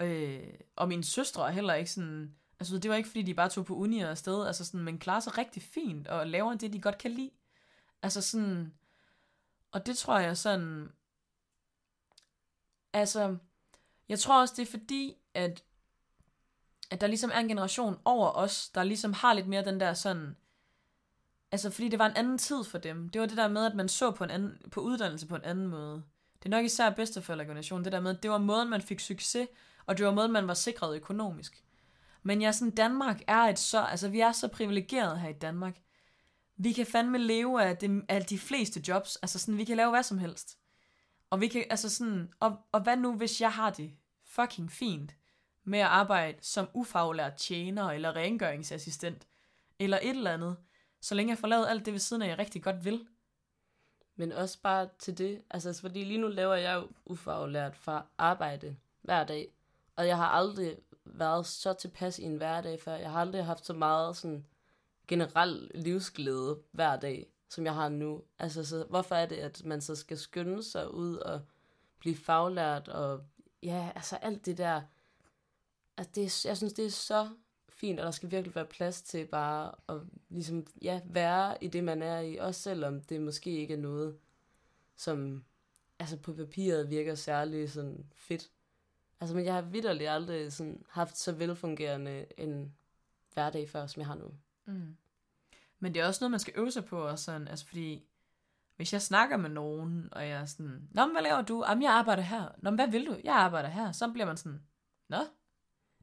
øh, 0.00 0.54
og 0.76 0.88
mine 0.88 1.04
søstre 1.04 1.46
er 1.46 1.52
heller 1.52 1.74
ikke 1.74 1.90
sådan, 1.90 2.34
altså 2.60 2.78
det 2.78 2.90
var 2.90 2.96
ikke 2.96 3.08
fordi, 3.08 3.22
de 3.22 3.34
bare 3.34 3.48
tog 3.48 3.66
på 3.66 3.74
uni 3.74 4.00
og 4.00 4.10
afsted, 4.10 4.46
altså 4.46 4.64
sådan, 4.64 4.84
men 4.84 4.98
klarer 4.98 5.20
sig 5.20 5.38
rigtig 5.38 5.62
fint 5.62 6.08
og 6.08 6.26
laver 6.26 6.54
det, 6.54 6.72
de 6.72 6.80
godt 6.80 6.98
kan 6.98 7.10
lide. 7.10 7.30
Altså 8.02 8.20
sådan, 8.20 8.74
og 9.72 9.86
det 9.86 9.98
tror 9.98 10.18
jeg 10.18 10.36
sådan, 10.36 10.92
altså, 12.92 13.36
jeg 14.08 14.18
tror 14.18 14.40
også, 14.40 14.54
det 14.56 14.62
er 14.62 14.70
fordi, 14.70 15.16
at, 15.34 15.64
at 16.90 17.00
der 17.00 17.06
ligesom 17.06 17.30
er 17.34 17.38
en 17.38 17.48
generation 17.48 18.00
over 18.04 18.30
os, 18.30 18.68
der 18.68 18.82
ligesom 18.82 19.12
har 19.12 19.34
lidt 19.34 19.46
mere 19.46 19.64
den 19.64 19.80
der 19.80 19.94
sådan, 19.94 20.36
altså 21.52 21.70
fordi 21.70 21.88
det 21.88 21.98
var 21.98 22.06
en 22.06 22.16
anden 22.16 22.38
tid 22.38 22.64
for 22.64 22.78
dem. 22.78 23.08
Det 23.08 23.20
var 23.20 23.26
det 23.26 23.36
der 23.36 23.48
med, 23.48 23.66
at 23.66 23.74
man 23.74 23.88
så 23.88 24.10
på, 24.10 24.24
en 24.24 24.30
anden, 24.30 24.70
på 24.70 24.80
uddannelse 24.80 25.26
på 25.26 25.36
en 25.36 25.44
anden 25.44 25.66
måde. 25.66 26.02
Det 26.44 26.52
er 26.52 26.56
nok 26.56 26.64
især 26.64 26.90
bedsteforældregenerationen, 26.90 27.84
det 27.84 27.92
der 27.92 28.00
med, 28.00 28.14
det 28.14 28.30
var 28.30 28.38
måden, 28.38 28.70
man 28.70 28.82
fik 28.82 29.00
succes, 29.00 29.48
og 29.86 29.98
det 29.98 30.06
var 30.06 30.12
måden, 30.12 30.32
man 30.32 30.48
var 30.48 30.54
sikret 30.54 30.96
økonomisk. 30.96 31.64
Men 32.22 32.42
ja, 32.42 32.52
sådan 32.52 32.74
Danmark 32.74 33.22
er 33.26 33.40
et 33.40 33.58
så, 33.58 33.80
altså 33.80 34.08
vi 34.08 34.20
er 34.20 34.32
så 34.32 34.48
privilegeret 34.48 35.20
her 35.20 35.28
i 35.28 35.32
Danmark. 35.32 35.76
Vi 36.56 36.72
kan 36.72 36.86
fandme 36.86 37.18
leve 37.18 37.62
af, 37.62 37.76
det, 37.76 38.04
af 38.08 38.24
de 38.24 38.38
fleste 38.38 38.82
jobs, 38.88 39.16
altså 39.16 39.38
sådan, 39.38 39.58
vi 39.58 39.64
kan 39.64 39.76
lave 39.76 39.90
hvad 39.90 40.02
som 40.02 40.18
helst. 40.18 40.58
Og 41.30 41.40
vi 41.40 41.48
kan, 41.48 41.64
altså 41.70 41.90
sådan, 41.90 42.32
og, 42.40 42.56
og 42.72 42.80
hvad 42.82 42.96
nu, 42.96 43.16
hvis 43.16 43.40
jeg 43.40 43.52
har 43.52 43.70
det 43.70 43.92
fucking 44.24 44.72
fint 44.72 45.16
med 45.64 45.78
at 45.78 45.86
arbejde 45.86 46.38
som 46.40 46.68
ufaglært 46.74 47.34
tjener, 47.34 47.90
eller 47.90 48.16
rengøringsassistent, 48.16 49.26
eller 49.78 49.98
et 50.02 50.10
eller 50.10 50.30
andet, 50.30 50.56
så 51.00 51.14
længe 51.14 51.30
jeg 51.30 51.38
får 51.38 51.48
lavet 51.48 51.66
alt 51.68 51.84
det 51.84 51.92
ved 51.92 52.00
siden 52.00 52.22
af, 52.22 52.28
jeg 52.28 52.38
rigtig 52.38 52.62
godt 52.62 52.84
vil. 52.84 53.06
Men 54.16 54.32
også 54.32 54.58
bare 54.62 54.88
til 54.98 55.18
det, 55.18 55.42
altså 55.50 55.80
fordi 55.80 56.04
lige 56.04 56.20
nu 56.20 56.28
laver 56.28 56.54
jeg 56.54 56.74
jo 56.74 56.88
ufaglært 57.04 57.76
fra 57.76 58.06
arbejde 58.18 58.76
hver 59.02 59.24
dag, 59.24 59.52
og 59.96 60.06
jeg 60.06 60.16
har 60.16 60.28
aldrig 60.28 60.76
været 61.04 61.46
så 61.46 61.72
tilpas 61.72 62.18
i 62.18 62.22
en 62.22 62.36
hverdag 62.36 62.80
før. 62.80 62.94
Jeg 62.94 63.10
har 63.10 63.20
aldrig 63.20 63.44
haft 63.44 63.66
så 63.66 63.72
meget 63.72 64.16
sådan 64.16 64.46
generel 65.08 65.70
livsglæde 65.74 66.58
hver 66.70 66.96
dag, 66.96 67.26
som 67.48 67.64
jeg 67.64 67.74
har 67.74 67.88
nu. 67.88 68.22
Altså, 68.38 68.64
så 68.64 68.84
hvorfor 68.90 69.14
er 69.14 69.26
det, 69.26 69.36
at 69.36 69.64
man 69.64 69.80
så 69.80 69.94
skal 69.94 70.18
skynde 70.18 70.62
sig 70.62 70.94
ud 70.94 71.16
og 71.16 71.40
blive 71.98 72.16
faglært, 72.16 72.88
og 72.88 73.20
ja, 73.62 73.92
altså 73.94 74.16
alt 74.16 74.46
det 74.46 74.58
der. 74.58 74.82
Altså, 75.96 76.12
det 76.14 76.24
er, 76.24 76.48
jeg 76.48 76.56
synes, 76.56 76.72
det 76.72 76.86
er 76.86 76.90
så 76.90 77.28
fint, 77.84 78.00
og 78.00 78.04
der 78.04 78.10
skal 78.10 78.30
virkelig 78.30 78.54
være 78.54 78.66
plads 78.66 79.02
til 79.02 79.26
bare 79.26 79.72
at 79.88 80.00
ligesom, 80.28 80.66
ja, 80.82 81.00
være 81.04 81.64
i 81.64 81.68
det, 81.68 81.84
man 81.84 82.02
er 82.02 82.20
i, 82.20 82.36
også 82.36 82.62
selvom 82.62 83.00
det 83.00 83.20
måske 83.20 83.50
ikke 83.50 83.74
er 83.74 83.78
noget, 83.78 84.18
som 84.96 85.44
altså 85.98 86.16
på 86.16 86.32
papiret 86.32 86.90
virker 86.90 87.14
særlig 87.14 87.70
sådan 87.70 88.06
fedt. 88.14 88.50
Altså, 89.20 89.36
men 89.36 89.44
jeg 89.44 89.54
har 89.54 89.62
vidderligt 89.62 90.10
aldrig 90.10 90.52
sådan 90.52 90.84
haft 90.88 91.18
så 91.18 91.32
velfungerende 91.32 92.26
en 92.38 92.74
hverdag 93.34 93.68
før, 93.68 93.86
som 93.86 94.00
jeg 94.00 94.06
har 94.06 94.14
nu. 94.14 94.34
Mm. 94.64 94.96
Men 95.78 95.94
det 95.94 96.02
er 96.02 96.06
også 96.06 96.24
noget, 96.24 96.30
man 96.30 96.40
skal 96.40 96.54
øve 96.56 96.70
sig 96.70 96.84
på, 96.84 97.00
og 97.00 97.18
sådan, 97.18 97.48
altså 97.48 97.66
fordi, 97.66 98.06
hvis 98.76 98.92
jeg 98.92 99.02
snakker 99.02 99.36
med 99.36 99.50
nogen, 99.50 100.08
og 100.12 100.28
jeg 100.28 100.40
er 100.40 100.44
sådan, 100.44 100.88
Nå, 100.90 101.06
men 101.06 101.14
hvad 101.14 101.22
laver 101.22 101.42
du? 101.42 101.64
Jamen, 101.68 101.82
jeg 101.82 101.92
arbejder 101.92 102.22
her. 102.22 102.48
Nå, 102.58 102.70
men 102.70 102.78
hvad 102.78 102.88
vil 102.88 103.06
du? 103.06 103.16
Jeg 103.24 103.34
arbejder 103.34 103.68
her. 103.68 103.92
Så 103.92 104.12
bliver 104.12 104.26
man 104.26 104.36
sådan, 104.36 104.62
Nå? 105.08 105.18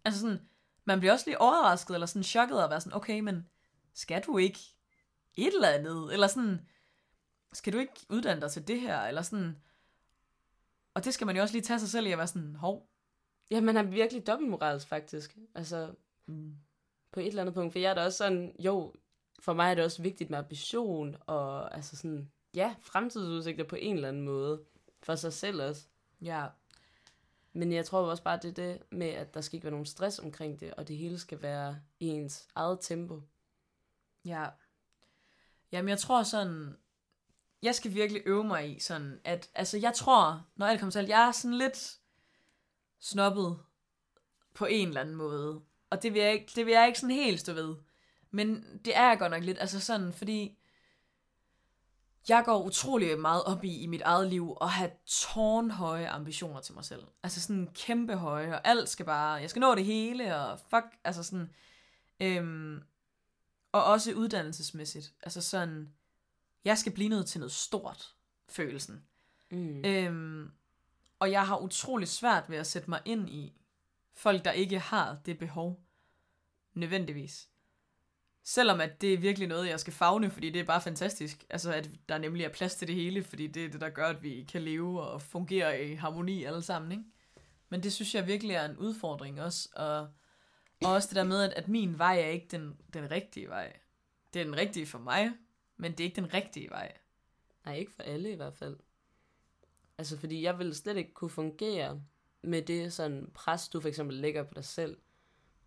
Altså 0.05 0.21
sådan, 0.21 0.39
man 0.85 0.99
bliver 0.99 1.13
også 1.13 1.25
lige 1.27 1.41
overrasket, 1.41 1.93
eller 1.93 2.07
sådan 2.07 2.23
chokket, 2.23 2.63
og 2.63 2.69
være 2.69 2.81
sådan, 2.81 2.95
okay, 2.95 3.19
men 3.19 3.49
skal 3.93 4.23
du 4.23 4.37
ikke 4.37 4.59
et 5.35 5.53
eller 5.53 5.67
andet? 5.69 6.13
Eller 6.13 6.27
sådan, 6.27 6.67
skal 7.53 7.73
du 7.73 7.77
ikke 7.77 7.93
uddanne 8.09 8.41
dig 8.41 8.51
til 8.51 8.67
det 8.67 8.81
her? 8.81 9.01
Eller 9.01 9.21
sådan, 9.21 9.57
og 10.93 11.03
det 11.05 11.13
skal 11.13 11.27
man 11.27 11.35
jo 11.35 11.41
også 11.41 11.53
lige 11.53 11.63
tage 11.63 11.79
sig 11.79 11.89
selv 11.89 12.07
i 12.07 12.11
at 12.11 12.17
være 12.17 12.27
sådan, 12.27 12.55
hov. 12.55 12.89
Ja, 13.51 13.61
man 13.61 13.77
er 13.77 13.83
virkelig 13.83 14.27
dobbeltmoralsk 14.27 14.87
faktisk. 14.87 15.37
Altså, 15.55 15.93
Mm. 16.25 16.55
på 17.11 17.19
et 17.19 17.27
eller 17.27 17.41
andet 17.41 17.55
punkt. 17.55 17.71
For 17.71 17.79
jeg 17.79 17.89
er 17.89 17.93
da 17.93 18.05
også 18.05 18.17
sådan, 18.17 18.55
jo, 18.59 18.93
for 19.39 19.53
mig 19.53 19.71
er 19.71 19.75
det 19.75 19.83
også 19.83 20.01
vigtigt 20.01 20.29
med 20.29 20.37
ambition, 20.39 21.17
og 21.27 21.75
altså 21.75 21.97
sådan, 21.97 22.31
ja, 22.53 22.75
fremtidsudsigter 22.81 23.63
på 23.63 23.75
en 23.75 23.95
eller 23.95 24.07
anden 24.07 24.21
måde. 24.21 24.63
For 25.03 25.15
sig 25.15 25.33
selv 25.33 25.61
også. 25.61 25.87
Ja, 26.21 26.47
men 27.53 27.71
jeg 27.71 27.85
tror 27.85 27.99
også 27.99 28.23
bare, 28.23 28.39
det 28.41 28.49
er 28.49 28.53
det 28.53 28.81
med, 28.91 29.07
at 29.07 29.33
der 29.33 29.41
skal 29.41 29.55
ikke 29.55 29.65
være 29.65 29.71
nogen 29.71 29.85
stress 29.85 30.19
omkring 30.19 30.59
det, 30.59 30.73
og 30.73 30.87
det 30.87 30.97
hele 30.97 31.19
skal 31.19 31.41
være 31.41 31.79
i 31.99 32.07
ens 32.07 32.47
eget 32.55 32.77
tempo. 32.81 33.21
Ja. 34.25 34.45
Jamen, 35.71 35.89
jeg 35.89 35.99
tror 35.99 36.23
sådan, 36.23 36.77
jeg 37.61 37.75
skal 37.75 37.93
virkelig 37.93 38.21
øve 38.25 38.43
mig 38.43 38.75
i 38.75 38.79
sådan, 38.79 39.21
at, 39.23 39.49
altså, 39.55 39.77
jeg 39.77 39.93
tror, 39.93 40.47
når 40.55 40.65
alt 40.65 40.79
kommer 40.79 40.91
til 40.91 40.99
alt, 40.99 41.09
jeg 41.09 41.27
er 41.27 41.31
sådan 41.31 41.57
lidt 41.57 41.97
snobbet 42.99 43.59
på 44.53 44.65
en 44.65 44.87
eller 44.87 45.01
anden 45.01 45.15
måde. 45.15 45.61
Og 45.89 46.03
det 46.03 46.13
vil 46.13 46.21
jeg 46.21 46.33
ikke, 46.33 46.51
det 46.55 46.65
vil 46.65 46.71
jeg 46.71 46.87
ikke 46.87 46.99
sådan 46.99 47.15
helt 47.15 47.39
stå 47.39 47.53
ved. 47.53 47.75
Men 48.31 48.79
det 48.85 48.97
er 48.97 49.09
jeg 49.09 49.19
godt 49.19 49.31
nok 49.31 49.43
lidt, 49.43 49.59
altså 49.59 49.79
sådan, 49.79 50.13
fordi 50.13 50.57
jeg 52.29 52.43
går 52.45 52.63
utrolig 52.63 53.19
meget 53.19 53.43
op 53.43 53.63
i, 53.63 53.81
i 53.81 53.87
mit 53.87 54.01
eget 54.01 54.27
liv, 54.27 54.57
at 54.61 54.69
have 54.69 54.91
tårnhøje 55.05 56.09
ambitioner 56.09 56.61
til 56.61 56.75
mig 56.75 56.85
selv. 56.85 57.03
Altså 57.23 57.41
sådan 57.41 57.69
kæmpe 57.73 58.15
høje, 58.15 58.53
og 58.53 58.67
alt 58.67 58.89
skal 58.89 59.05
bare, 59.05 59.33
jeg 59.33 59.49
skal 59.49 59.59
nå 59.59 59.75
det 59.75 59.85
hele, 59.85 60.35
og 60.35 60.59
fuck, 60.59 60.85
altså 61.03 61.23
sådan, 61.23 61.53
øhm, 62.19 62.83
og 63.71 63.83
også 63.83 64.13
uddannelsesmæssigt. 64.13 65.13
Altså 65.23 65.41
sådan, 65.41 65.93
jeg 66.65 66.77
skal 66.77 66.91
blive 66.91 67.09
noget 67.09 67.25
til 67.25 67.39
noget 67.39 67.51
stort, 67.51 68.15
følelsen. 68.49 69.03
Mm. 69.51 69.85
Øhm, 69.85 70.51
og 71.19 71.31
jeg 71.31 71.47
har 71.47 71.57
utrolig 71.57 72.07
svært 72.07 72.49
ved 72.49 72.57
at 72.57 72.67
sætte 72.67 72.89
mig 72.89 73.01
ind 73.05 73.29
i 73.29 73.53
folk, 74.13 74.45
der 74.45 74.51
ikke 74.51 74.79
har 74.79 75.17
det 75.25 75.39
behov, 75.39 75.83
nødvendigvis. 76.73 77.49
Selvom 78.43 78.81
at 78.81 79.01
det 79.01 79.13
er 79.13 79.17
virkelig 79.17 79.47
noget, 79.47 79.69
jeg 79.69 79.79
skal 79.79 79.93
fagne, 79.93 80.31
fordi 80.31 80.49
det 80.49 80.59
er 80.59 80.65
bare 80.65 80.81
fantastisk. 80.81 81.43
Altså, 81.49 81.73
at 81.73 81.89
der 82.09 82.17
nemlig 82.17 82.45
er 82.45 82.49
plads 82.49 82.75
til 82.75 82.87
det 82.87 82.95
hele, 82.95 83.23
fordi 83.23 83.47
det 83.47 83.65
er 83.65 83.69
det, 83.69 83.81
der 83.81 83.89
gør, 83.89 84.07
at 84.07 84.23
vi 84.23 84.47
kan 84.51 84.61
leve 84.61 85.01
og 85.01 85.21
fungere 85.21 85.83
i 85.83 85.93
harmoni 85.93 86.43
alle 86.43 86.61
sammen, 86.61 86.91
ikke? 86.91 87.03
Men 87.69 87.83
det 87.83 87.93
synes 87.93 88.15
jeg 88.15 88.27
virkelig 88.27 88.55
er 88.55 88.65
en 88.65 88.77
udfordring 88.77 89.41
også. 89.41 89.69
Og, 89.75 89.99
og 90.83 90.93
også 90.93 91.07
det 91.07 91.15
der 91.15 91.23
med, 91.23 91.43
at, 91.43 91.53
at 91.53 91.67
min 91.67 91.97
vej 91.97 92.21
er 92.21 92.27
ikke 92.27 92.47
den, 92.51 92.77
den 92.93 93.11
rigtige 93.11 93.49
vej. 93.49 93.73
Det 94.33 94.39
er 94.39 94.43
den 94.43 94.57
rigtige 94.57 94.85
for 94.85 94.99
mig, 94.99 95.31
men 95.77 95.91
det 95.91 95.99
er 95.99 96.03
ikke 96.03 96.21
den 96.21 96.33
rigtige 96.33 96.69
vej. 96.69 96.97
Nej, 97.65 97.75
ikke 97.75 97.91
for 97.91 98.03
alle 98.03 98.31
i 98.31 98.35
hvert 98.35 98.55
fald. 98.55 98.77
Altså, 99.97 100.17
fordi 100.17 100.41
jeg 100.41 100.59
ville 100.59 100.75
slet 100.75 100.97
ikke 100.97 101.13
kunne 101.13 101.29
fungere 101.29 102.01
med 102.41 102.61
det 102.61 102.93
sådan 102.93 103.31
pres, 103.33 103.69
du 103.69 103.81
for 103.81 103.87
eksempel 103.87 104.17
lægger 104.17 104.43
på 104.43 104.53
dig 104.53 104.65
selv, 104.65 104.97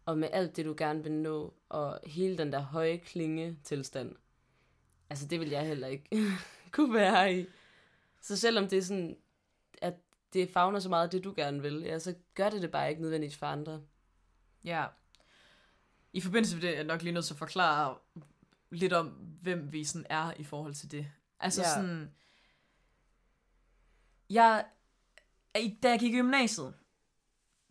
og 0.06 0.18
med 0.18 0.28
alt 0.32 0.56
det, 0.56 0.64
du 0.64 0.74
gerne 0.78 1.02
vil 1.02 1.12
nå, 1.12 1.54
og 1.68 2.00
hele 2.06 2.38
den 2.38 2.52
der 2.52 2.60
høje 2.60 2.96
klinge 2.96 3.58
tilstand. 3.64 4.16
Altså, 5.10 5.26
det 5.26 5.40
vil 5.40 5.48
jeg 5.48 5.66
heller 5.66 5.86
ikke 5.88 6.08
kunne 6.72 6.94
være 6.94 7.34
i. 7.34 7.46
Så 8.20 8.36
selvom 8.36 8.68
det 8.68 8.78
er 8.78 8.82
sådan, 8.82 9.16
at 9.82 9.94
det 10.32 10.50
fagner 10.50 10.80
så 10.80 10.88
meget 10.88 11.04
af 11.04 11.10
det, 11.10 11.24
du 11.24 11.32
gerne 11.36 11.62
vil, 11.62 11.80
ja, 11.80 11.98
så 11.98 12.14
gør 12.34 12.50
det 12.50 12.62
det 12.62 12.70
bare 12.70 12.90
ikke 12.90 13.02
nødvendigt 13.02 13.34
for 13.36 13.46
andre. 13.46 13.82
Ja. 14.64 14.86
I 16.12 16.20
forbindelse 16.20 16.56
med 16.56 16.62
det 16.62 16.70
er 16.70 16.74
jeg 16.74 16.84
nok 16.84 17.02
lige 17.02 17.12
nødt 17.12 17.24
til 17.24 17.34
at 17.34 17.38
forklare 17.38 17.98
lidt 18.70 18.92
om, 18.92 19.08
hvem 19.42 19.72
vi 19.72 19.84
sådan 19.84 20.06
er 20.10 20.32
i 20.36 20.44
forhold 20.44 20.74
til 20.74 20.90
det. 20.90 21.06
Altså 21.40 21.62
Ja. 21.62 21.74
sådan... 21.74 22.10
Jeg, 24.30 24.64
da 25.54 25.90
jeg 25.90 25.98
gik 26.00 26.12
i 26.14 26.16
gymnasiet, 26.16 26.74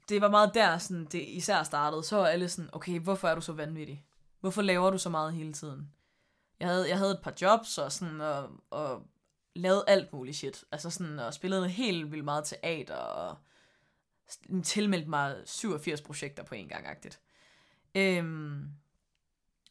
det 0.10 0.22
var 0.22 0.30
meget 0.30 0.54
der, 0.54 0.78
sådan, 0.78 1.06
det 1.06 1.22
især 1.28 1.64
startede, 1.64 2.04
så 2.04 2.16
var 2.18 2.28
alle 2.28 2.50
sådan, 2.50 2.70
okay, 2.74 3.00
hvorfor 3.00 3.28
er 3.28 3.36
du 3.36 3.42
så 3.42 3.54
vanvittig? 3.54 4.06
Hvorfor 4.40 4.62
laver 4.62 4.90
du 4.90 4.98
så 4.98 5.10
meget 5.10 5.34
hele 5.34 5.54
tiden? 5.54 5.92
Jeg 6.60 6.68
havde, 6.68 6.90
jeg 6.90 6.98
havde 6.98 7.12
et 7.12 7.22
par 7.24 7.34
jobs 7.42 7.78
og 7.78 7.92
sådan, 7.92 8.22
og, 8.22 8.50
og 8.70 9.08
lavede 9.56 9.84
alt 9.88 10.14
muligt 10.14 10.38
shit. 10.38 10.64
Altså 10.72 10.90
sådan, 10.90 11.20
og 11.20 11.34
spillede 11.34 11.70
helt 11.70 12.12
vildt 12.12 12.26
meget 12.26 12.46
teater, 12.46 12.96
og 12.96 13.38
tilmeldte 14.64 15.10
mig 15.10 15.36
87 15.46 16.02
projekter 16.02 16.44
på 16.44 16.56
en 16.56 16.68
gang, 16.68 16.88
agtigt. 16.88 17.20
Øhm, 17.96 18.70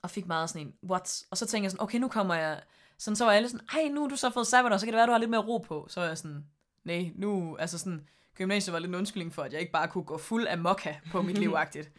og 0.02 0.10
fik 0.10 0.26
meget 0.26 0.50
sådan 0.50 0.66
en, 0.66 0.74
what? 0.90 1.24
Og 1.30 1.36
så 1.36 1.46
tænkte 1.46 1.64
jeg 1.64 1.70
sådan, 1.70 1.82
okay, 1.82 1.98
nu 1.98 2.08
kommer 2.08 2.34
jeg, 2.34 2.62
sådan, 2.98 3.16
så 3.16 3.24
var 3.24 3.32
alle 3.32 3.48
sådan, 3.48 3.66
ej, 3.72 3.88
nu 3.88 4.00
har 4.00 4.08
du 4.08 4.16
så 4.16 4.30
fået 4.30 4.46
sabbatår, 4.46 4.76
så 4.76 4.86
kan 4.86 4.92
det 4.92 4.96
være, 4.96 5.06
du 5.06 5.12
har 5.12 5.18
lidt 5.18 5.30
mere 5.30 5.46
ro 5.46 5.58
på. 5.58 5.86
Så 5.90 6.00
var 6.00 6.06
jeg 6.06 6.18
sådan, 6.18 6.46
nej, 6.84 7.10
nu, 7.14 7.56
altså 7.56 7.78
sådan, 7.78 8.08
gymnasiet 8.36 8.72
var 8.72 8.78
lidt 8.78 8.88
en 8.88 8.94
undskyldning 8.94 9.34
for, 9.34 9.42
at 9.42 9.52
jeg 9.52 9.60
ikke 9.60 9.72
bare 9.72 9.88
kunne 9.88 10.04
gå 10.04 10.18
fuld 10.18 10.46
af 10.46 10.58
mokka 10.58 10.94
på 11.10 11.22
mit 11.22 11.38
liv, 11.38 11.54
agtigt. 11.56 11.90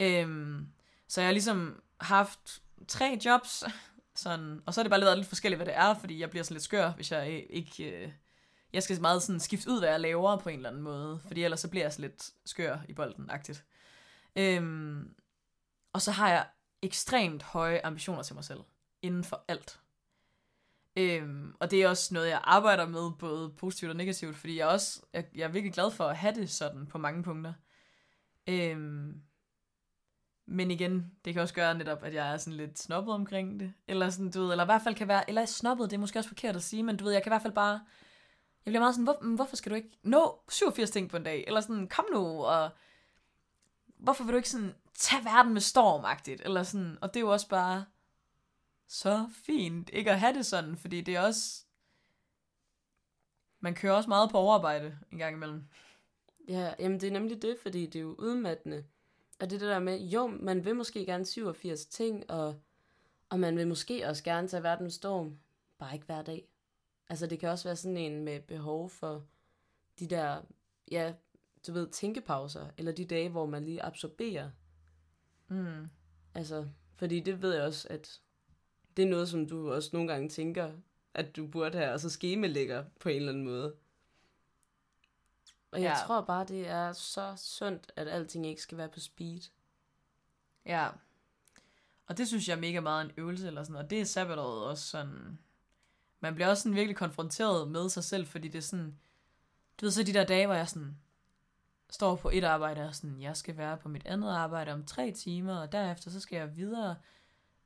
øhm, 0.00 0.66
så 1.08 1.20
jeg 1.20 1.28
har 1.28 1.32
ligesom 1.32 1.82
haft 2.00 2.62
tre 2.88 3.18
jobs, 3.24 3.64
sådan, 4.14 4.62
og 4.66 4.74
så 4.74 4.80
har 4.80 4.82
det 4.82 4.90
bare 4.90 5.00
været 5.00 5.18
lidt 5.18 5.28
forskelligt, 5.28 5.58
hvad 5.58 5.66
det 5.66 5.76
er, 5.76 5.94
fordi 5.94 6.20
jeg 6.20 6.30
bliver 6.30 6.42
sådan 6.42 6.54
lidt 6.54 6.64
skør, 6.64 6.90
hvis 6.90 7.12
jeg 7.12 7.46
ikke... 7.50 7.90
Øh, 7.90 8.12
jeg 8.72 8.82
skal 8.82 9.00
meget 9.00 9.22
sådan 9.22 9.40
skifte 9.40 9.70
ud, 9.70 9.78
hvad 9.78 9.88
jeg 9.88 10.00
laver 10.00 10.36
på 10.36 10.48
en 10.48 10.56
eller 10.56 10.68
anden 10.68 10.82
måde, 10.82 11.20
fordi 11.26 11.44
ellers 11.44 11.60
så 11.60 11.68
bliver 11.68 11.84
jeg 11.84 11.92
sådan 11.92 12.10
lidt 12.10 12.30
skør 12.44 12.78
i 12.88 12.92
bolden, 12.92 13.30
agtigt. 13.30 13.64
Øhm, 14.36 15.14
og 15.92 16.02
så 16.02 16.10
har 16.10 16.28
jeg 16.28 16.46
ekstremt 16.82 17.42
høje 17.42 17.80
ambitioner 17.84 18.22
til 18.22 18.34
mig 18.34 18.44
selv, 18.44 18.60
inden 19.02 19.24
for 19.24 19.44
alt. 19.48 19.80
Øhm, 20.96 21.54
og 21.60 21.70
det 21.70 21.82
er 21.82 21.88
også 21.88 22.14
noget, 22.14 22.28
jeg 22.28 22.40
arbejder 22.44 22.86
med, 22.86 23.10
både 23.18 23.50
positivt 23.50 23.90
og 23.90 23.96
negativt, 23.96 24.36
fordi 24.36 24.58
jeg, 24.58 24.66
også, 24.66 25.02
jeg, 25.12 25.24
jeg 25.34 25.44
er 25.44 25.48
virkelig 25.48 25.74
glad 25.74 25.90
for 25.90 26.04
at 26.04 26.16
have 26.16 26.34
det 26.34 26.50
sådan 26.50 26.86
på 26.86 26.98
mange 26.98 27.22
punkter. 27.22 27.52
Øhm, 28.46 29.22
men 30.46 30.70
igen, 30.70 31.12
det 31.24 31.32
kan 31.32 31.42
også 31.42 31.54
gøre 31.54 31.78
netop, 31.78 32.04
at 32.04 32.14
jeg 32.14 32.32
er 32.32 32.36
sådan 32.36 32.56
lidt 32.56 32.78
snobbet 32.78 33.14
omkring 33.14 33.60
det. 33.60 33.72
Eller 33.88 34.10
sådan, 34.10 34.30
du 34.30 34.42
ved, 34.42 34.50
eller 34.50 34.64
i 34.64 34.66
hvert 34.66 34.82
fald 34.82 34.94
kan 34.94 35.08
være, 35.08 35.28
eller 35.28 35.44
snobbet, 35.44 35.90
det 35.90 35.96
er 35.96 36.00
måske 36.00 36.18
også 36.18 36.28
forkert 36.28 36.56
at 36.56 36.62
sige, 36.62 36.82
men 36.82 36.96
du 36.96 37.04
ved, 37.04 37.12
jeg 37.12 37.22
kan 37.22 37.30
i 37.30 37.34
hvert 37.34 37.42
fald 37.42 37.52
bare, 37.52 37.80
jeg 38.66 38.72
bliver 38.72 38.80
meget 38.80 38.94
sådan, 38.94 39.04
Hvor, 39.04 39.34
hvorfor 39.36 39.56
skal 39.56 39.70
du 39.70 39.76
ikke 39.76 39.98
nå 40.02 40.40
87 40.48 40.90
ting 40.90 41.10
på 41.10 41.16
en 41.16 41.22
dag? 41.22 41.44
Eller 41.46 41.60
sådan, 41.60 41.88
kom 41.88 42.04
nu, 42.12 42.44
og 42.44 42.70
hvorfor 43.98 44.24
vil 44.24 44.32
du 44.32 44.36
ikke 44.36 44.50
sådan 44.50 44.74
tage 44.94 45.24
verden 45.24 45.52
med 45.52 45.60
stormagtigt? 45.60 46.42
Eller 46.44 46.62
sådan, 46.62 46.98
og 47.00 47.14
det 47.14 47.16
er 47.16 47.24
jo 47.24 47.32
også 47.32 47.48
bare 47.48 47.84
så 48.86 49.30
fint, 49.32 49.90
ikke 49.92 50.10
at 50.10 50.20
have 50.20 50.34
det 50.34 50.46
sådan, 50.46 50.76
fordi 50.76 51.00
det 51.00 51.16
er 51.16 51.20
også, 51.20 51.64
man 53.60 53.74
kører 53.74 53.92
også 53.92 54.08
meget 54.08 54.30
på 54.30 54.38
overarbejde 54.38 54.98
en 55.12 55.18
gang 55.18 55.36
imellem. 55.36 55.64
Ja, 56.48 56.74
jamen 56.78 57.00
det 57.00 57.06
er 57.06 57.12
nemlig 57.12 57.42
det, 57.42 57.56
fordi 57.62 57.86
det 57.86 57.96
er 57.96 58.02
jo 58.02 58.14
udmattende. 58.18 58.84
Og 59.40 59.50
det 59.50 59.60
det 59.60 59.68
der 59.68 59.78
med, 59.78 60.00
jo, 60.00 60.26
man 60.26 60.64
vil 60.64 60.76
måske 60.76 61.06
gerne 61.06 61.26
87 61.26 61.86
ting, 61.86 62.30
og, 62.30 62.62
og 63.28 63.40
man 63.40 63.56
vil 63.56 63.68
måske 63.68 64.08
også 64.08 64.24
gerne 64.24 64.48
tage 64.48 64.62
verden 64.62 64.90
storm, 64.90 65.38
bare 65.78 65.94
ikke 65.94 66.06
hver 66.06 66.22
dag. 66.22 66.48
Altså 67.08 67.26
det 67.26 67.40
kan 67.40 67.48
også 67.48 67.68
være 67.68 67.76
sådan 67.76 67.96
en 67.96 68.24
med 68.24 68.40
behov 68.40 68.90
for 68.90 69.26
de 69.98 70.06
der, 70.06 70.42
ja, 70.90 71.14
du 71.66 71.72
ved, 71.72 71.90
tænkepauser, 71.90 72.68
eller 72.78 72.92
de 72.92 73.04
dage, 73.04 73.28
hvor 73.28 73.46
man 73.46 73.64
lige 73.64 73.82
absorberer. 73.82 74.50
Mm. 75.48 75.88
Altså, 76.34 76.68
fordi 76.96 77.20
det 77.20 77.42
ved 77.42 77.54
jeg 77.54 77.62
også, 77.62 77.88
at 77.90 78.20
det 78.96 79.04
er 79.04 79.08
noget, 79.08 79.28
som 79.28 79.48
du 79.48 79.72
også 79.72 79.90
nogle 79.92 80.12
gange 80.12 80.28
tænker, 80.28 80.72
at 81.14 81.36
du 81.36 81.46
burde 81.46 81.78
have, 81.78 81.92
og 81.92 82.00
så 82.00 82.10
skemalægger 82.10 82.84
på 83.00 83.08
en 83.08 83.16
eller 83.16 83.32
anden 83.32 83.44
måde. 83.44 83.74
Og 85.70 85.82
jeg 85.82 85.96
Ja. 86.00 86.06
tror 86.06 86.20
bare, 86.20 86.44
det 86.44 86.68
er 86.68 86.92
så 86.92 87.34
sundt, 87.36 87.92
at 87.96 88.08
alting 88.08 88.46
ikke 88.46 88.62
skal 88.62 88.78
være 88.78 88.88
på 88.88 89.00
speed. 89.00 89.40
Ja. 90.66 90.88
Og 92.06 92.18
det 92.18 92.28
synes 92.28 92.48
jeg 92.48 92.56
er 92.56 92.60
mega 92.60 92.80
meget 92.80 93.04
en 93.04 93.12
øvelse, 93.16 93.46
eller 93.46 93.62
sådan, 93.64 93.76
og 93.76 93.90
det 93.90 94.00
er 94.00 94.04
sabbatåret 94.04 94.64
også 94.66 94.86
sådan, 94.88 95.38
man 96.20 96.34
bliver 96.34 96.48
også 96.48 96.62
sådan 96.62 96.76
virkelig 96.76 96.96
konfronteret 96.96 97.70
med 97.70 97.88
sig 97.88 98.04
selv, 98.04 98.26
fordi 98.26 98.48
det 98.48 98.58
er 98.58 98.62
sådan, 98.62 98.98
du 99.80 99.86
ved 99.86 99.90
så 99.90 100.02
de 100.02 100.12
der 100.12 100.24
dage, 100.24 100.46
hvor 100.46 100.54
jeg 100.54 100.68
sådan, 100.68 100.96
står 101.90 102.16
på 102.16 102.30
et 102.32 102.44
arbejde, 102.44 102.88
og 102.88 102.94
sådan, 102.94 103.20
jeg 103.20 103.36
skal 103.36 103.56
være 103.56 103.76
på 103.76 103.88
mit 103.88 104.06
andet 104.06 104.30
arbejde 104.30 104.72
om 104.72 104.84
tre 104.84 105.10
timer, 105.12 105.56
og 105.60 105.72
derefter 105.72 106.10
så 106.10 106.20
skal 106.20 106.36
jeg 106.36 106.56
videre 106.56 106.96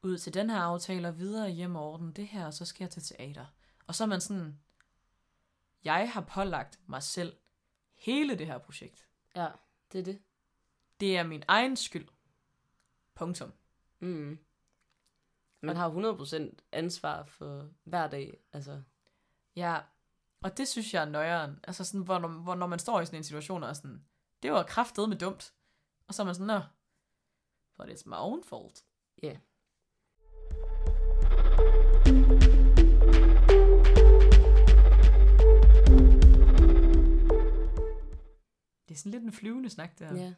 ud 0.06 0.18
til 0.18 0.34
den 0.34 0.50
her 0.50 0.60
aftale, 0.60 1.08
og 1.08 1.18
videre 1.18 1.50
hjem 1.50 1.76
og 1.76 1.92
ordne 1.92 2.12
det 2.12 2.28
her, 2.28 2.46
og 2.46 2.54
så 2.54 2.64
skal 2.64 2.84
jeg 2.84 2.90
til 2.90 3.02
teater. 3.02 3.46
Og 3.86 3.94
så 3.94 4.04
er 4.04 4.08
man 4.08 4.20
sådan, 4.20 4.60
jeg 5.84 6.12
har 6.12 6.20
pålagt 6.20 6.80
mig 6.86 7.02
selv 7.02 7.36
hele 7.94 8.38
det 8.38 8.46
her 8.46 8.58
projekt. 8.58 9.08
Ja, 9.36 9.48
det 9.92 9.98
er 9.98 10.04
det. 10.04 10.22
Det 11.00 11.16
er 11.16 11.22
min 11.22 11.42
egen 11.48 11.76
skyld. 11.76 12.08
Punktum. 13.14 13.52
Mm. 13.98 14.38
Man 15.60 15.76
har 15.76 15.90
100% 16.50 16.56
ansvar 16.72 17.24
for 17.24 17.70
hver 17.84 18.08
dag. 18.08 18.38
Altså, 18.52 18.82
Ja, 19.56 19.80
og 20.42 20.56
det 20.56 20.68
synes 20.68 20.94
jeg 20.94 21.02
er 21.02 21.08
nøjeren. 21.08 21.60
Altså 21.62 21.84
sådan, 21.84 22.00
hvor, 22.00 22.18
når, 22.18 22.28
hvor 22.28 22.54
når 22.54 22.66
man 22.66 22.78
står 22.78 23.00
i 23.00 23.06
sådan 23.06 23.20
en 23.20 23.24
situation 23.24 23.62
og 23.62 23.68
er 23.68 23.72
sådan, 23.72 24.04
det 24.42 24.52
var 24.52 24.62
kraftedet 24.62 25.08
med 25.08 25.18
dumt. 25.18 25.54
Og 26.08 26.14
så 26.14 26.22
er 26.22 26.26
man 26.26 26.34
sådan, 26.34 26.46
nå, 26.46 26.60
but 27.76 27.88
it's 27.88 28.08
my 28.08 28.14
own 28.16 28.44
fault. 28.44 28.84
ja. 29.22 29.26
Yeah. 29.28 29.38
Flyvende 39.46 39.70
snak 39.70 39.98
der. 39.98 40.14
Ja. 40.14 40.34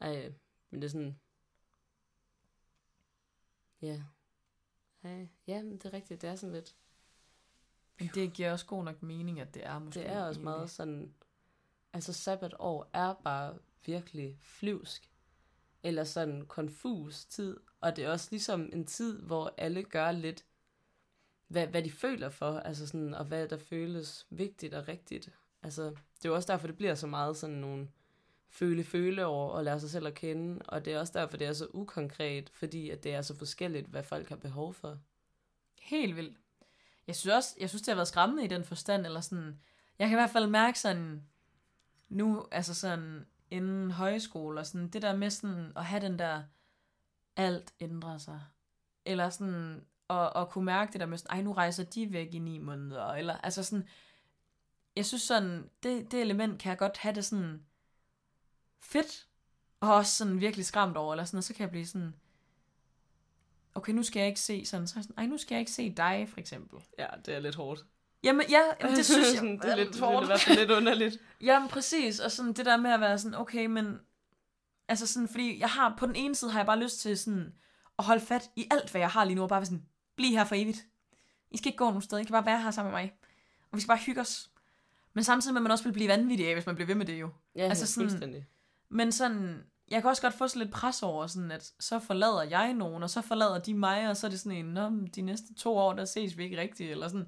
Ej, 0.00 0.32
men 0.70 0.82
det 0.82 0.88
er 0.88 0.90
sådan... 0.90 1.20
Ja. 3.82 4.02
Ej, 5.02 5.28
ja, 5.46 5.62
men 5.62 5.72
det 5.72 5.84
er 5.84 5.92
rigtigt. 5.92 6.22
Det 6.22 6.30
er 6.30 6.34
sådan 6.34 6.54
lidt... 6.54 6.76
Men 7.98 8.10
det 8.14 8.32
giver 8.32 8.52
også 8.52 8.66
god 8.66 8.84
nok 8.84 9.02
mening, 9.02 9.40
at 9.40 9.54
det 9.54 9.66
er 9.66 9.78
måske. 9.78 10.00
Det 10.00 10.08
er 10.08 10.24
også 10.24 10.40
egentlig. 10.40 10.44
meget 10.44 10.70
sådan... 10.70 11.14
Altså, 11.92 12.12
sabbatår 12.12 12.90
er 12.92 13.14
bare 13.14 13.58
virkelig 13.84 14.38
flyvsk. 14.40 15.10
Eller 15.82 16.04
sådan 16.04 16.46
konfus 16.46 17.24
tid. 17.24 17.60
Og 17.80 17.96
det 17.96 18.04
er 18.04 18.10
også 18.10 18.28
ligesom 18.30 18.70
en 18.72 18.86
tid, 18.86 19.22
hvor 19.22 19.54
alle 19.58 19.82
gør 19.82 20.12
lidt, 20.12 20.46
hvad, 21.46 21.66
hvad 21.66 21.82
de 21.82 21.90
føler 21.90 22.28
for. 22.28 22.58
Altså 22.58 22.86
sådan, 22.86 23.14
og 23.14 23.24
hvad 23.24 23.48
der 23.48 23.58
føles 23.58 24.26
vigtigt 24.30 24.74
og 24.74 24.88
rigtigt. 24.88 25.30
Altså, 25.66 25.82
det 25.82 26.24
er 26.24 26.28
jo 26.28 26.34
også 26.34 26.52
derfor, 26.52 26.66
det 26.66 26.76
bliver 26.76 26.94
så 26.94 27.06
meget 27.06 27.36
sådan 27.36 27.56
nogle 27.56 27.88
føle-føle 28.48 29.26
over 29.26 29.50
og 29.50 29.64
lære 29.64 29.80
sig 29.80 29.90
selv 29.90 30.06
at 30.06 30.14
kende. 30.14 30.62
Og 30.68 30.84
det 30.84 30.92
er 30.92 30.98
også 30.98 31.12
derfor, 31.16 31.36
det 31.36 31.46
er 31.46 31.52
så 31.52 31.66
ukonkret, 31.70 32.50
fordi 32.50 32.90
at 32.90 33.04
det 33.04 33.14
er 33.14 33.22
så 33.22 33.36
forskelligt, 33.36 33.86
hvad 33.86 34.02
folk 34.02 34.28
har 34.28 34.36
behov 34.36 34.74
for. 34.74 34.98
Helt 35.80 36.16
vildt. 36.16 36.38
Jeg 37.06 37.16
synes 37.16 37.34
også, 37.34 37.56
jeg 37.60 37.68
synes, 37.68 37.82
det 37.82 37.88
har 37.88 37.94
været 37.94 38.08
skræmmende 38.08 38.44
i 38.44 38.48
den 38.48 38.64
forstand, 38.64 39.06
eller 39.06 39.20
sådan, 39.20 39.60
jeg 39.98 40.08
kan 40.08 40.18
i 40.18 40.20
hvert 40.20 40.30
fald 40.30 40.46
mærke 40.46 40.78
sådan, 40.78 41.22
nu, 42.08 42.46
altså 42.52 42.74
sådan, 42.74 43.26
inden 43.50 43.90
højskole, 43.90 44.60
og 44.60 44.66
sådan, 44.66 44.88
det 44.88 45.02
der 45.02 45.16
med 45.16 45.30
sådan, 45.30 45.72
at 45.76 45.84
have 45.84 46.02
den 46.02 46.18
der, 46.18 46.42
alt 47.36 47.74
ændrer 47.80 48.18
sig. 48.18 48.40
Eller 49.04 49.30
sådan, 49.30 49.84
at, 50.10 50.32
at 50.36 50.48
kunne 50.48 50.64
mærke 50.64 50.92
det 50.92 51.00
der 51.00 51.06
med 51.06 51.18
sådan, 51.18 51.36
ej, 51.36 51.42
nu 51.42 51.52
rejser 51.52 51.84
de 51.84 52.12
væk 52.12 52.34
i 52.34 52.38
ni 52.38 52.58
måneder, 52.58 53.06
eller, 53.06 53.36
altså 53.36 53.62
sådan, 53.62 53.88
jeg 54.96 55.06
synes 55.06 55.22
sådan, 55.22 55.70
det, 55.82 56.12
det 56.12 56.20
element 56.20 56.60
kan 56.60 56.70
jeg 56.70 56.78
godt 56.78 56.96
have 56.96 57.14
det 57.14 57.24
sådan, 57.24 57.62
fedt, 58.80 59.26
og 59.80 59.94
også 59.94 60.16
sådan 60.16 60.40
virkelig 60.40 60.66
skræmt 60.66 60.96
over, 60.96 61.12
eller 61.14 61.24
sådan, 61.24 61.38
og 61.38 61.44
så 61.44 61.54
kan 61.54 61.62
jeg 61.62 61.70
blive 61.70 61.86
sådan, 61.86 62.14
okay, 63.74 63.92
nu 63.92 64.02
skal 64.02 64.20
jeg 64.20 64.28
ikke 64.28 64.40
se 64.40 64.66
sådan, 64.66 64.86
så 64.86 64.94
er 64.94 64.98
jeg 64.98 65.04
sådan, 65.04 65.18
ej, 65.18 65.26
nu 65.26 65.38
skal 65.38 65.54
jeg 65.54 65.60
ikke 65.60 65.72
se 65.72 65.90
dig, 65.90 66.26
for 66.30 66.40
eksempel. 66.40 66.80
Ja, 66.98 67.06
det 67.26 67.34
er 67.34 67.38
lidt 67.38 67.54
hårdt. 67.54 67.84
Jamen, 68.22 68.46
ja, 68.48 68.60
jamen, 68.80 68.96
det 68.96 69.06
synes 69.06 69.34
jeg 69.34 69.42
det 69.42 69.70
er 69.70 69.76
lidt, 69.76 69.88
det 69.88 70.00
er 70.00 70.06
hårdt. 70.06 70.24
i 70.24 70.26
hvert 70.26 70.40
fald 70.40 70.58
lidt 70.58 70.70
underligt. 70.70 71.20
Jamen, 71.40 71.68
præcis, 71.68 72.20
og 72.20 72.32
sådan 72.32 72.52
det 72.52 72.66
der 72.66 72.76
med 72.76 72.90
at 72.90 73.00
være 73.00 73.18
sådan, 73.18 73.38
okay, 73.38 73.66
men, 73.66 73.98
altså 74.88 75.06
sådan, 75.06 75.28
fordi 75.28 75.60
jeg 75.60 75.70
har, 75.70 75.94
på 75.98 76.06
den 76.06 76.16
ene 76.16 76.34
side 76.34 76.50
har 76.50 76.58
jeg 76.58 76.66
bare 76.66 76.78
lyst 76.78 77.00
til 77.00 77.18
sådan, 77.18 77.54
at 77.98 78.04
holde 78.04 78.20
fat 78.20 78.50
i 78.56 78.68
alt, 78.70 78.90
hvad 78.90 79.00
jeg 79.00 79.10
har 79.10 79.24
lige 79.24 79.34
nu, 79.34 79.42
og 79.42 79.48
bare 79.48 79.64
sådan, 79.64 79.86
bliv 80.16 80.30
her 80.30 80.44
for 80.44 80.54
evigt. 80.54 80.86
I 81.50 81.56
skal 81.56 81.68
ikke 81.68 81.78
gå 81.78 81.84
nogen 81.84 82.02
sted, 82.02 82.18
I 82.18 82.24
kan 82.24 82.32
bare 82.32 82.46
være 82.46 82.62
her 82.62 82.70
sammen 82.70 82.92
med 82.92 83.00
mig. 83.00 83.12
Og 83.70 83.76
vi 83.76 83.80
skal 83.80 83.88
bare 83.88 83.98
hygge 83.98 84.20
os. 84.20 84.50
Men 85.16 85.24
samtidig 85.24 85.54
med, 85.54 85.60
at 85.60 85.62
man 85.62 85.72
også 85.72 85.84
vil 85.84 85.92
blive 85.92 86.08
vanvittig 86.08 86.46
af, 86.48 86.54
hvis 86.54 86.66
man 86.66 86.74
bliver 86.74 86.86
ved 86.86 86.94
med 86.94 87.06
det 87.06 87.20
jo. 87.20 87.30
Ja, 87.54 87.60
Altså 87.68 87.86
sådan- 87.86 88.08
fuldstændig. 88.08 88.46
Men 88.88 89.12
sådan, 89.12 89.62
jeg 89.88 90.00
kan 90.02 90.10
også 90.10 90.22
godt 90.22 90.34
få 90.34 90.48
sådan 90.48 90.62
lidt 90.62 90.72
pres 90.74 91.02
over, 91.02 91.26
sådan 91.26 91.50
at 91.50 91.72
så 91.80 91.98
forlader 91.98 92.42
jeg 92.42 92.72
nogen, 92.72 93.02
og 93.02 93.10
så 93.10 93.20
forlader 93.22 93.58
de 93.58 93.74
mig, 93.74 94.08
og 94.08 94.16
så 94.16 94.26
er 94.26 94.30
det 94.30 94.40
sådan 94.40 94.58
en, 94.58 94.64
Nå, 94.64 94.90
de 95.16 95.22
næste 95.22 95.54
to 95.54 95.76
år, 95.76 95.92
der 95.92 96.04
ses 96.04 96.38
vi 96.38 96.44
ikke 96.44 96.60
rigtigt, 96.60 96.90
eller 96.90 97.08
sådan. 97.08 97.26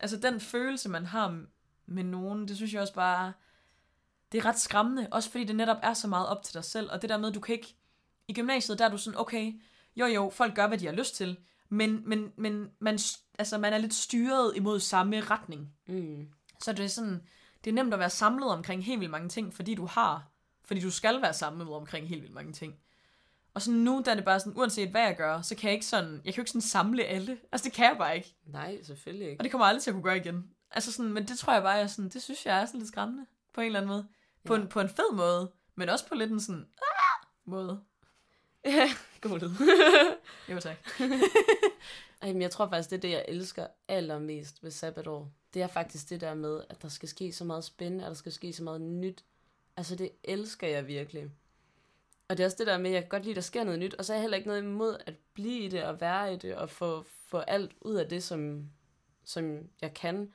Altså 0.00 0.16
den 0.16 0.40
følelse, 0.40 0.88
man 0.88 1.06
har 1.06 1.40
med 1.86 2.04
nogen, 2.04 2.48
det 2.48 2.56
synes 2.56 2.72
jeg 2.72 2.80
også 2.82 2.94
bare, 2.94 3.32
det 4.32 4.38
er 4.38 4.44
ret 4.44 4.58
skræmmende, 4.58 5.08
også 5.10 5.30
fordi 5.30 5.44
det 5.44 5.56
netop 5.56 5.78
er 5.82 5.94
så 5.94 6.08
meget 6.08 6.26
op 6.28 6.42
til 6.42 6.54
dig 6.54 6.64
selv, 6.64 6.90
og 6.92 7.02
det 7.02 7.10
der 7.10 7.18
med, 7.18 7.32
du 7.32 7.40
kan 7.40 7.54
ikke, 7.54 7.74
i 8.28 8.32
gymnasiet, 8.34 8.78
der 8.78 8.84
er 8.84 8.88
du 8.90 8.98
sådan, 8.98 9.20
okay, 9.20 9.52
jo 9.96 10.06
jo, 10.06 10.30
folk 10.34 10.54
gør, 10.54 10.66
hvad 10.66 10.78
de 10.78 10.86
har 10.86 10.92
lyst 10.92 11.16
til, 11.16 11.36
men, 11.68 12.02
men, 12.08 12.32
men 12.36 12.70
man, 12.78 12.98
altså, 13.38 13.58
man 13.58 13.72
er 13.72 13.78
lidt 13.78 13.94
styret 13.94 14.52
imod 14.56 14.80
samme 14.80 15.20
retning. 15.20 15.72
Mm. 15.88 16.28
Så 16.60 16.72
det 16.72 16.84
er 16.84 16.88
sådan, 16.88 17.22
det 17.64 17.70
er 17.70 17.74
nemt 17.74 17.92
at 17.94 18.00
være 18.00 18.10
samlet 18.10 18.48
omkring 18.50 18.84
helt 18.84 19.00
vildt 19.00 19.10
mange 19.10 19.28
ting, 19.28 19.54
fordi 19.54 19.74
du 19.74 19.86
har, 19.86 20.28
fordi 20.64 20.80
du 20.80 20.90
skal 20.90 21.22
være 21.22 21.34
samlet 21.34 21.68
omkring 21.68 22.08
helt 22.08 22.22
vildt 22.22 22.34
mange 22.34 22.52
ting. 22.52 22.74
Og 23.54 23.62
så 23.62 23.70
nu, 23.70 24.02
der 24.04 24.10
er 24.10 24.14
det 24.14 24.24
bare 24.24 24.40
sådan, 24.40 24.56
uanset 24.56 24.90
hvad 24.90 25.00
jeg 25.02 25.16
gør, 25.16 25.40
så 25.42 25.56
kan 25.56 25.68
jeg 25.68 25.74
ikke 25.74 25.86
sådan, 25.86 26.12
jeg 26.24 26.34
kan 26.34 26.34
jo 26.34 26.40
ikke 26.42 26.50
sådan 26.50 26.60
samle 26.60 27.04
alle. 27.04 27.38
Altså 27.52 27.64
det 27.64 27.72
kan 27.72 27.86
jeg 27.86 27.96
bare 27.98 28.16
ikke. 28.16 28.34
Nej, 28.46 28.82
selvfølgelig 28.82 29.28
ikke. 29.28 29.40
Og 29.40 29.44
det 29.44 29.50
kommer 29.50 29.64
jeg 29.64 29.68
aldrig 29.68 29.82
til 29.82 29.90
at 29.90 29.94
kunne 29.94 30.02
gøre 30.02 30.16
igen. 30.16 30.50
Altså 30.70 30.92
sådan, 30.92 31.12
men 31.12 31.28
det 31.28 31.38
tror 31.38 31.52
jeg 31.52 31.62
bare 31.62 31.80
er 31.80 31.86
sådan, 31.86 32.08
det 32.08 32.22
synes 32.22 32.46
jeg 32.46 32.60
er 32.60 32.66
sådan 32.66 32.80
lidt 32.80 32.88
skræmmende, 32.88 33.26
på 33.54 33.60
en 33.60 33.66
eller 33.66 33.80
anden 33.80 33.88
måde. 33.88 34.08
På, 34.46 34.54
Ja. 34.54 34.60
en, 34.60 34.68
på 34.68 34.80
en 34.80 34.88
fed 34.88 35.12
måde, 35.14 35.52
men 35.74 35.88
også 35.88 36.06
på 36.08 36.14
lidt 36.14 36.30
en 36.30 36.40
sådan, 36.40 36.66
ah, 36.82 37.26
måde. 37.44 37.80
Ja, 38.64 38.90
god 39.20 39.38
lyd. 39.40 39.50
Jo 40.54 40.60
tak. 40.60 40.76
Ej, 42.22 42.32
men 42.32 42.42
jeg 42.42 42.50
tror 42.50 42.68
faktisk, 42.68 42.90
det 42.90 42.96
er 42.96 43.00
det, 43.00 43.10
jeg 43.10 43.24
elsker 43.28 43.66
allermest 43.88 44.62
ved 44.64 44.70
sabbatår. 44.70 45.32
Det 45.54 45.62
er 45.62 45.66
faktisk 45.66 46.10
det 46.10 46.20
der 46.20 46.34
med, 46.34 46.62
at 46.70 46.82
der 46.82 46.88
skal 46.88 47.08
ske 47.08 47.32
så 47.32 47.44
meget 47.44 47.64
spændende, 47.64 48.04
at 48.04 48.08
der 48.08 48.14
skal 48.14 48.32
ske 48.32 48.52
så 48.52 48.62
meget 48.64 48.80
nyt. 48.80 49.24
Altså, 49.76 49.96
det 49.96 50.10
elsker 50.24 50.66
jeg 50.68 50.86
virkelig. 50.86 51.30
Og 52.28 52.36
det 52.36 52.42
er 52.42 52.46
også 52.46 52.56
det 52.58 52.66
der 52.66 52.78
med, 52.78 52.90
at 52.90 52.94
jeg 52.94 53.02
kan 53.02 53.08
godt 53.08 53.22
lide, 53.22 53.32
at 53.32 53.36
der 53.36 53.42
sker 53.42 53.64
noget 53.64 53.78
nyt, 53.80 53.94
og 53.94 54.04
så 54.04 54.12
er 54.12 54.16
jeg 54.16 54.22
heller 54.22 54.36
ikke 54.36 54.48
noget 54.48 54.62
imod 54.62 54.96
at 55.06 55.14
blive 55.34 55.64
i 55.64 55.68
det, 55.68 55.84
og 55.84 56.00
være 56.00 56.34
i 56.34 56.36
det, 56.36 56.54
og 56.56 56.70
få, 56.70 57.02
få 57.02 57.38
alt 57.38 57.72
ud 57.80 57.94
af 57.94 58.08
det, 58.08 58.22
som, 58.22 58.70
som 59.24 59.68
jeg 59.82 59.94
kan. 59.94 60.32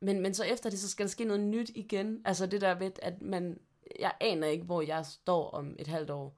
Men, 0.00 0.20
men 0.20 0.34
så 0.34 0.44
efter 0.44 0.70
det, 0.70 0.78
så 0.78 0.88
skal 0.88 1.06
der 1.06 1.10
ske 1.10 1.24
noget 1.24 1.42
nyt 1.42 1.70
igen. 1.74 2.22
Altså 2.24 2.46
det 2.46 2.60
der 2.60 2.74
ved, 2.74 2.92
at 3.02 3.22
man, 3.22 3.60
jeg 4.00 4.12
aner 4.20 4.46
ikke, 4.46 4.64
hvor 4.64 4.82
jeg 4.82 5.06
står 5.06 5.50
om 5.50 5.76
et 5.78 5.86
halvt 5.86 6.10
år. 6.10 6.36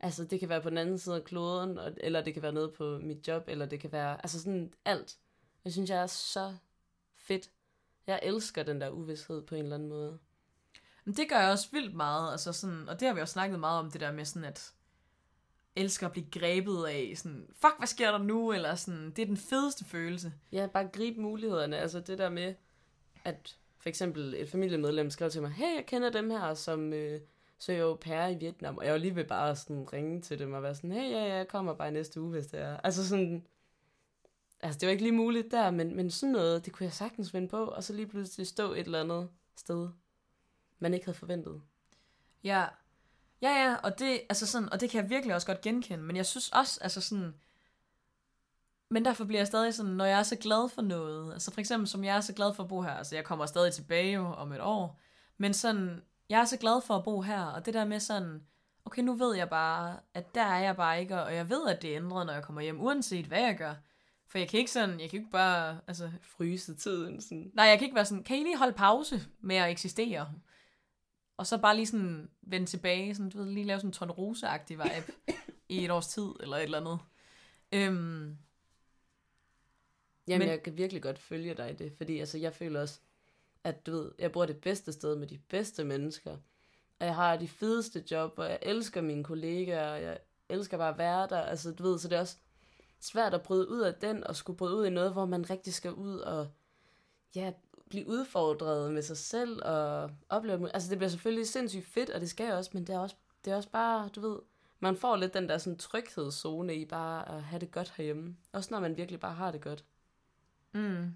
Altså, 0.00 0.24
det 0.24 0.40
kan 0.40 0.48
være 0.48 0.62
på 0.62 0.70
den 0.70 0.78
anden 0.78 0.98
side 0.98 1.16
af 1.16 1.24
kloden, 1.24 1.78
og- 1.78 1.92
eller 1.96 2.22
det 2.22 2.34
kan 2.34 2.42
være 2.42 2.52
nede 2.52 2.72
på 2.76 2.98
mit 3.02 3.28
job, 3.28 3.44
eller 3.48 3.66
det 3.66 3.80
kan 3.80 3.92
være, 3.92 4.22
altså 4.22 4.42
sådan 4.42 4.72
alt. 4.84 5.18
Jeg 5.64 5.72
synes, 5.72 5.90
jeg 5.90 6.02
er 6.02 6.06
så 6.06 6.56
fedt. 7.30 7.50
Jeg 8.06 8.20
elsker 8.22 8.62
den 8.62 8.80
der 8.80 8.90
uvidshed 8.90 9.42
på 9.42 9.54
en 9.54 9.62
eller 9.62 9.74
anden 9.74 9.88
måde. 9.88 10.18
Men 11.04 11.14
det 11.14 11.28
gør 11.28 11.38
jeg 11.38 11.50
også 11.50 11.68
vildt 11.72 11.94
meget, 11.94 12.32
altså 12.32 12.52
sådan, 12.52 12.88
og 12.88 13.00
det 13.00 13.08
har 13.08 13.14
vi 13.14 13.20
også 13.20 13.32
snakket 13.32 13.60
meget 13.60 13.78
om, 13.78 13.90
det 13.90 14.00
der 14.00 14.12
med 14.12 14.24
sådan, 14.24 14.48
at 14.48 14.72
elsker 15.76 16.06
at 16.06 16.12
blive 16.12 16.30
grebet 16.30 16.86
af, 16.86 17.12
sådan, 17.16 17.46
fuck, 17.52 17.74
hvad 17.78 17.86
sker 17.86 18.10
der 18.10 18.18
nu, 18.18 18.52
eller 18.52 18.74
sådan, 18.74 19.10
det 19.10 19.22
er 19.22 19.26
den 19.26 19.36
fedeste 19.36 19.84
følelse. 19.84 20.32
Ja, 20.52 20.66
bare 20.66 20.88
gribe 20.92 21.20
mulighederne. 21.20 21.78
Altså 21.78 22.00
det 22.00 22.18
der 22.18 22.28
med, 22.28 22.54
at 23.24 23.56
for 23.78 23.88
eksempel 23.88 24.34
et 24.34 24.48
familiemedlem 24.48 25.10
skrev 25.10 25.30
til 25.30 25.42
mig, 25.42 25.50
hey, 25.50 25.76
jeg 25.76 25.84
kender 25.86 26.10
dem 26.10 26.30
her, 26.30 26.54
som 26.54 26.92
øh, 26.92 27.20
søger 27.58 27.84
au 27.84 27.96
pair 27.96 28.26
i 28.26 28.34
Vietnam, 28.34 28.78
og 28.78 28.84
jeg 28.84 28.92
var 28.92 28.98
lige 28.98 29.16
ved 29.16 29.24
bare 29.24 29.56
sådan 29.56 29.92
ringe 29.92 30.20
til 30.20 30.38
dem 30.38 30.52
og 30.52 30.62
være 30.62 30.74
sådan, 30.74 30.92
hey, 30.92 31.10
ja, 31.10 31.26
ja, 31.26 31.34
jeg 31.34 31.48
kommer 31.48 31.74
bare 31.74 31.90
næste 31.90 32.20
uge, 32.20 32.30
hvis 32.30 32.46
det 32.46 32.60
er. 32.60 32.76
Altså 32.76 33.08
sådan, 33.08 33.46
altså 34.62 34.78
det 34.78 34.86
var 34.86 34.90
ikke 34.90 35.02
lige 35.02 35.12
muligt 35.12 35.50
der, 35.50 35.70
men, 35.70 35.96
men 35.96 36.10
sådan 36.10 36.32
noget, 36.32 36.64
det 36.64 36.72
kunne 36.72 36.84
jeg 36.84 36.92
sagtens 36.92 37.34
vende 37.34 37.48
på, 37.48 37.64
og 37.64 37.84
så 37.84 37.92
lige 37.92 38.06
pludselig 38.06 38.46
stå 38.46 38.72
et 38.72 38.78
eller 38.80 39.00
andet 39.00 39.28
sted, 39.56 39.88
man 40.78 40.94
ikke 40.94 41.06
havde 41.06 41.18
forventet. 41.18 41.62
Ja, 42.44 42.66
ja, 43.42 43.50
ja, 43.50 43.76
og 43.76 43.98
det, 43.98 44.20
altså 44.28 44.46
sådan, 44.46 44.72
og 44.72 44.80
det 44.80 44.90
kan 44.90 45.02
jeg 45.02 45.10
virkelig 45.10 45.34
også 45.34 45.46
godt 45.46 45.60
genkende, 45.60 46.04
men 46.04 46.16
jeg 46.16 46.26
synes 46.26 46.48
også, 46.48 46.78
altså 46.82 47.00
sådan, 47.00 47.34
men 48.88 49.04
derfor 49.04 49.24
bliver 49.24 49.40
jeg 49.40 49.46
stadig 49.46 49.74
sådan, 49.74 49.92
når 49.92 50.04
jeg 50.04 50.18
er 50.18 50.22
så 50.22 50.36
glad 50.36 50.68
for 50.68 50.82
noget, 50.82 51.32
altså 51.32 51.52
for 51.52 51.60
eksempel 51.60 51.88
som 51.88 52.04
jeg 52.04 52.16
er 52.16 52.20
så 52.20 52.32
glad 52.32 52.54
for 52.54 52.62
at 52.62 52.68
bo 52.68 52.82
her, 52.82 52.90
altså 52.90 53.14
jeg 53.14 53.24
kommer 53.24 53.46
stadig 53.46 53.72
tilbage 53.72 54.12
jo 54.12 54.26
om 54.26 54.52
et 54.52 54.60
år, 54.60 55.00
men 55.38 55.54
sådan, 55.54 56.02
jeg 56.28 56.40
er 56.40 56.44
så 56.44 56.56
glad 56.56 56.80
for 56.80 56.96
at 56.96 57.04
bo 57.04 57.20
her, 57.20 57.44
og 57.44 57.66
det 57.66 57.74
der 57.74 57.84
med 57.84 58.00
sådan, 58.00 58.46
okay, 58.84 59.02
nu 59.02 59.14
ved 59.14 59.36
jeg 59.36 59.50
bare, 59.50 59.96
at 60.14 60.34
der 60.34 60.42
er 60.42 60.58
jeg 60.58 60.76
bare 60.76 61.00
ikke, 61.00 61.22
og 61.22 61.34
jeg 61.34 61.50
ved, 61.50 61.68
at 61.68 61.82
det 61.82 61.96
ændrer, 61.96 62.24
når 62.24 62.32
jeg 62.32 62.42
kommer 62.42 62.62
hjem, 62.62 62.80
uanset 62.80 63.26
hvad 63.26 63.40
jeg 63.40 63.56
gør. 63.56 63.74
For 64.30 64.38
jeg 64.38 64.48
kan 64.48 64.58
ikke 64.58 64.70
sådan, 64.70 65.00
jeg 65.00 65.10
kan 65.10 65.18
ikke 65.18 65.30
bare, 65.32 65.80
altså, 65.86 66.10
Fryse 66.22 66.74
tiden. 66.74 67.20
Sådan. 67.20 67.50
nej, 67.54 67.64
jeg 67.64 67.78
kan 67.78 67.84
ikke 67.86 67.94
være 67.94 68.04
sådan, 68.04 68.24
kan 68.24 68.38
I 68.38 68.42
lige 68.42 68.56
holde 68.58 68.72
pause 68.72 69.20
med 69.40 69.56
at 69.56 69.70
eksistere? 69.70 70.32
Og 71.36 71.46
så 71.46 71.58
bare 71.58 71.76
lige 71.76 71.86
sådan 71.86 72.30
vende 72.42 72.66
tilbage, 72.66 73.14
sådan, 73.14 73.30
du 73.30 73.38
ved, 73.38 73.50
lige 73.52 73.66
lave 73.66 73.78
sådan 73.80 73.88
en 73.88 73.92
tornerose-agtig 73.92 74.78
vibe 74.78 75.12
i 75.68 75.84
et 75.84 75.90
års 75.90 76.06
tid, 76.08 76.28
eller 76.40 76.56
et 76.56 76.62
eller 76.62 76.80
andet. 76.80 76.98
Øhm, 77.72 78.36
Jamen, 80.26 80.38
Men- 80.38 80.38
Men... 80.38 80.48
jeg 80.48 80.62
kan 80.62 80.76
virkelig 80.76 81.02
godt 81.02 81.18
følge 81.18 81.54
dig 81.54 81.70
i 81.70 81.74
det, 81.74 81.92
fordi 81.96 82.18
altså, 82.18 82.38
jeg 82.38 82.54
føler 82.54 82.80
også, 82.80 83.00
at 83.64 83.86
du 83.86 83.92
ved, 83.92 84.12
jeg 84.18 84.32
bor 84.32 84.46
det 84.46 84.56
bedste 84.56 84.92
sted 84.92 85.16
med 85.16 85.26
de 85.26 85.38
bedste 85.38 85.84
mennesker, 85.84 86.30
og 87.00 87.06
jeg 87.06 87.14
har 87.14 87.36
de 87.36 87.48
fedeste 87.48 88.04
job, 88.10 88.32
og 88.38 88.50
jeg 88.50 88.58
elsker 88.62 89.00
mine 89.00 89.24
kollegaer, 89.24 89.92
og 89.92 90.02
jeg 90.02 90.18
elsker 90.48 90.76
bare 90.76 90.88
at 90.92 90.98
være 90.98 91.28
der, 91.28 91.40
altså 91.40 91.72
du 91.72 91.82
ved, 91.82 91.98
så 91.98 92.08
det 92.08 92.16
er 92.16 92.20
også 92.20 92.36
svært 93.00 93.34
at 93.34 93.42
bryde 93.42 93.68
ud 93.70 93.80
af 93.80 93.94
den, 93.94 94.24
og 94.24 94.36
skulle 94.36 94.56
bryde 94.56 94.76
ud 94.76 94.86
i 94.86 94.90
noget, 94.90 95.12
hvor 95.12 95.24
man 95.26 95.50
rigtig 95.50 95.74
skal 95.74 95.92
ud 95.92 96.18
og, 96.18 96.48
ja, 97.34 97.52
blive 97.90 98.08
udfordret 98.08 98.92
med 98.92 99.02
sig 99.02 99.16
selv, 99.16 99.62
og 99.64 100.10
opleve, 100.28 100.74
altså 100.74 100.90
det 100.90 100.98
bliver 100.98 101.10
selvfølgelig 101.10 101.48
sindssygt 101.48 101.86
fedt, 101.86 102.10
og 102.10 102.20
det 102.20 102.30
skal 102.30 102.44
jeg 102.46 102.54
også, 102.54 102.70
men 102.74 102.86
det 102.86 102.94
er 102.94 102.98
også, 102.98 103.16
det 103.44 103.50
er 103.52 103.56
også 103.56 103.68
bare, 103.68 104.08
du 104.08 104.20
ved, 104.20 104.38
man 104.80 104.96
får 104.96 105.16
lidt 105.16 105.34
den 105.34 105.48
der 105.48 105.58
sådan 105.58 105.78
tryghedszone 105.78 106.74
i 106.74 106.84
bare 106.84 107.28
at 107.28 107.42
have 107.42 107.60
det 107.60 107.70
godt 107.70 107.92
herhjemme, 107.96 108.36
også 108.52 108.68
når 108.70 108.80
man 108.80 108.96
virkelig 108.96 109.20
bare 109.20 109.34
har 109.34 109.50
det 109.50 109.60
godt. 109.60 109.84
mm. 110.72 111.14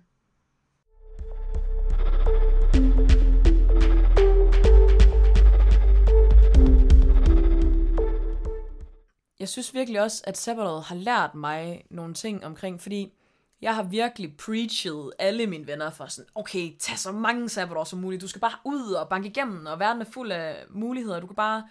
Jeg 9.44 9.48
synes 9.48 9.74
virkelig 9.74 10.00
også, 10.00 10.22
at 10.26 10.38
sabbatåret 10.38 10.84
har 10.84 10.94
lært 10.94 11.34
mig 11.34 11.84
nogle 11.90 12.14
ting 12.14 12.44
omkring, 12.44 12.80
fordi 12.80 13.12
jeg 13.60 13.74
har 13.74 13.82
virkelig 13.82 14.36
preachet 14.36 15.12
alle 15.18 15.46
mine 15.46 15.66
venner 15.66 15.90
for 15.90 16.06
sådan, 16.06 16.30
okay, 16.34 16.76
tag 16.80 16.98
så 16.98 17.12
mange 17.12 17.48
sabbatår 17.48 17.84
som 17.84 17.98
muligt, 17.98 18.22
du 18.22 18.28
skal 18.28 18.40
bare 18.40 18.58
ud 18.64 18.92
og 18.92 19.08
banke 19.08 19.28
igennem, 19.28 19.66
og 19.66 19.78
verden 19.78 20.02
er 20.02 20.06
fuld 20.12 20.32
af 20.32 20.64
muligheder, 20.70 21.20
du 21.20 21.26
kan 21.26 21.36
bare 21.36 21.68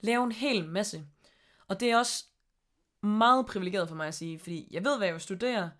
lave 0.00 0.24
en 0.24 0.32
hel 0.32 0.68
masse. 0.68 1.02
Og 1.68 1.80
det 1.80 1.90
er 1.90 1.98
også 1.98 2.24
meget 3.02 3.46
privilegeret 3.46 3.88
for 3.88 3.96
mig 3.96 4.06
at 4.06 4.14
sige, 4.14 4.38
fordi 4.38 4.68
jeg 4.70 4.84
ved, 4.84 4.96
hvad 4.96 5.06
jeg 5.06 5.14
vil 5.14 5.22
studere, 5.22 5.70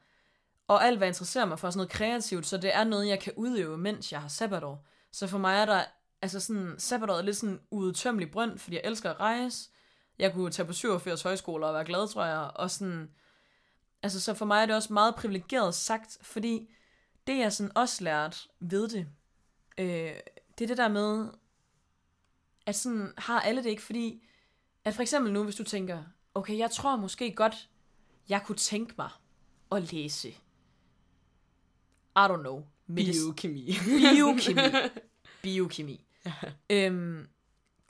og 0.68 0.84
alt, 0.84 0.99
hvad 0.99 1.09
interesserer 1.09 1.44
mig 1.44 1.59
for 1.59 1.70
sådan 1.70 1.78
noget 1.78 1.90
kreativt, 1.90 2.47
så 2.47 2.57
det 2.57 2.74
er 2.74 2.84
noget, 2.84 3.09
jeg 3.09 3.20
kan 3.20 3.32
udøve, 3.36 3.78
mens 3.78 4.12
jeg 4.12 4.20
har 4.20 4.28
sabbatår. 4.28 4.86
Så 5.12 5.26
for 5.26 5.38
mig 5.38 5.57
er 5.57 5.64
der, 5.66 5.84
altså 6.22 6.40
sådan, 6.40 6.74
sabbatåret 6.78 7.18
er 7.18 7.24
lidt 7.24 7.36
sådan 7.36 7.61
udtømmelig 7.70 8.30
brønd, 8.30 8.59
fordi 8.59 8.76
jeg 8.76 8.82
elsker 8.84 9.11
at 9.11 9.20
rejse. 9.20 9.70
Jeg 10.19 10.33
kunne 10.33 10.51
tage 10.51 10.67
på 10.67 10.73
87 10.73 11.23
højskoler 11.23 11.67
og 11.67 11.75
være 11.75 11.85
glad, 11.85 12.09
tror 12.09 12.25
jeg, 12.25 12.51
og 12.55 12.71
sådan, 12.71 13.11
altså 14.03 14.21
så 14.21 14.35
for 14.35 14.45
mig 14.45 14.62
er 14.62 14.67
det 14.67 14.75
også 14.75 14.93
meget 14.93 15.14
privilegeret 15.14 15.75
sagt, 15.75 16.19
fordi 16.23 16.69
det 17.27 17.39
jeg 17.39 17.53
sådan 17.53 17.77
også 17.77 18.05
lært 18.05 18.49
ved 18.61 18.89
det, 18.89 19.07
øh, 19.79 19.87
det 20.59 20.64
er 20.64 20.67
det 20.67 20.77
der 20.77 20.89
med, 20.89 21.29
at 22.67 22.77
sådan 22.77 23.12
har 23.19 23.41
alle 23.41 23.62
det 23.62 23.71
ikke, 23.71 23.83
fordi 23.83 24.23
at 24.85 24.95
for 24.95 25.03
eksempel 25.03 25.33
nu, 25.33 25.45
hvis 25.45 25.57
du 25.57 25.64
tænker, 25.64 26.03
okay, 26.35 26.59
jeg 26.59 26.71
tror 26.71 26.97
måske 26.97 27.35
godt, 27.35 27.69
jeg 28.29 28.43
kunne 28.45 28.57
tænke 28.57 28.95
mig 28.99 29.11
at 29.73 29.93
læse, 29.93 30.29
I 30.29 32.19
don't 32.19 32.37
know, 32.41 32.61
medicin- 32.89 33.12
Biokemi. 33.25 33.73
biokemi. 34.14 34.61
biokemi. 35.43 36.05
øhm, 36.71 37.29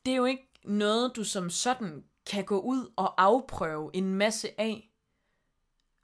det 0.06 0.12
er 0.12 0.16
jo 0.16 0.24
ikke 0.24 0.48
noget, 0.64 1.16
du 1.16 1.24
som 1.24 1.50
sådan 1.50 2.04
kan 2.26 2.44
gå 2.44 2.60
ud 2.60 2.92
og 2.96 3.22
afprøve 3.22 3.90
en 3.94 4.14
masse 4.14 4.60
af, 4.60 4.90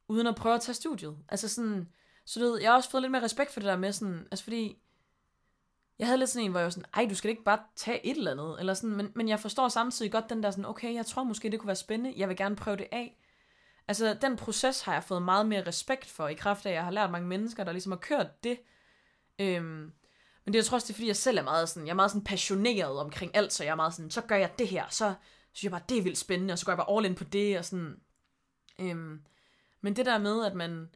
uden 0.09 0.27
at 0.27 0.37
prøve 0.37 0.55
at 0.55 0.61
tage 0.61 0.75
studiet. 0.75 1.18
Altså 1.29 1.49
sådan, 1.49 1.89
så 2.25 2.41
du 2.41 2.47
ved, 2.47 2.61
jeg 2.61 2.70
har 2.70 2.77
også 2.77 2.91
fået 2.91 3.03
lidt 3.03 3.12
mere 3.12 3.23
respekt 3.23 3.53
for 3.53 3.61
det 3.61 3.66
der 3.66 3.77
med 3.77 3.93
sådan, 3.93 4.29
altså 4.31 4.45
fordi, 4.45 4.79
jeg 5.99 6.07
havde 6.07 6.18
lidt 6.18 6.31
sådan 6.31 6.45
en, 6.45 6.51
hvor 6.51 6.61
jeg 6.61 6.64
var 6.64 6.70
sådan, 6.70 6.91
ej, 6.95 7.07
du 7.11 7.14
skal 7.14 7.31
ikke 7.31 7.45
bare 7.45 7.59
tage 7.77 8.07
et 8.07 8.16
eller 8.16 8.31
andet, 8.31 8.57
eller 8.61 8.75
sådan, 8.75 8.97
men, 8.97 9.12
men 9.14 9.29
jeg 9.29 9.41
forstår 9.41 9.68
samtidig 9.68 10.12
godt 10.12 10.31
den 10.31 10.43
der 10.43 10.51
sådan, 10.51 10.64
okay, 10.64 10.95
jeg 10.95 11.07
tror 11.07 11.25
måske, 11.25 11.51
det 11.51 11.61
kunne 11.61 11.66
være 11.66 11.77
spændende, 11.77 12.14
jeg 12.16 12.29
vil 12.29 12.37
gerne 12.37 12.57
prøve 12.57 12.77
det 12.77 12.89
af. 12.93 13.18
Altså, 13.89 14.16
den 14.23 14.37
proces 14.37 14.83
har 14.83 14.93
jeg 14.93 15.05
fået 15.05 15.23
meget 15.23 15.47
mere 15.47 15.66
respekt 15.66 16.07
for, 16.07 16.29
i 16.29 16.35
kraft 16.35 16.66
af, 16.66 16.70
at 16.70 16.75
jeg 16.75 16.85
har 16.85 16.91
lært 16.91 17.11
mange 17.11 17.29
mennesker, 17.29 17.64
der 17.64 17.73
ligesom 17.73 17.93
har 17.93 17.99
kørt 17.99 18.45
det. 18.45 18.59
Øhm, 19.39 19.93
men 20.45 20.53
det 20.53 20.55
jeg 20.55 20.64
tror 20.64 20.77
også, 20.77 20.87
det 20.87 20.93
er, 20.93 20.95
fordi 20.95 21.07
jeg 21.07 21.16
selv 21.16 21.39
er 21.39 21.43
meget 21.43 21.68
sådan, 21.68 21.87
jeg 21.87 21.93
er 21.93 21.97
meget 21.97 22.11
sådan 22.11 22.25
passioneret 22.25 22.99
omkring 22.99 23.37
alt, 23.37 23.53
så 23.53 23.64
jeg 23.64 23.70
er 23.70 23.77
meget 23.77 23.95
sådan, 23.95 24.11
så 24.11 24.20
gør 24.20 24.37
jeg 24.37 24.59
det 24.59 24.68
her, 24.68 24.85
så 24.91 25.14
synes 25.53 25.62
jeg 25.62 25.70
bare, 25.70 25.82
det 25.88 25.98
er 25.98 26.03
vildt 26.03 26.18
spændende, 26.18 26.53
og 26.53 26.59
så 26.59 26.64
går 26.64 26.72
jeg 26.72 26.78
bare 26.78 26.96
all 26.96 27.07
in 27.07 27.14
på 27.14 27.24
det, 27.24 27.59
og 27.59 27.64
sådan. 27.64 28.00
Øhm, 28.80 29.22
men 29.80 29.96
det 29.96 30.07
der 30.07 30.18
med, 30.18 30.46
at 30.46 30.55
man, 30.55 30.88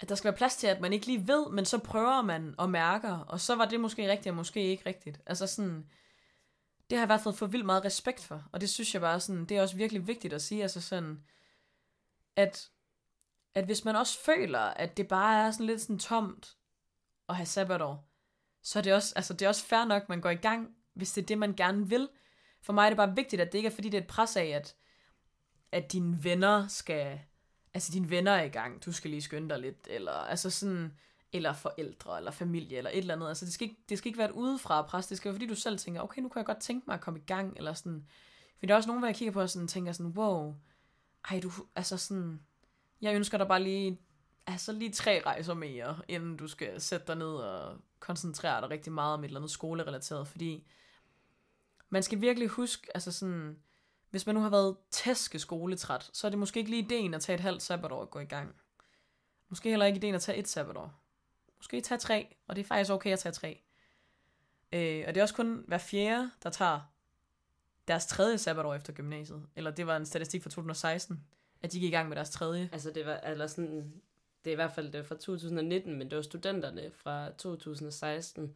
at 0.00 0.08
der 0.08 0.14
skal 0.14 0.28
være 0.28 0.36
plads 0.36 0.56
til, 0.56 0.66
at 0.66 0.80
man 0.80 0.92
ikke 0.92 1.06
lige 1.06 1.28
ved, 1.28 1.50
men 1.50 1.64
så 1.64 1.78
prøver 1.78 2.22
man 2.22 2.54
og 2.58 2.70
mærker, 2.70 3.18
og 3.18 3.40
så 3.40 3.54
var 3.54 3.64
det 3.64 3.80
måske 3.80 4.10
rigtigt, 4.10 4.30
og 4.30 4.36
måske 4.36 4.62
ikke 4.62 4.86
rigtigt. 4.86 5.20
Altså 5.26 5.46
sådan, 5.46 5.86
det 6.90 6.98
har 6.98 7.02
jeg 7.02 7.06
i 7.06 7.12
hvert 7.12 7.20
fald 7.20 7.34
fået 7.34 7.52
vildt 7.52 7.66
meget 7.66 7.84
respekt 7.84 8.20
for, 8.20 8.44
og 8.52 8.60
det 8.60 8.70
synes 8.70 8.94
jeg 8.94 9.00
bare 9.00 9.20
sådan, 9.20 9.44
det 9.44 9.56
er 9.56 9.62
også 9.62 9.76
virkelig 9.76 10.06
vigtigt 10.06 10.34
at 10.34 10.42
sige, 10.42 10.62
altså 10.62 10.80
sådan, 10.80 11.24
at, 12.36 12.70
at 13.54 13.64
hvis 13.64 13.84
man 13.84 13.96
også 13.96 14.18
føler, 14.24 14.60
at 14.60 14.96
det 14.96 15.08
bare 15.08 15.46
er 15.46 15.50
sådan 15.50 15.66
lidt 15.66 15.80
sådan 15.80 15.98
tomt 15.98 16.56
at 17.28 17.36
have 17.36 17.46
sabbatår, 17.46 18.08
så 18.62 18.78
er 18.78 18.82
det 18.82 18.94
også, 18.94 19.12
altså 19.16 19.32
det 19.32 19.42
er 19.42 19.48
også 19.48 19.64
fair 19.64 19.84
nok, 19.84 20.02
at 20.02 20.08
man 20.08 20.20
går 20.20 20.30
i 20.30 20.34
gang, 20.34 20.76
hvis 20.94 21.12
det 21.12 21.22
er 21.22 21.26
det, 21.26 21.38
man 21.38 21.54
gerne 21.54 21.88
vil. 21.88 22.08
For 22.64 22.72
mig 22.72 22.84
er 22.84 22.90
det 22.90 22.96
bare 22.96 23.14
vigtigt, 23.14 23.42
at 23.42 23.52
det 23.52 23.58
ikke 23.58 23.66
er 23.66 23.74
fordi, 23.74 23.88
det 23.88 23.98
er 23.98 24.02
et 24.02 24.08
pres 24.08 24.36
af, 24.36 24.44
at, 24.46 24.74
at 25.72 25.92
dine 25.92 26.24
venner 26.24 26.68
skal, 26.68 27.20
altså 27.74 27.92
dine 27.92 28.10
venner 28.10 28.32
er 28.32 28.42
i 28.42 28.48
gang, 28.48 28.84
du 28.84 28.92
skal 28.92 29.10
lige 29.10 29.22
skynde 29.22 29.48
dig 29.48 29.58
lidt, 29.58 29.88
eller 29.90 30.12
altså 30.12 30.50
sådan, 30.50 30.92
eller 31.32 31.52
forældre, 31.52 32.18
eller 32.18 32.30
familie, 32.30 32.78
eller 32.78 32.90
et 32.90 32.98
eller 32.98 33.14
andet. 33.14 33.28
Altså 33.28 33.44
det 33.44 33.52
skal 33.52 33.68
ikke, 33.68 33.80
det 33.88 33.98
skal 33.98 34.08
ikke 34.08 34.18
være 34.18 34.28
et 34.28 34.34
udefra 34.34 34.82
pres, 34.82 35.06
det 35.06 35.16
skal 35.16 35.28
være 35.28 35.34
fordi, 35.34 35.46
du 35.46 35.54
selv 35.54 35.78
tænker, 35.78 36.00
okay, 36.00 36.22
nu 36.22 36.28
kan 36.28 36.40
jeg 36.40 36.46
godt 36.46 36.60
tænke 36.60 36.84
mig 36.86 36.94
at 36.94 37.00
komme 37.00 37.20
i 37.20 37.22
gang, 37.26 37.56
eller 37.56 37.72
sådan. 37.72 38.06
For 38.58 38.66
der 38.66 38.74
er 38.74 38.76
også 38.76 38.86
nogen, 38.86 39.00
hvor 39.00 39.08
jeg 39.08 39.16
kigger 39.16 39.32
på 39.32 39.40
og 39.40 39.50
sådan, 39.50 39.68
tænker 39.68 39.92
sådan, 39.92 40.12
wow, 40.12 40.54
ej 41.30 41.40
du, 41.40 41.50
altså 41.76 41.96
sådan, 41.96 42.40
jeg 43.00 43.14
ønsker 43.14 43.38
dig 43.38 43.48
bare 43.48 43.62
lige, 43.62 44.00
altså 44.46 44.72
lige 44.72 44.92
tre 44.92 45.22
rejser 45.26 45.54
mere, 45.54 46.00
inden 46.08 46.36
du 46.36 46.48
skal 46.48 46.80
sætte 46.80 47.06
dig 47.06 47.16
ned 47.16 47.34
og 47.34 47.76
koncentrere 48.00 48.60
dig 48.60 48.70
rigtig 48.70 48.92
meget 48.92 49.14
om 49.14 49.24
et 49.24 49.28
eller 49.28 49.40
andet 49.40 49.50
skolerelateret, 49.50 50.28
fordi 50.28 50.66
man 51.94 52.02
skal 52.02 52.20
virkelig 52.20 52.48
huske, 52.48 52.86
altså 52.94 53.12
sådan, 53.12 53.58
hvis 54.10 54.26
man 54.26 54.34
nu 54.34 54.40
har 54.40 54.50
været 54.50 54.76
tæske 54.90 55.38
skoletræt, 55.38 56.10
så 56.12 56.26
er 56.26 56.28
det 56.28 56.38
måske 56.38 56.58
ikke 56.58 56.70
lige 56.70 56.82
ideen 56.82 57.14
at 57.14 57.20
tage 57.20 57.34
et 57.34 57.40
halvt 57.40 57.62
sabbatår 57.62 58.00
og 58.00 58.10
gå 58.10 58.18
i 58.18 58.24
gang. 58.24 58.54
Måske 59.48 59.70
heller 59.70 59.86
ikke 59.86 59.96
ideen 59.96 60.14
at 60.14 60.22
tage 60.22 60.38
et 60.38 60.48
sabbatår. 60.48 60.92
Måske 61.56 61.80
tage 61.80 61.98
tre, 61.98 62.36
og 62.46 62.56
det 62.56 62.62
er 62.62 62.66
faktisk 62.66 62.90
okay 62.90 63.12
at 63.12 63.18
tage 63.18 63.32
tre. 63.32 63.60
Øh, 64.72 65.04
og 65.06 65.14
det 65.14 65.16
er 65.16 65.22
også 65.22 65.34
kun 65.34 65.64
hver 65.66 65.78
fjerde, 65.78 66.30
der 66.42 66.50
tager 66.50 66.80
deres 67.88 68.06
tredje 68.06 68.38
sabbatår 68.38 68.74
efter 68.74 68.92
gymnasiet. 68.92 69.46
Eller 69.56 69.70
det 69.70 69.86
var 69.86 69.96
en 69.96 70.06
statistik 70.06 70.42
fra 70.42 70.50
2016, 70.50 71.24
at 71.62 71.72
de 71.72 71.80
gik 71.80 71.88
i 71.88 71.94
gang 71.94 72.08
med 72.08 72.16
deres 72.16 72.30
tredje. 72.30 72.68
Altså 72.72 72.90
det 72.90 73.06
var, 73.06 73.16
eller 73.16 73.46
sådan, 73.46 74.02
det 74.44 74.50
er 74.50 74.52
i 74.52 74.54
hvert 74.54 74.72
fald 74.72 74.92
det 74.92 75.06
fra 75.06 75.14
2019, 75.14 75.98
men 75.98 76.10
det 76.10 76.16
var 76.16 76.22
studenterne 76.22 76.90
fra 76.90 77.30
2016. 77.30 78.54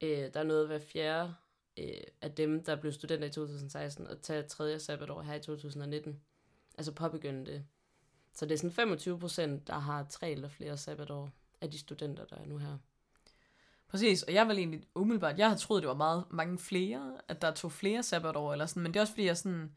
Øh, 0.00 0.34
der 0.34 0.42
nåede 0.42 0.66
hver 0.66 0.78
fjerde 0.78 1.34
øh, 1.78 2.02
af 2.22 2.32
dem, 2.32 2.64
der 2.64 2.76
blev 2.76 2.92
studenter 2.92 3.28
i 3.28 3.30
2016, 3.30 4.06
og 4.06 4.22
tage 4.22 4.42
tredje 4.42 4.78
sabbatår 4.78 5.22
her 5.22 5.34
i 5.34 5.40
2019. 5.40 6.20
Altså 6.78 6.92
påbegynde 6.92 7.46
det. 7.46 7.64
Så 8.32 8.46
det 8.46 8.52
er 8.52 8.58
sådan 8.58 8.72
25 8.72 9.18
procent, 9.18 9.66
der 9.66 9.78
har 9.78 10.06
tre 10.10 10.30
eller 10.30 10.48
flere 10.48 10.76
sabbatår 10.76 11.30
af 11.60 11.70
de 11.70 11.78
studenter, 11.78 12.24
der 12.24 12.36
er 12.36 12.46
nu 12.46 12.58
her. 12.58 12.78
Præcis, 13.88 14.22
og 14.22 14.34
jeg 14.34 14.46
var 14.48 14.54
egentlig 14.54 14.82
umiddelbart, 14.94 15.38
jeg 15.38 15.48
havde 15.48 15.60
troet, 15.60 15.82
det 15.82 15.88
var 15.88 15.94
meget 15.94 16.24
mange 16.30 16.58
flere, 16.58 17.20
at 17.28 17.42
der 17.42 17.50
tog 17.50 17.72
flere 17.72 18.02
sabbatår, 18.02 18.52
eller 18.52 18.66
sådan, 18.66 18.82
men 18.82 18.94
det 18.94 18.98
er 18.98 19.00
også 19.00 19.12
fordi, 19.12 19.26
jeg 19.26 19.36
sådan, 19.36 19.72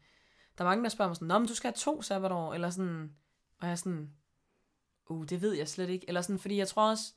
der 0.58 0.64
er 0.64 0.68
mange, 0.68 0.84
der 0.84 0.88
spørger 0.88 1.08
mig 1.08 1.16
sådan, 1.16 1.28
Nå, 1.28 1.38
men 1.38 1.48
du 1.48 1.54
skal 1.54 1.68
have 1.68 1.76
to 1.76 2.02
sabbatår, 2.02 2.54
eller 2.54 2.70
sådan, 2.70 3.16
og 3.60 3.66
jeg 3.66 3.72
er 3.72 3.76
sådan, 3.76 4.10
uh, 5.08 5.24
det 5.28 5.42
ved 5.42 5.52
jeg 5.52 5.68
slet 5.68 5.88
ikke, 5.88 6.08
eller 6.08 6.20
sådan, 6.20 6.38
fordi 6.38 6.56
jeg 6.56 6.68
tror 6.68 6.90
også, 6.90 7.12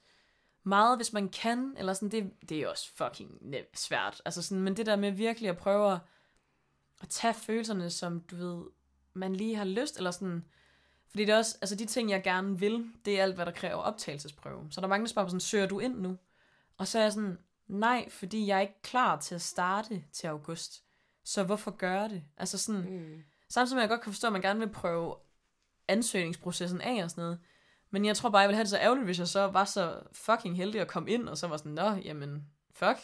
meget, 0.67 0.97
hvis 0.97 1.13
man 1.13 1.29
kan, 1.29 1.73
eller 1.77 1.93
sådan, 1.93 2.09
det, 2.11 2.31
det 2.49 2.57
er 2.61 2.67
også 2.67 2.91
fucking 2.95 3.31
nem- 3.41 3.71
svært, 3.75 4.21
altså 4.25 4.41
sådan, 4.41 4.63
men 4.63 4.77
det 4.77 4.85
der 4.85 4.95
med 4.95 5.11
virkelig 5.11 5.49
at 5.49 5.57
prøve 5.57 5.91
at, 5.93 5.99
at 7.01 7.09
tage 7.09 7.33
følelserne, 7.33 7.89
som 7.89 8.19
du 8.21 8.35
ved, 8.35 8.63
man 9.13 9.35
lige 9.35 9.55
har 9.55 9.65
lyst, 9.65 9.97
eller 9.97 10.11
sådan, 10.11 10.45
fordi 11.09 11.25
det 11.25 11.33
er 11.33 11.37
også, 11.37 11.57
altså 11.61 11.75
de 11.75 11.85
ting, 11.85 12.09
jeg 12.09 12.23
gerne 12.23 12.59
vil, 12.59 12.91
det 13.05 13.19
er 13.19 13.23
alt, 13.23 13.35
hvad 13.35 13.45
der 13.45 13.51
kræver 13.51 13.75
optagelsesprøve. 13.75 14.67
Så 14.71 14.81
der 14.81 14.87
er 14.87 14.89
mange, 14.89 15.05
der 15.05 15.09
spørger 15.09 15.29
sådan, 15.29 15.39
søger 15.39 15.65
du 15.67 15.79
ind 15.79 15.95
nu? 15.99 16.17
Og 16.77 16.87
så 16.87 16.99
er 16.99 17.03
jeg 17.03 17.11
sådan, 17.13 17.37
nej, 17.67 18.09
fordi 18.09 18.47
jeg 18.47 18.57
er 18.57 18.61
ikke 18.61 18.81
klar 18.83 19.19
til 19.19 19.35
at 19.35 19.41
starte 19.41 20.03
til 20.11 20.27
august. 20.27 20.83
Så 21.23 21.43
hvorfor 21.43 21.71
gøre 21.71 22.09
det? 22.09 22.23
Altså 22.37 22.57
sådan, 22.57 22.81
Mm. 22.81 23.23
samtidig 23.49 23.75
med, 23.75 23.83
at 23.83 23.89
jeg 23.89 23.97
godt 23.97 24.01
kan 24.03 24.13
forstå, 24.13 24.27
at 24.27 24.33
man 24.33 24.41
gerne 24.41 24.59
vil 24.59 24.69
prøve 24.69 25.15
ansøgningsprocessen 25.87 26.81
af 26.81 27.03
og 27.03 27.09
sådan 27.11 27.21
noget. 27.21 27.39
Men 27.89 28.05
jeg 28.05 28.17
tror 28.17 28.29
bare, 28.29 28.39
jeg 28.39 28.49
ville 28.49 28.55
have 28.55 28.63
det 28.63 28.69
så 28.69 28.77
ærgerligt, 28.77 29.05
hvis 29.05 29.19
jeg 29.19 29.27
så 29.27 29.47
var 29.47 29.65
så 29.65 30.01
fucking 30.11 30.57
heldig 30.57 30.81
at 30.81 30.87
komme 30.87 31.09
ind, 31.09 31.29
og 31.29 31.37
så 31.37 31.47
var 31.47 31.57
sådan, 31.57 31.71
nå, 31.71 31.89
jamen, 31.89 32.47
fuck. 32.71 32.97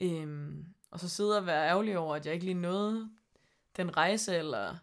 Øhm, 0.00 0.64
og 0.90 1.00
så 1.00 1.08
sidde 1.08 1.38
og 1.38 1.46
være 1.46 1.68
ærgerlig 1.68 1.98
over, 1.98 2.16
at 2.16 2.26
jeg 2.26 2.34
ikke 2.34 2.46
lige 2.46 2.54
nåede 2.54 3.10
den 3.76 3.96
rejse, 3.96 4.36
eller, 4.36 4.76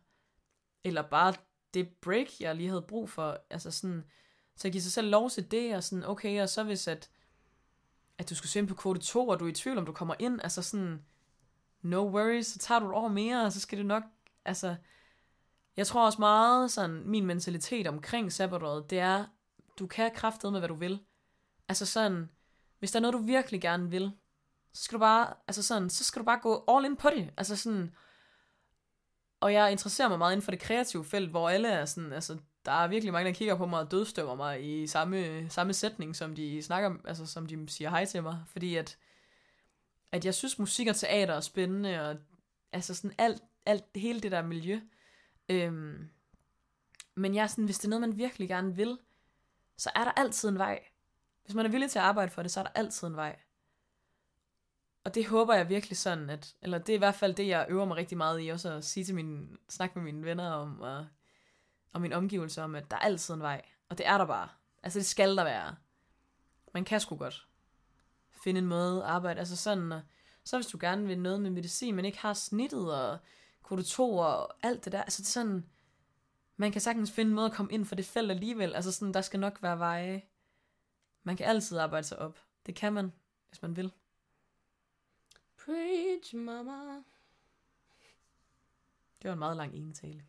eller 0.83 1.01
bare 1.01 1.33
det 1.73 1.89
break, 2.01 2.27
jeg 2.39 2.55
lige 2.55 2.69
havde 2.69 2.81
brug 2.81 3.09
for. 3.09 3.37
Altså 3.49 3.71
sådan, 3.71 4.03
så 4.55 4.69
give 4.69 4.81
sig 4.81 4.91
selv 4.91 5.09
lov 5.09 5.29
til 5.29 5.51
det, 5.51 5.75
og 5.75 5.83
sådan, 5.83 6.05
okay, 6.05 6.41
og 6.41 6.49
så 6.49 6.63
hvis 6.63 6.87
at, 6.87 7.09
at 8.17 8.29
du 8.29 8.35
skulle 8.35 8.49
se 8.49 8.59
ind 8.59 8.67
på 8.67 8.75
kvote 8.75 8.99
2, 8.99 9.27
og 9.27 9.39
du 9.39 9.45
er 9.45 9.49
i 9.49 9.53
tvivl, 9.53 9.77
om 9.77 9.85
du 9.85 9.91
kommer 9.91 10.15
ind, 10.19 10.39
altså 10.43 10.61
sådan, 10.61 11.05
no 11.81 12.09
worries, 12.09 12.47
så 12.47 12.59
tager 12.59 12.79
du 12.79 12.89
et 12.89 12.95
år 12.95 13.07
mere, 13.07 13.45
og 13.45 13.51
så 13.51 13.59
skal 13.59 13.77
det 13.77 13.85
nok, 13.85 14.03
altså, 14.45 14.75
jeg 15.77 15.87
tror 15.87 16.05
også 16.05 16.19
meget, 16.19 16.71
sådan, 16.71 17.03
min 17.05 17.25
mentalitet 17.25 17.87
omkring 17.87 18.31
sabbatåret, 18.31 18.89
det 18.89 18.99
er, 18.99 19.25
du 19.79 19.87
kan 19.87 20.11
kraftede 20.15 20.51
med, 20.51 20.59
hvad 20.59 20.69
du 20.69 20.75
vil. 20.75 20.99
Altså 21.69 21.85
sådan, 21.85 22.29
hvis 22.79 22.91
der 22.91 22.99
er 22.99 23.01
noget, 23.01 23.13
du 23.13 23.19
virkelig 23.19 23.61
gerne 23.61 23.89
vil, 23.89 24.11
så 24.73 24.83
skal 24.83 24.95
du 24.95 24.99
bare, 24.99 25.33
altså 25.47 25.63
sådan, 25.63 25.89
så 25.89 26.03
skal 26.03 26.19
du 26.19 26.25
bare 26.25 26.39
gå 26.39 26.63
all 26.67 26.85
in 26.85 26.95
på 26.95 27.09
det. 27.09 27.29
Altså 27.37 27.55
sådan, 27.55 27.95
og 29.39 29.53
jeg 29.53 29.71
interesserer 29.71 30.09
mig 30.09 30.17
meget 30.17 30.31
inden 30.31 30.43
for 30.43 30.51
det 30.51 30.59
kreative 30.59 31.05
felt, 31.05 31.29
hvor 31.29 31.49
alle 31.49 31.67
er 31.67 31.85
sådan, 31.85 32.13
altså, 32.13 32.37
der 32.65 32.71
er 32.71 32.87
virkelig 32.87 33.13
mange, 33.13 33.27
der 33.27 33.35
kigger 33.35 33.55
på 33.55 33.65
mig 33.65 33.79
og 33.79 33.91
dødstømmer 33.91 34.35
mig 34.35 34.81
i 34.81 34.87
samme, 34.87 35.49
samme 35.49 35.73
sætning, 35.73 36.15
som 36.15 36.35
de 36.35 36.61
snakker, 36.61 36.95
altså 37.05 37.25
som 37.25 37.45
de 37.45 37.69
siger 37.69 37.89
hej 37.89 38.05
til 38.05 38.23
mig, 38.23 38.43
fordi 38.47 38.75
at, 38.75 38.97
at 40.11 40.25
jeg 40.25 40.33
synes, 40.33 40.59
musik 40.59 40.87
og 40.87 40.95
teater 40.95 41.33
er 41.33 41.41
spændende, 41.41 42.09
og 42.09 42.17
altså 42.71 42.93
sådan 42.93 43.15
alt, 43.17 43.41
alt 43.65 43.85
hele 43.95 44.19
det 44.19 44.31
der 44.31 44.41
miljø. 44.41 44.79
Øhm, 45.49 46.09
men 47.15 47.35
jeg 47.35 47.43
er 47.43 47.47
sådan, 47.47 47.65
hvis 47.65 47.79
det 47.79 47.85
er 47.85 47.89
noget, 47.89 48.09
man 48.09 48.17
virkelig 48.17 48.47
gerne 48.47 48.75
vil, 48.75 48.99
så 49.77 49.91
er 49.95 50.03
der 50.03 50.11
altid 50.11 50.49
en 50.49 50.57
vej. 50.57 50.83
Hvis 51.43 51.55
man 51.55 51.65
er 51.65 51.69
villig 51.69 51.91
til 51.91 51.99
at 51.99 52.05
arbejde 52.05 52.31
for 52.31 52.41
det, 52.41 52.51
så 52.51 52.59
er 52.59 52.63
der 52.63 52.71
altid 52.75 53.07
en 53.07 53.15
vej. 53.15 53.39
Og 55.03 55.15
det 55.15 55.25
håber 55.25 55.53
jeg 55.53 55.69
virkelig 55.69 55.97
sådan, 55.97 56.29
at, 56.29 56.55
eller 56.61 56.77
det 56.77 56.89
er 56.89 56.95
i 56.95 56.97
hvert 56.97 57.15
fald 57.15 57.35
det, 57.35 57.47
jeg 57.47 57.65
øver 57.69 57.85
mig 57.85 57.97
rigtig 57.97 58.17
meget 58.17 58.45
i, 58.45 58.49
også 58.49 58.73
at 58.73 58.83
sige 58.83 59.03
til 59.03 59.15
mine, 59.15 59.47
snakke 59.69 59.99
med 59.99 60.03
mine 60.03 60.25
venner 60.25 60.51
om, 60.51 60.81
og, 60.81 61.07
og 61.93 62.01
min 62.01 62.13
omgivelse 62.13 62.63
om, 62.63 62.75
at 62.75 62.91
der 62.91 62.97
er 62.97 63.01
altid 63.01 63.33
en 63.33 63.41
vej. 63.41 63.61
Og 63.89 63.97
det 63.97 64.07
er 64.07 64.17
der 64.17 64.25
bare. 64.25 64.49
Altså 64.83 64.99
det 64.99 65.05
skal 65.05 65.37
der 65.37 65.43
være. 65.43 65.75
Man 66.73 66.85
kan 66.85 66.99
sgu 66.99 67.15
godt 67.15 67.47
finde 68.43 68.59
en 68.59 68.67
måde 68.67 69.03
at 69.03 69.09
arbejde. 69.09 69.39
Altså 69.39 69.55
sådan, 69.55 69.91
og, 69.91 70.01
så 70.43 70.57
hvis 70.57 70.67
du 70.67 70.77
gerne 70.81 71.07
vil 71.07 71.19
noget 71.19 71.41
med 71.41 71.49
medicin, 71.49 71.95
men 71.95 72.05
ikke 72.05 72.19
har 72.19 72.33
snittet 72.33 72.95
og 72.95 73.17
kode 73.63 73.83
2 73.83 74.17
og 74.17 74.65
alt 74.65 74.85
det 74.85 74.91
der. 74.91 75.01
Altså 75.01 75.21
det 75.21 75.27
er 75.27 75.31
sådan, 75.31 75.69
man 76.57 76.71
kan 76.71 76.81
sagtens 76.81 77.11
finde 77.11 77.29
en 77.29 77.35
måde 77.35 77.45
at 77.45 77.53
komme 77.53 77.71
ind 77.71 77.85
for 77.85 77.95
det 77.95 78.05
felt 78.05 78.31
alligevel. 78.31 78.75
Altså 78.75 78.91
sådan, 78.91 79.13
der 79.13 79.21
skal 79.21 79.39
nok 79.39 79.63
være 79.63 79.79
veje. 79.79 80.21
Man 81.23 81.37
kan 81.37 81.45
altid 81.45 81.77
arbejde 81.77 82.07
sig 82.07 82.19
op. 82.19 82.39
Det 82.65 82.75
kan 82.75 82.93
man, 82.93 83.13
hvis 83.49 83.61
man 83.61 83.75
vil. 83.75 83.93
Preach, 85.65 86.35
mama. 86.35 87.03
Det 89.21 89.29
var 89.29 89.33
en 89.33 89.39
meget 89.39 89.57
lang 89.57 89.75
enetale. 89.75 90.25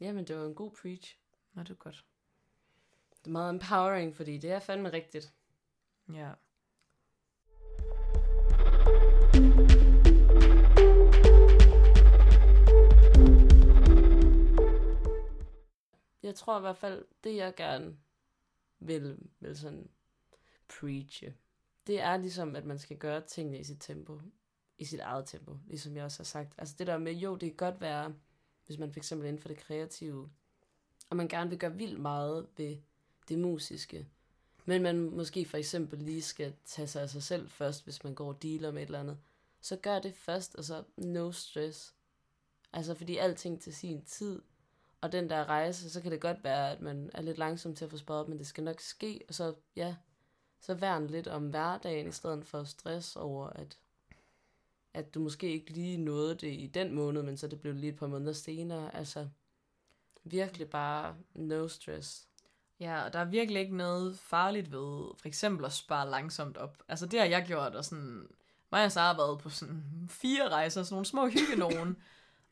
Jamen, 0.00 0.24
det 0.26 0.38
var 0.38 0.46
en 0.46 0.54
god 0.54 0.70
preach. 0.70 1.18
Nå, 1.52 1.62
det 1.62 1.70
er 1.70 1.74
godt. 1.74 2.04
Det 3.10 3.26
er 3.26 3.30
meget 3.30 3.54
empowering, 3.54 4.16
fordi 4.16 4.38
det 4.38 4.50
er 4.50 4.58
fandme 4.58 4.92
rigtigt. 4.92 5.32
Ja. 6.12 6.32
Jeg 16.24 16.34
tror 16.34 16.58
i 16.58 16.60
hvert 16.60 16.76
fald, 16.76 17.04
det 17.24 17.36
jeg 17.36 17.54
gerne 17.54 17.96
vil, 18.78 19.18
vil 19.40 19.58
sådan 19.58 19.88
preache, 20.68 21.34
det 21.86 22.00
er 22.00 22.16
ligesom, 22.16 22.56
at 22.56 22.64
man 22.64 22.78
skal 22.78 22.96
gøre 22.96 23.20
tingene 23.20 23.58
i 23.58 23.64
sit 23.64 23.80
tempo. 23.80 24.20
I 24.78 24.84
sit 24.84 25.00
eget 25.00 25.26
tempo, 25.26 25.58
ligesom 25.66 25.96
jeg 25.96 26.04
også 26.04 26.18
har 26.18 26.24
sagt. 26.24 26.54
Altså 26.58 26.74
det 26.78 26.86
der 26.86 26.98
med, 26.98 27.12
jo, 27.12 27.36
det 27.36 27.48
kan 27.48 27.56
godt 27.56 27.80
være, 27.80 28.14
hvis 28.66 28.78
man 28.78 28.92
fx 28.92 29.12
inden 29.12 29.38
for 29.38 29.48
det 29.48 29.56
kreative, 29.56 30.30
og 31.10 31.16
man 31.16 31.28
gerne 31.28 31.50
vil 31.50 31.58
gøre 31.58 31.74
vildt 31.74 32.00
meget 32.00 32.46
ved 32.56 32.76
det 33.28 33.38
musiske, 33.38 34.08
men 34.64 34.82
man 34.82 35.10
måske 35.10 35.44
for 35.44 35.56
eksempel 35.56 35.98
lige 35.98 36.22
skal 36.22 36.54
tage 36.64 36.88
sig 36.88 37.02
af 37.02 37.10
sig 37.10 37.22
selv 37.22 37.50
først, 37.50 37.84
hvis 37.84 38.04
man 38.04 38.14
går 38.14 38.28
og 38.28 38.42
dealer 38.42 38.70
med 38.70 38.82
et 38.82 38.86
eller 38.86 39.00
andet, 39.00 39.18
så 39.60 39.76
gør 39.76 39.98
det 39.98 40.14
først, 40.14 40.54
og 40.54 40.64
så 40.64 40.84
no 40.96 41.32
stress. 41.32 41.94
Altså 42.72 42.94
fordi 42.94 43.16
alting 43.16 43.60
til 43.60 43.74
sin 43.74 44.04
tid, 44.04 44.42
og 45.04 45.12
den 45.12 45.30
der 45.30 45.44
rejse, 45.44 45.90
så 45.90 46.00
kan 46.00 46.12
det 46.12 46.20
godt 46.20 46.44
være, 46.44 46.72
at 46.72 46.80
man 46.80 47.10
er 47.14 47.22
lidt 47.22 47.38
langsom 47.38 47.74
til 47.74 47.84
at 47.84 47.90
få 47.90 47.96
sparet 47.96 48.20
op, 48.20 48.28
men 48.28 48.38
det 48.38 48.46
skal 48.46 48.64
nok 48.64 48.80
ske, 48.80 49.20
og 49.28 49.34
så, 49.34 49.54
ja, 49.76 49.96
så 50.60 50.74
værn 50.74 51.06
lidt 51.06 51.28
om 51.28 51.48
hverdagen, 51.48 52.08
i 52.08 52.12
stedet 52.12 52.46
for 52.46 52.64
stress 52.64 53.16
over, 53.16 53.46
at, 53.46 53.78
at 54.94 55.14
du 55.14 55.20
måske 55.20 55.52
ikke 55.52 55.70
lige 55.70 55.96
nåede 55.96 56.34
det 56.34 56.52
i 56.52 56.66
den 56.66 56.94
måned, 56.94 57.22
men 57.22 57.36
så 57.36 57.48
det 57.48 57.60
blev 57.60 57.74
lige 57.74 57.92
et 57.92 57.98
par 57.98 58.06
måneder 58.06 58.32
senere. 58.32 58.96
Altså, 58.96 59.28
virkelig 60.24 60.70
bare 60.70 61.16
no 61.34 61.68
stress. 61.68 62.28
Ja, 62.80 63.04
og 63.04 63.12
der 63.12 63.18
er 63.18 63.24
virkelig 63.24 63.60
ikke 63.60 63.76
noget 63.76 64.18
farligt 64.18 64.72
ved 64.72 65.16
for 65.18 65.28
eksempel 65.28 65.64
at 65.64 65.72
spare 65.72 66.10
langsomt 66.10 66.56
op. 66.56 66.82
Altså 66.88 67.06
det 67.06 67.20
har 67.20 67.26
jeg 67.26 67.44
gjort, 67.46 67.74
og 67.74 67.84
sådan, 67.84 68.28
mig 68.72 68.84
og 68.84 68.92
Sara 68.92 69.06
har 69.06 69.16
været 69.16 69.38
på 69.38 69.50
sådan 69.50 70.06
fire 70.10 70.48
rejser, 70.48 70.82
sådan 70.82 70.94
nogle 70.94 71.06
små 71.06 71.28
hygge 71.28 71.56
nogen. 71.56 71.96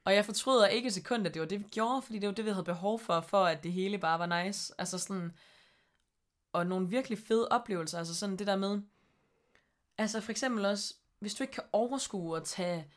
og 0.05 0.15
jeg 0.15 0.25
fortryder 0.25 0.67
ikke 0.67 0.87
et 0.87 0.95
sekund, 0.95 1.27
at 1.27 1.35
det 1.35 1.41
var 1.41 1.49
det, 1.49 1.61
vi 1.61 1.69
gjorde, 1.71 2.03
fordi 2.03 2.19
det 2.19 2.27
var 2.27 2.35
det, 2.35 2.45
vi 2.45 2.51
havde 2.51 2.65
behov 2.65 2.99
for, 2.99 3.21
for 3.21 3.45
at 3.45 3.63
det 3.63 3.73
hele 3.73 3.99
bare 3.99 4.19
var 4.19 4.45
nice. 4.45 4.75
Altså 4.79 4.99
sådan, 4.99 5.33
og 6.53 6.67
nogle 6.67 6.89
virkelig 6.89 7.19
fede 7.19 7.49
oplevelser, 7.49 7.99
altså 7.99 8.15
sådan 8.15 8.37
det 8.37 8.47
der 8.47 8.57
med, 8.57 8.81
altså 9.99 10.21
for 10.21 10.31
eksempel 10.31 10.65
også, 10.65 10.95
hvis 11.19 11.35
du 11.35 11.43
ikke 11.43 11.53
kan 11.53 11.65
overskue 11.73 12.37
at 12.37 12.45
tage 12.45 12.93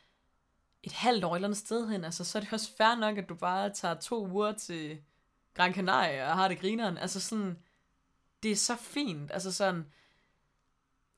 et 0.82 0.92
halvt 0.92 1.24
år 1.24 1.32
et 1.32 1.36
eller 1.36 1.48
andet 1.48 1.58
sted 1.58 1.88
hen, 1.88 2.04
altså 2.04 2.24
så 2.24 2.38
er 2.38 2.42
det 2.42 2.52
også 2.52 2.76
fair 2.76 2.94
nok, 2.94 3.18
at 3.18 3.28
du 3.28 3.34
bare 3.34 3.70
tager 3.70 3.94
to 3.94 4.28
uger 4.28 4.52
til 4.52 5.02
Gran 5.54 5.74
Canaria 5.74 6.30
og 6.30 6.36
har 6.36 6.48
det 6.48 6.60
grineren, 6.60 6.98
altså 6.98 7.20
sådan, 7.20 7.58
det 8.42 8.50
er 8.50 8.56
så 8.56 8.76
fint, 8.76 9.30
altså 9.30 9.52
sådan, 9.52 9.92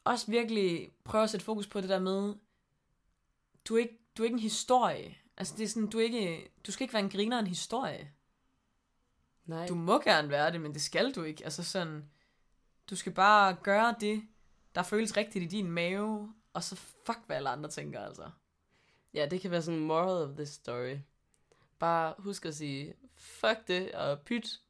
også 0.05 0.31
virkelig 0.31 0.93
prøve 1.05 1.25
at 1.25 1.31
sætte 1.31 1.47
fokus 1.47 1.67
på 1.67 1.81
det 1.81 1.89
der 1.89 1.99
med, 1.99 2.35
du 3.69 3.75
er 3.75 3.79
ikke, 3.79 3.99
du 4.17 4.23
er 4.23 4.25
ikke 4.25 4.35
en 4.35 4.39
historie, 4.39 5.17
altså 5.39 5.55
det 5.57 5.65
er 5.65 5.69
sådan, 5.69 5.89
du 5.89 5.99
er 5.99 6.03
ikke, 6.03 6.51
du 6.67 6.73
skal 6.73 6.85
ikke 6.85 6.95
være 6.95 7.03
en 7.03 7.11
griner 7.11 7.39
en 7.39 7.47
historie. 7.47 8.13
Nej. 9.47 9.67
Du 9.67 9.75
må 9.75 10.01
gerne 10.01 10.29
være 10.29 10.53
det, 10.53 10.61
men 10.61 10.75
det 10.75 10.83
skal 10.83 11.15
du 11.15 11.23
ikke, 11.23 11.45
altså 11.45 11.65
sådan, 11.65 12.11
du 12.91 12.97
skal 12.97 13.13
bare 13.13 13.57
gøre 13.63 13.95
det, 14.01 14.23
der 14.75 14.83
føles 14.83 15.17
rigtigt 15.17 15.45
i 15.45 15.57
din 15.57 15.71
mave, 15.71 16.35
og 16.53 16.63
så 16.63 16.77
fuck, 16.77 17.19
hvad 17.27 17.37
alle 17.37 17.49
andre 17.49 17.71
tænker, 17.71 18.01
altså. 18.01 18.31
Ja, 19.15 19.27
det 19.27 19.41
kan 19.41 19.51
være 19.51 19.63
sådan 19.63 19.81
moral 19.81 20.31
of 20.31 20.37
this 20.37 20.49
story. 20.49 20.97
Bare 21.79 22.15
husk 22.19 22.47
at 22.47 22.55
sige, 22.55 22.95
fuck 23.15 23.69
det, 23.69 23.93
og 23.93 24.21
pyt. 24.21 24.61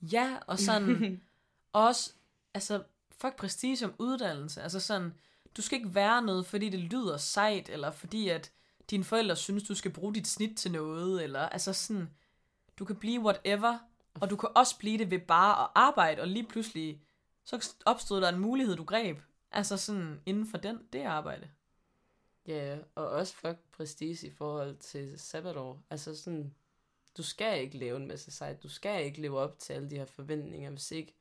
Ja, 0.00 0.38
og 0.46 0.58
sådan, 0.58 1.22
også, 1.72 2.12
altså, 2.54 2.82
fuck 3.10 3.36
prestige 3.36 3.76
som 3.76 3.94
uddannelse, 3.98 4.62
altså 4.62 4.80
sådan, 4.80 5.14
du 5.56 5.62
skal 5.62 5.78
ikke 5.78 5.94
være 5.94 6.22
noget, 6.22 6.46
fordi 6.46 6.68
det 6.68 6.80
lyder 6.80 7.16
sejt, 7.16 7.68
eller 7.68 7.90
fordi 7.90 8.28
at 8.28 8.52
dine 8.90 9.04
forældre 9.04 9.36
synes, 9.36 9.62
du 9.62 9.74
skal 9.74 9.92
bruge 9.92 10.14
dit 10.14 10.26
snit 10.26 10.56
til 10.56 10.72
noget, 10.72 11.24
eller 11.24 11.40
altså 11.40 11.72
sådan, 11.72 12.10
du 12.78 12.84
kan 12.84 12.96
blive 12.96 13.20
whatever, 13.20 13.78
og 14.14 14.30
du 14.30 14.36
kan 14.36 14.48
også 14.54 14.78
blive 14.78 14.98
det 14.98 15.10
ved 15.10 15.18
bare 15.18 15.64
at 15.64 15.70
arbejde, 15.74 16.22
og 16.22 16.28
lige 16.28 16.46
pludselig 16.46 17.02
så 17.44 17.74
opstod 17.84 18.20
der 18.20 18.28
en 18.28 18.38
mulighed, 18.38 18.76
du 18.76 18.84
greb. 18.84 19.18
Altså 19.50 19.76
sådan 19.76 20.20
inden 20.26 20.46
for 20.46 20.58
den, 20.58 20.78
det 20.92 21.02
arbejde. 21.02 21.50
Ja, 22.46 22.78
og 22.94 23.08
også 23.08 23.34
fuck 23.34 23.58
prestige 23.72 24.26
i 24.26 24.30
forhold 24.30 24.76
til 24.76 25.18
sabbatår. 25.18 25.82
Altså 25.90 26.16
sådan, 26.16 26.54
du 27.16 27.22
skal 27.22 27.60
ikke 27.60 27.78
lave 27.78 27.96
en 27.96 28.08
masse 28.08 28.30
sejt. 28.30 28.62
Du 28.62 28.68
skal 28.68 29.04
ikke 29.04 29.20
leve 29.20 29.38
op 29.38 29.58
til 29.58 29.72
alle 29.72 29.90
de 29.90 29.96
her 29.96 30.04
forventninger, 30.04 30.70
hvis 30.70 30.90
ikke, 30.90 31.14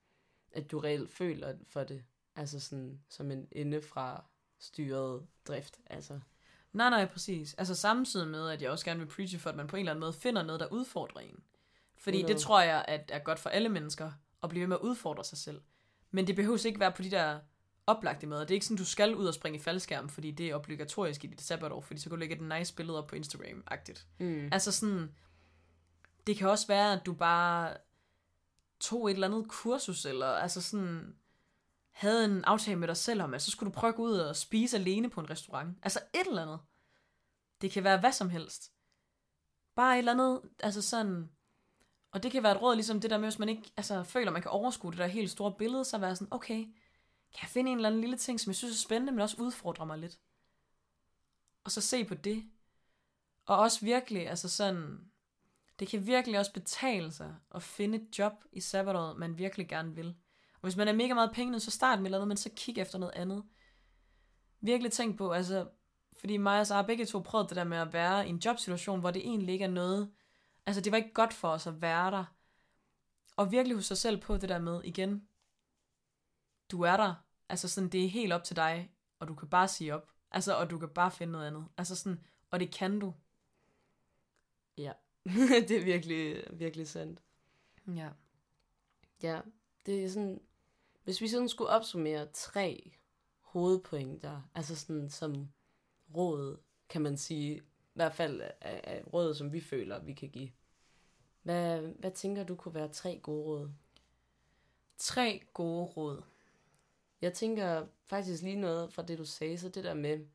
at 0.52 0.72
du 0.72 0.80
reelt 0.80 1.12
føler 1.12 1.58
for 1.68 1.84
det. 1.84 2.04
Altså 2.36 2.60
sådan, 2.60 3.00
som 3.10 3.32
en 3.32 3.48
indefra 3.52 4.24
styret 4.60 5.28
drift. 5.48 5.80
Altså. 5.86 6.20
Nej, 6.76 6.90
nej, 6.90 7.06
præcis. 7.06 7.54
Altså 7.54 7.76
samtidig 7.76 8.28
med, 8.28 8.50
at 8.50 8.62
jeg 8.62 8.72
også 8.72 8.86
gerne 8.86 9.00
vil 9.00 9.08
preache 9.08 9.40
for, 9.40 9.50
at 9.50 9.56
man 9.56 9.68
på 9.68 9.76
en 9.76 9.80
eller 9.80 9.92
anden 9.92 10.00
måde 10.00 10.14
finder 10.14 10.44
noget, 10.44 10.60
der 10.60 10.68
udfordrer 10.68 11.22
en. 11.22 11.44
Fordi 11.98 12.18
100. 12.18 12.34
det 12.34 12.44
tror 12.44 12.62
jeg, 12.62 12.86
at 12.88 13.12
er 13.14 13.20
godt 13.20 13.40
for 13.40 13.50
alle 13.50 13.70
mennesker, 13.70 14.12
at 14.44 14.50
blive 14.50 14.62
ved 14.62 14.68
med 14.68 14.78
at 14.78 14.82
udfordre 14.82 15.24
sig 15.24 15.38
selv. 15.38 15.62
Men 16.12 16.28
det 16.28 16.36
behøver 16.36 16.66
ikke 16.66 16.80
være 16.80 16.92
på 16.92 17.02
de 17.02 17.12
der 17.12 17.40
oplagte 17.88 18.28
måder. 18.28 18.42
Det 18.42 18.52
er 18.52 18.56
ikke 18.56 18.66
sådan, 18.66 18.78
du 18.78 18.86
skal 18.86 19.16
ud 19.16 19.26
og 19.26 19.34
springe 19.34 19.60
i 19.60 19.62
faldskærm, 19.62 20.10
fordi 20.10 20.32
det 20.32 20.50
er 20.50 20.56
obligatorisk 20.56 21.24
i 21.24 21.28
dit 21.28 21.42
sabbatår, 21.42 21.82
fordi 21.82 22.00
så 22.00 22.04
kan 22.04 22.10
du 22.10 22.16
lægge 22.16 22.36
et 22.36 22.60
nice 22.60 22.76
billede 22.76 22.98
op 22.98 23.08
på 23.08 23.16
Instagram-agtigt. 23.16 24.06
Mm. 24.20 24.50
Altså 24.52 24.72
sådan, 24.72 25.12
det 26.28 26.38
kan 26.38 26.50
også 26.50 26.68
være, 26.68 26.94
at 26.94 27.06
du 27.06 27.14
bare 27.14 27.78
tog 28.80 29.10
et 29.10 29.14
eller 29.14 29.28
andet 29.28 29.48
kursus, 29.48 30.06
eller 30.06 30.28
altså 30.28 30.62
sådan, 30.62 31.16
havde 31.96 32.26
en 32.26 32.44
aftale 32.44 32.80
med 32.80 32.88
dig 32.88 32.98
selv 32.98 33.22
om, 33.22 33.34
at 33.34 33.42
så 33.42 33.52
skulle 33.52 33.72
du 33.72 33.80
prøve 33.80 33.90
at 33.90 33.96
gå 33.96 34.04
ud 34.04 34.18
og 34.18 34.36
spise 34.36 34.78
alene 34.78 35.10
på 35.10 35.20
en 35.20 35.30
restaurant. 35.30 35.78
Altså 35.84 36.00
et 36.14 36.28
eller 36.28 36.42
andet. 36.42 36.60
Det 37.62 37.72
kan 37.72 37.84
være 37.84 38.00
hvad 38.00 38.12
som 38.12 38.30
helst. 38.30 38.72
Bare 39.76 39.94
et 39.96 39.98
eller 39.98 40.12
andet, 40.12 40.42
altså 40.60 40.82
sådan, 40.82 41.30
Og 42.12 42.24
det 42.24 42.32
kan 42.32 42.44
være 42.44 42.56
et 42.56 42.62
råd, 42.62 42.76
ligesom 42.76 43.02
det 43.02 43.10
der 43.10 43.18
med, 43.18 43.26
hvis 43.26 43.40
man 43.40 43.50
ikke 43.50 43.74
altså, 43.78 44.04
føler, 44.04 44.32
man 44.32 44.42
kan 44.42 44.52
overskue 44.52 44.92
det 44.92 45.00
der 45.00 45.08
helt 45.08 45.32
store 45.32 45.56
billede, 45.58 45.86
så 45.86 45.98
være 45.98 46.16
sådan, 46.16 46.34
okay, 46.34 46.64
kan 47.34 47.42
jeg 47.42 47.50
finde 47.50 47.72
en 47.72 47.78
eller 47.78 47.90
anden 47.90 48.02
lille 48.02 48.18
ting, 48.18 48.40
som 48.40 48.50
jeg 48.50 48.56
synes 48.56 48.74
er 48.74 48.88
spændende, 48.88 49.12
men 49.12 49.22
også 49.22 49.38
udfordrer 49.40 49.86
mig 49.86 49.98
lidt. 49.98 50.20
Og 51.64 51.72
så 51.72 51.82
se 51.82 52.06
på 52.06 52.14
det. 52.14 52.50
Og 53.46 53.58
også 53.58 53.86
virkelig, 53.86 54.30
altså 54.30 54.50
sådan, 54.50 55.12
det 55.80 55.88
kan 55.88 56.08
virkelig 56.08 56.40
også 56.40 56.54
betale 56.54 57.12
sig 57.12 57.36
at 57.56 57.64
finde 57.64 57.98
et 57.98 58.20
job 58.20 58.34
i 58.52 58.62
sabbatåret, 58.62 59.18
man 59.18 59.38
virkelig 59.38 59.68
gerne 59.70 59.96
vil. 59.96 60.16
Og 60.66 60.68
hvis 60.68 60.78
man 60.78 60.88
er 60.88 60.94
mega 60.94 61.14
meget 61.14 61.32
penge, 61.34 61.60
så 61.60 61.72
start 61.72 62.02
med 62.02 62.12
noget, 62.12 62.28
men 62.28 62.38
så 62.38 62.50
kig 62.56 62.78
efter 62.78 62.98
noget 62.98 63.14
andet. 63.16 63.44
Virkelig 64.62 64.92
tænk 64.92 65.18
på, 65.18 65.32
altså, 65.32 65.68
fordi 66.14 66.38
mig 66.38 66.60
og 66.60 66.68
Sara 66.68 66.82
begge 66.82 67.06
to 67.06 67.20
prøvede 67.20 67.50
det 67.50 67.56
der 67.56 67.64
med 67.64 67.78
at 67.78 67.94
være 67.94 68.28
i 68.28 68.30
en 68.30 68.38
jobsituation, 68.38 69.00
hvor 69.00 69.12
det 69.12 69.22
egentlig 69.22 69.54
ikke 69.54 69.66
er 69.66 69.70
noget, 69.70 70.14
altså 70.66 70.82
det 70.82 70.92
var 70.92 70.98
ikke 70.98 71.14
godt 71.14 71.34
for 71.34 71.50
os 71.50 71.68
at 71.68 71.82
være 71.82 72.12
der. 72.12 72.26
Og 73.36 73.52
virkelig 73.52 73.76
huske 73.76 73.88
sig 73.88 73.98
selv 73.98 74.22
på 74.22 74.38
det 74.38 74.50
der 74.50 74.60
med, 74.60 74.82
igen, 74.84 75.28
du 76.72 76.82
er 76.82 76.98
der, 76.98 77.16
altså 77.50 77.68
sådan, 77.70 77.90
det 77.90 78.06
er 78.06 78.10
helt 78.10 78.34
op 78.34 78.44
til 78.44 78.56
dig, 78.56 78.92
og 79.20 79.28
du 79.28 79.36
kan 79.36 79.50
bare 79.50 79.68
sige 79.68 79.96
op, 79.96 80.12
altså, 80.32 80.56
og 80.56 80.70
du 80.70 80.80
kan 80.80 80.90
bare 80.90 81.12
finde 81.12 81.32
noget 81.32 81.48
andet. 81.48 81.66
Altså 81.78 81.96
sådan, 81.96 82.24
og 82.52 82.60
det 82.60 82.74
kan 82.74 83.00
du. 83.00 83.14
Ja, 84.78 84.92
det 85.68 85.72
er 85.72 85.84
virkelig, 85.84 86.44
virkelig 86.54 86.88
sandt. 86.88 87.22
Ja. 87.88 88.10
Ja, 89.24 89.42
det 89.86 90.04
er 90.04 90.10
sådan, 90.10 90.42
hvis 91.06 91.22
vi 91.22 91.28
sådan 91.28 91.50
skulle 91.50 91.70
opsummere 91.70 92.28
tre 92.34 92.92
hovedpointer, 93.42 94.42
altså 94.56 94.76
sådan 94.76 95.10
som 95.10 95.50
råd, 96.16 96.58
kan 96.90 97.02
man 97.02 97.18
sige, 97.18 97.56
i 97.56 97.62
hvert 97.94 98.16
fald 98.16 98.42
af, 98.62 99.04
råd, 99.14 99.36
som 99.36 99.54
vi 99.54 99.62
føler, 99.62 100.00
vi 100.00 100.14
kan 100.14 100.30
give. 100.30 100.52
Hvad, 101.44 101.82
hvad 101.82 102.12
tænker 102.12 102.44
du 102.44 102.56
kunne 102.56 102.74
være 102.74 102.88
tre 102.88 103.20
gode 103.24 103.46
råd? 103.46 103.72
Tre 104.98 105.42
gode 105.54 105.86
råd. 105.86 106.24
Jeg 107.22 107.34
tænker 107.34 107.86
faktisk 108.04 108.44
lige 108.44 108.56
noget 108.56 108.94
fra 108.94 109.02
det, 109.02 109.18
du 109.18 109.26
sagde, 109.26 109.58
så 109.58 109.70
det 109.70 109.84
der 109.84 109.94
med, 109.94 110.26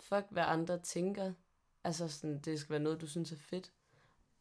fuck 0.00 0.26
hvad 0.30 0.44
andre 0.46 0.78
tænker, 0.78 1.32
altså 1.84 2.08
sådan, 2.08 2.38
det 2.38 2.60
skal 2.60 2.70
være 2.70 2.82
noget, 2.82 3.00
du 3.00 3.06
synes 3.06 3.32
er 3.32 3.36
fedt. 3.36 3.72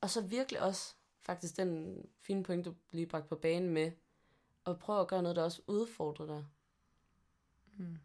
Og 0.02 0.10
så 0.10 0.22
virkelig 0.22 0.62
også, 0.62 0.96
faktisk 1.22 1.58
den 1.58 2.02
fine 2.20 2.44
point, 2.44 2.66
du 2.66 2.76
lige 2.92 3.08
bragte 3.08 3.30
på 3.30 3.36
banen 3.36 3.70
med, 3.70 3.92
at 4.70 4.80
prøve 4.80 5.02
at 5.02 5.08
gøre 5.08 5.22
noget, 5.22 5.36
der 5.36 5.44
også 5.44 5.62
udfordrer 5.68 6.26
dig. 6.26 6.46
Mm. 7.78 7.98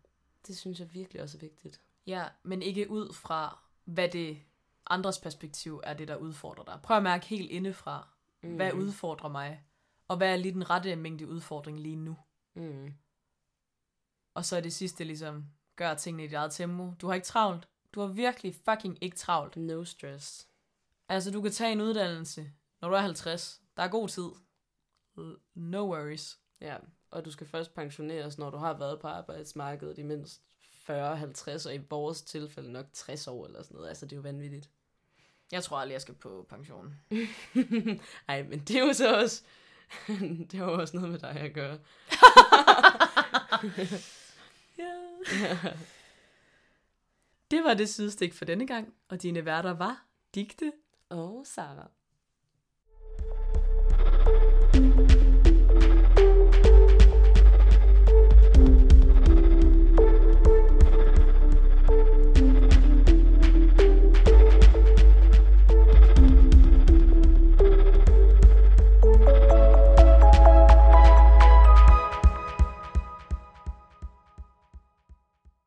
Det 0.46 0.56
synes 0.56 0.80
jeg 0.80 0.94
virkelig 0.94 1.22
også 1.22 1.38
er 1.38 1.40
vigtigt. 1.40 1.80
Ja, 2.06 2.28
men 2.42 2.62
ikke 2.62 2.90
ud 2.90 3.12
fra, 3.12 3.58
hvad 3.84 4.08
det 4.08 4.42
andres 4.86 5.18
perspektiv 5.18 5.80
er 5.84 5.94
det, 5.94 6.08
der 6.08 6.16
udfordrer 6.16 6.64
dig. 6.64 6.80
Prøv 6.82 6.96
at 6.96 7.02
mærke 7.02 7.26
helt 7.26 7.50
indefra, 7.50 8.08
mm. 8.42 8.56
hvad 8.56 8.72
udfordrer 8.72 9.28
mig, 9.28 9.64
og 10.08 10.16
hvad 10.16 10.32
er 10.32 10.36
lige 10.36 10.54
den 10.54 10.70
rette 10.70 10.96
mængde 10.96 11.28
udfordring 11.28 11.80
lige 11.80 11.96
nu. 11.96 12.16
Mm. 12.54 12.94
Og 14.34 14.44
så 14.44 14.56
er 14.56 14.60
det 14.60 14.72
sidste 14.72 15.04
ligesom, 15.04 15.44
gør 15.76 15.94
tingene 15.94 16.24
i 16.24 16.26
dit 16.26 16.34
eget 16.34 16.52
tempo. 16.52 16.94
Du 17.00 17.06
har 17.06 17.14
ikke 17.14 17.26
travlt. 17.26 17.68
Du 17.92 18.00
har 18.00 18.06
virkelig 18.06 18.54
fucking 18.54 18.98
ikke 19.00 19.16
travlt. 19.16 19.56
No 19.56 19.84
stress. 19.84 20.48
Altså, 21.08 21.30
du 21.30 21.42
kan 21.42 21.52
tage 21.52 21.72
en 21.72 21.80
uddannelse, 21.80 22.52
når 22.80 22.88
du 22.88 22.94
er 22.94 23.00
50. 23.00 23.62
Der 23.76 23.82
er 23.82 23.88
god 23.88 24.08
tid. 24.08 24.30
No 25.54 25.90
worries. 25.90 26.40
Ja, 26.60 26.76
og 27.10 27.24
du 27.24 27.30
skal 27.30 27.46
først 27.46 27.74
pensioneres, 27.74 28.38
når 28.38 28.50
du 28.50 28.56
har 28.56 28.78
været 28.78 29.00
på 29.00 29.08
arbejdsmarkedet 29.08 29.98
i 29.98 30.02
mindst 30.02 30.42
40, 30.60 31.16
50, 31.16 31.66
og 31.66 31.74
i 31.74 31.80
vores 31.90 32.22
tilfælde 32.22 32.72
nok 32.72 32.86
60 32.92 33.28
år 33.28 33.46
eller 33.46 33.62
sådan 33.62 33.74
noget. 33.74 33.88
Altså, 33.88 34.06
det 34.06 34.12
er 34.12 34.16
jo 34.16 34.22
vanvittigt. 34.22 34.70
Jeg 35.52 35.62
tror 35.62 35.76
aldrig, 35.76 35.92
jeg 35.92 36.02
skal 36.02 36.14
på 36.14 36.46
pension. 36.48 36.94
Ej, 38.28 38.42
men 38.42 38.58
det 38.58 38.76
er 38.76 38.86
jo 38.86 38.92
så 38.92 39.16
også... 39.20 39.42
det 40.50 40.52
har 40.52 40.64
jo 40.64 40.80
også 40.80 40.96
noget 40.96 41.10
med 41.10 41.18
dig 41.18 41.30
at 41.30 41.54
gøre. 41.54 41.78
ja. 44.78 44.94
Det 47.50 47.64
var 47.64 47.74
det 47.74 47.88
sidestik 47.88 48.34
for 48.34 48.44
denne 48.44 48.66
gang, 48.66 48.94
og 49.08 49.22
dine 49.22 49.44
værter 49.44 49.70
var 49.70 50.04
Digte 50.34 50.72
Og 51.08 51.46
Sarah. 51.46 51.86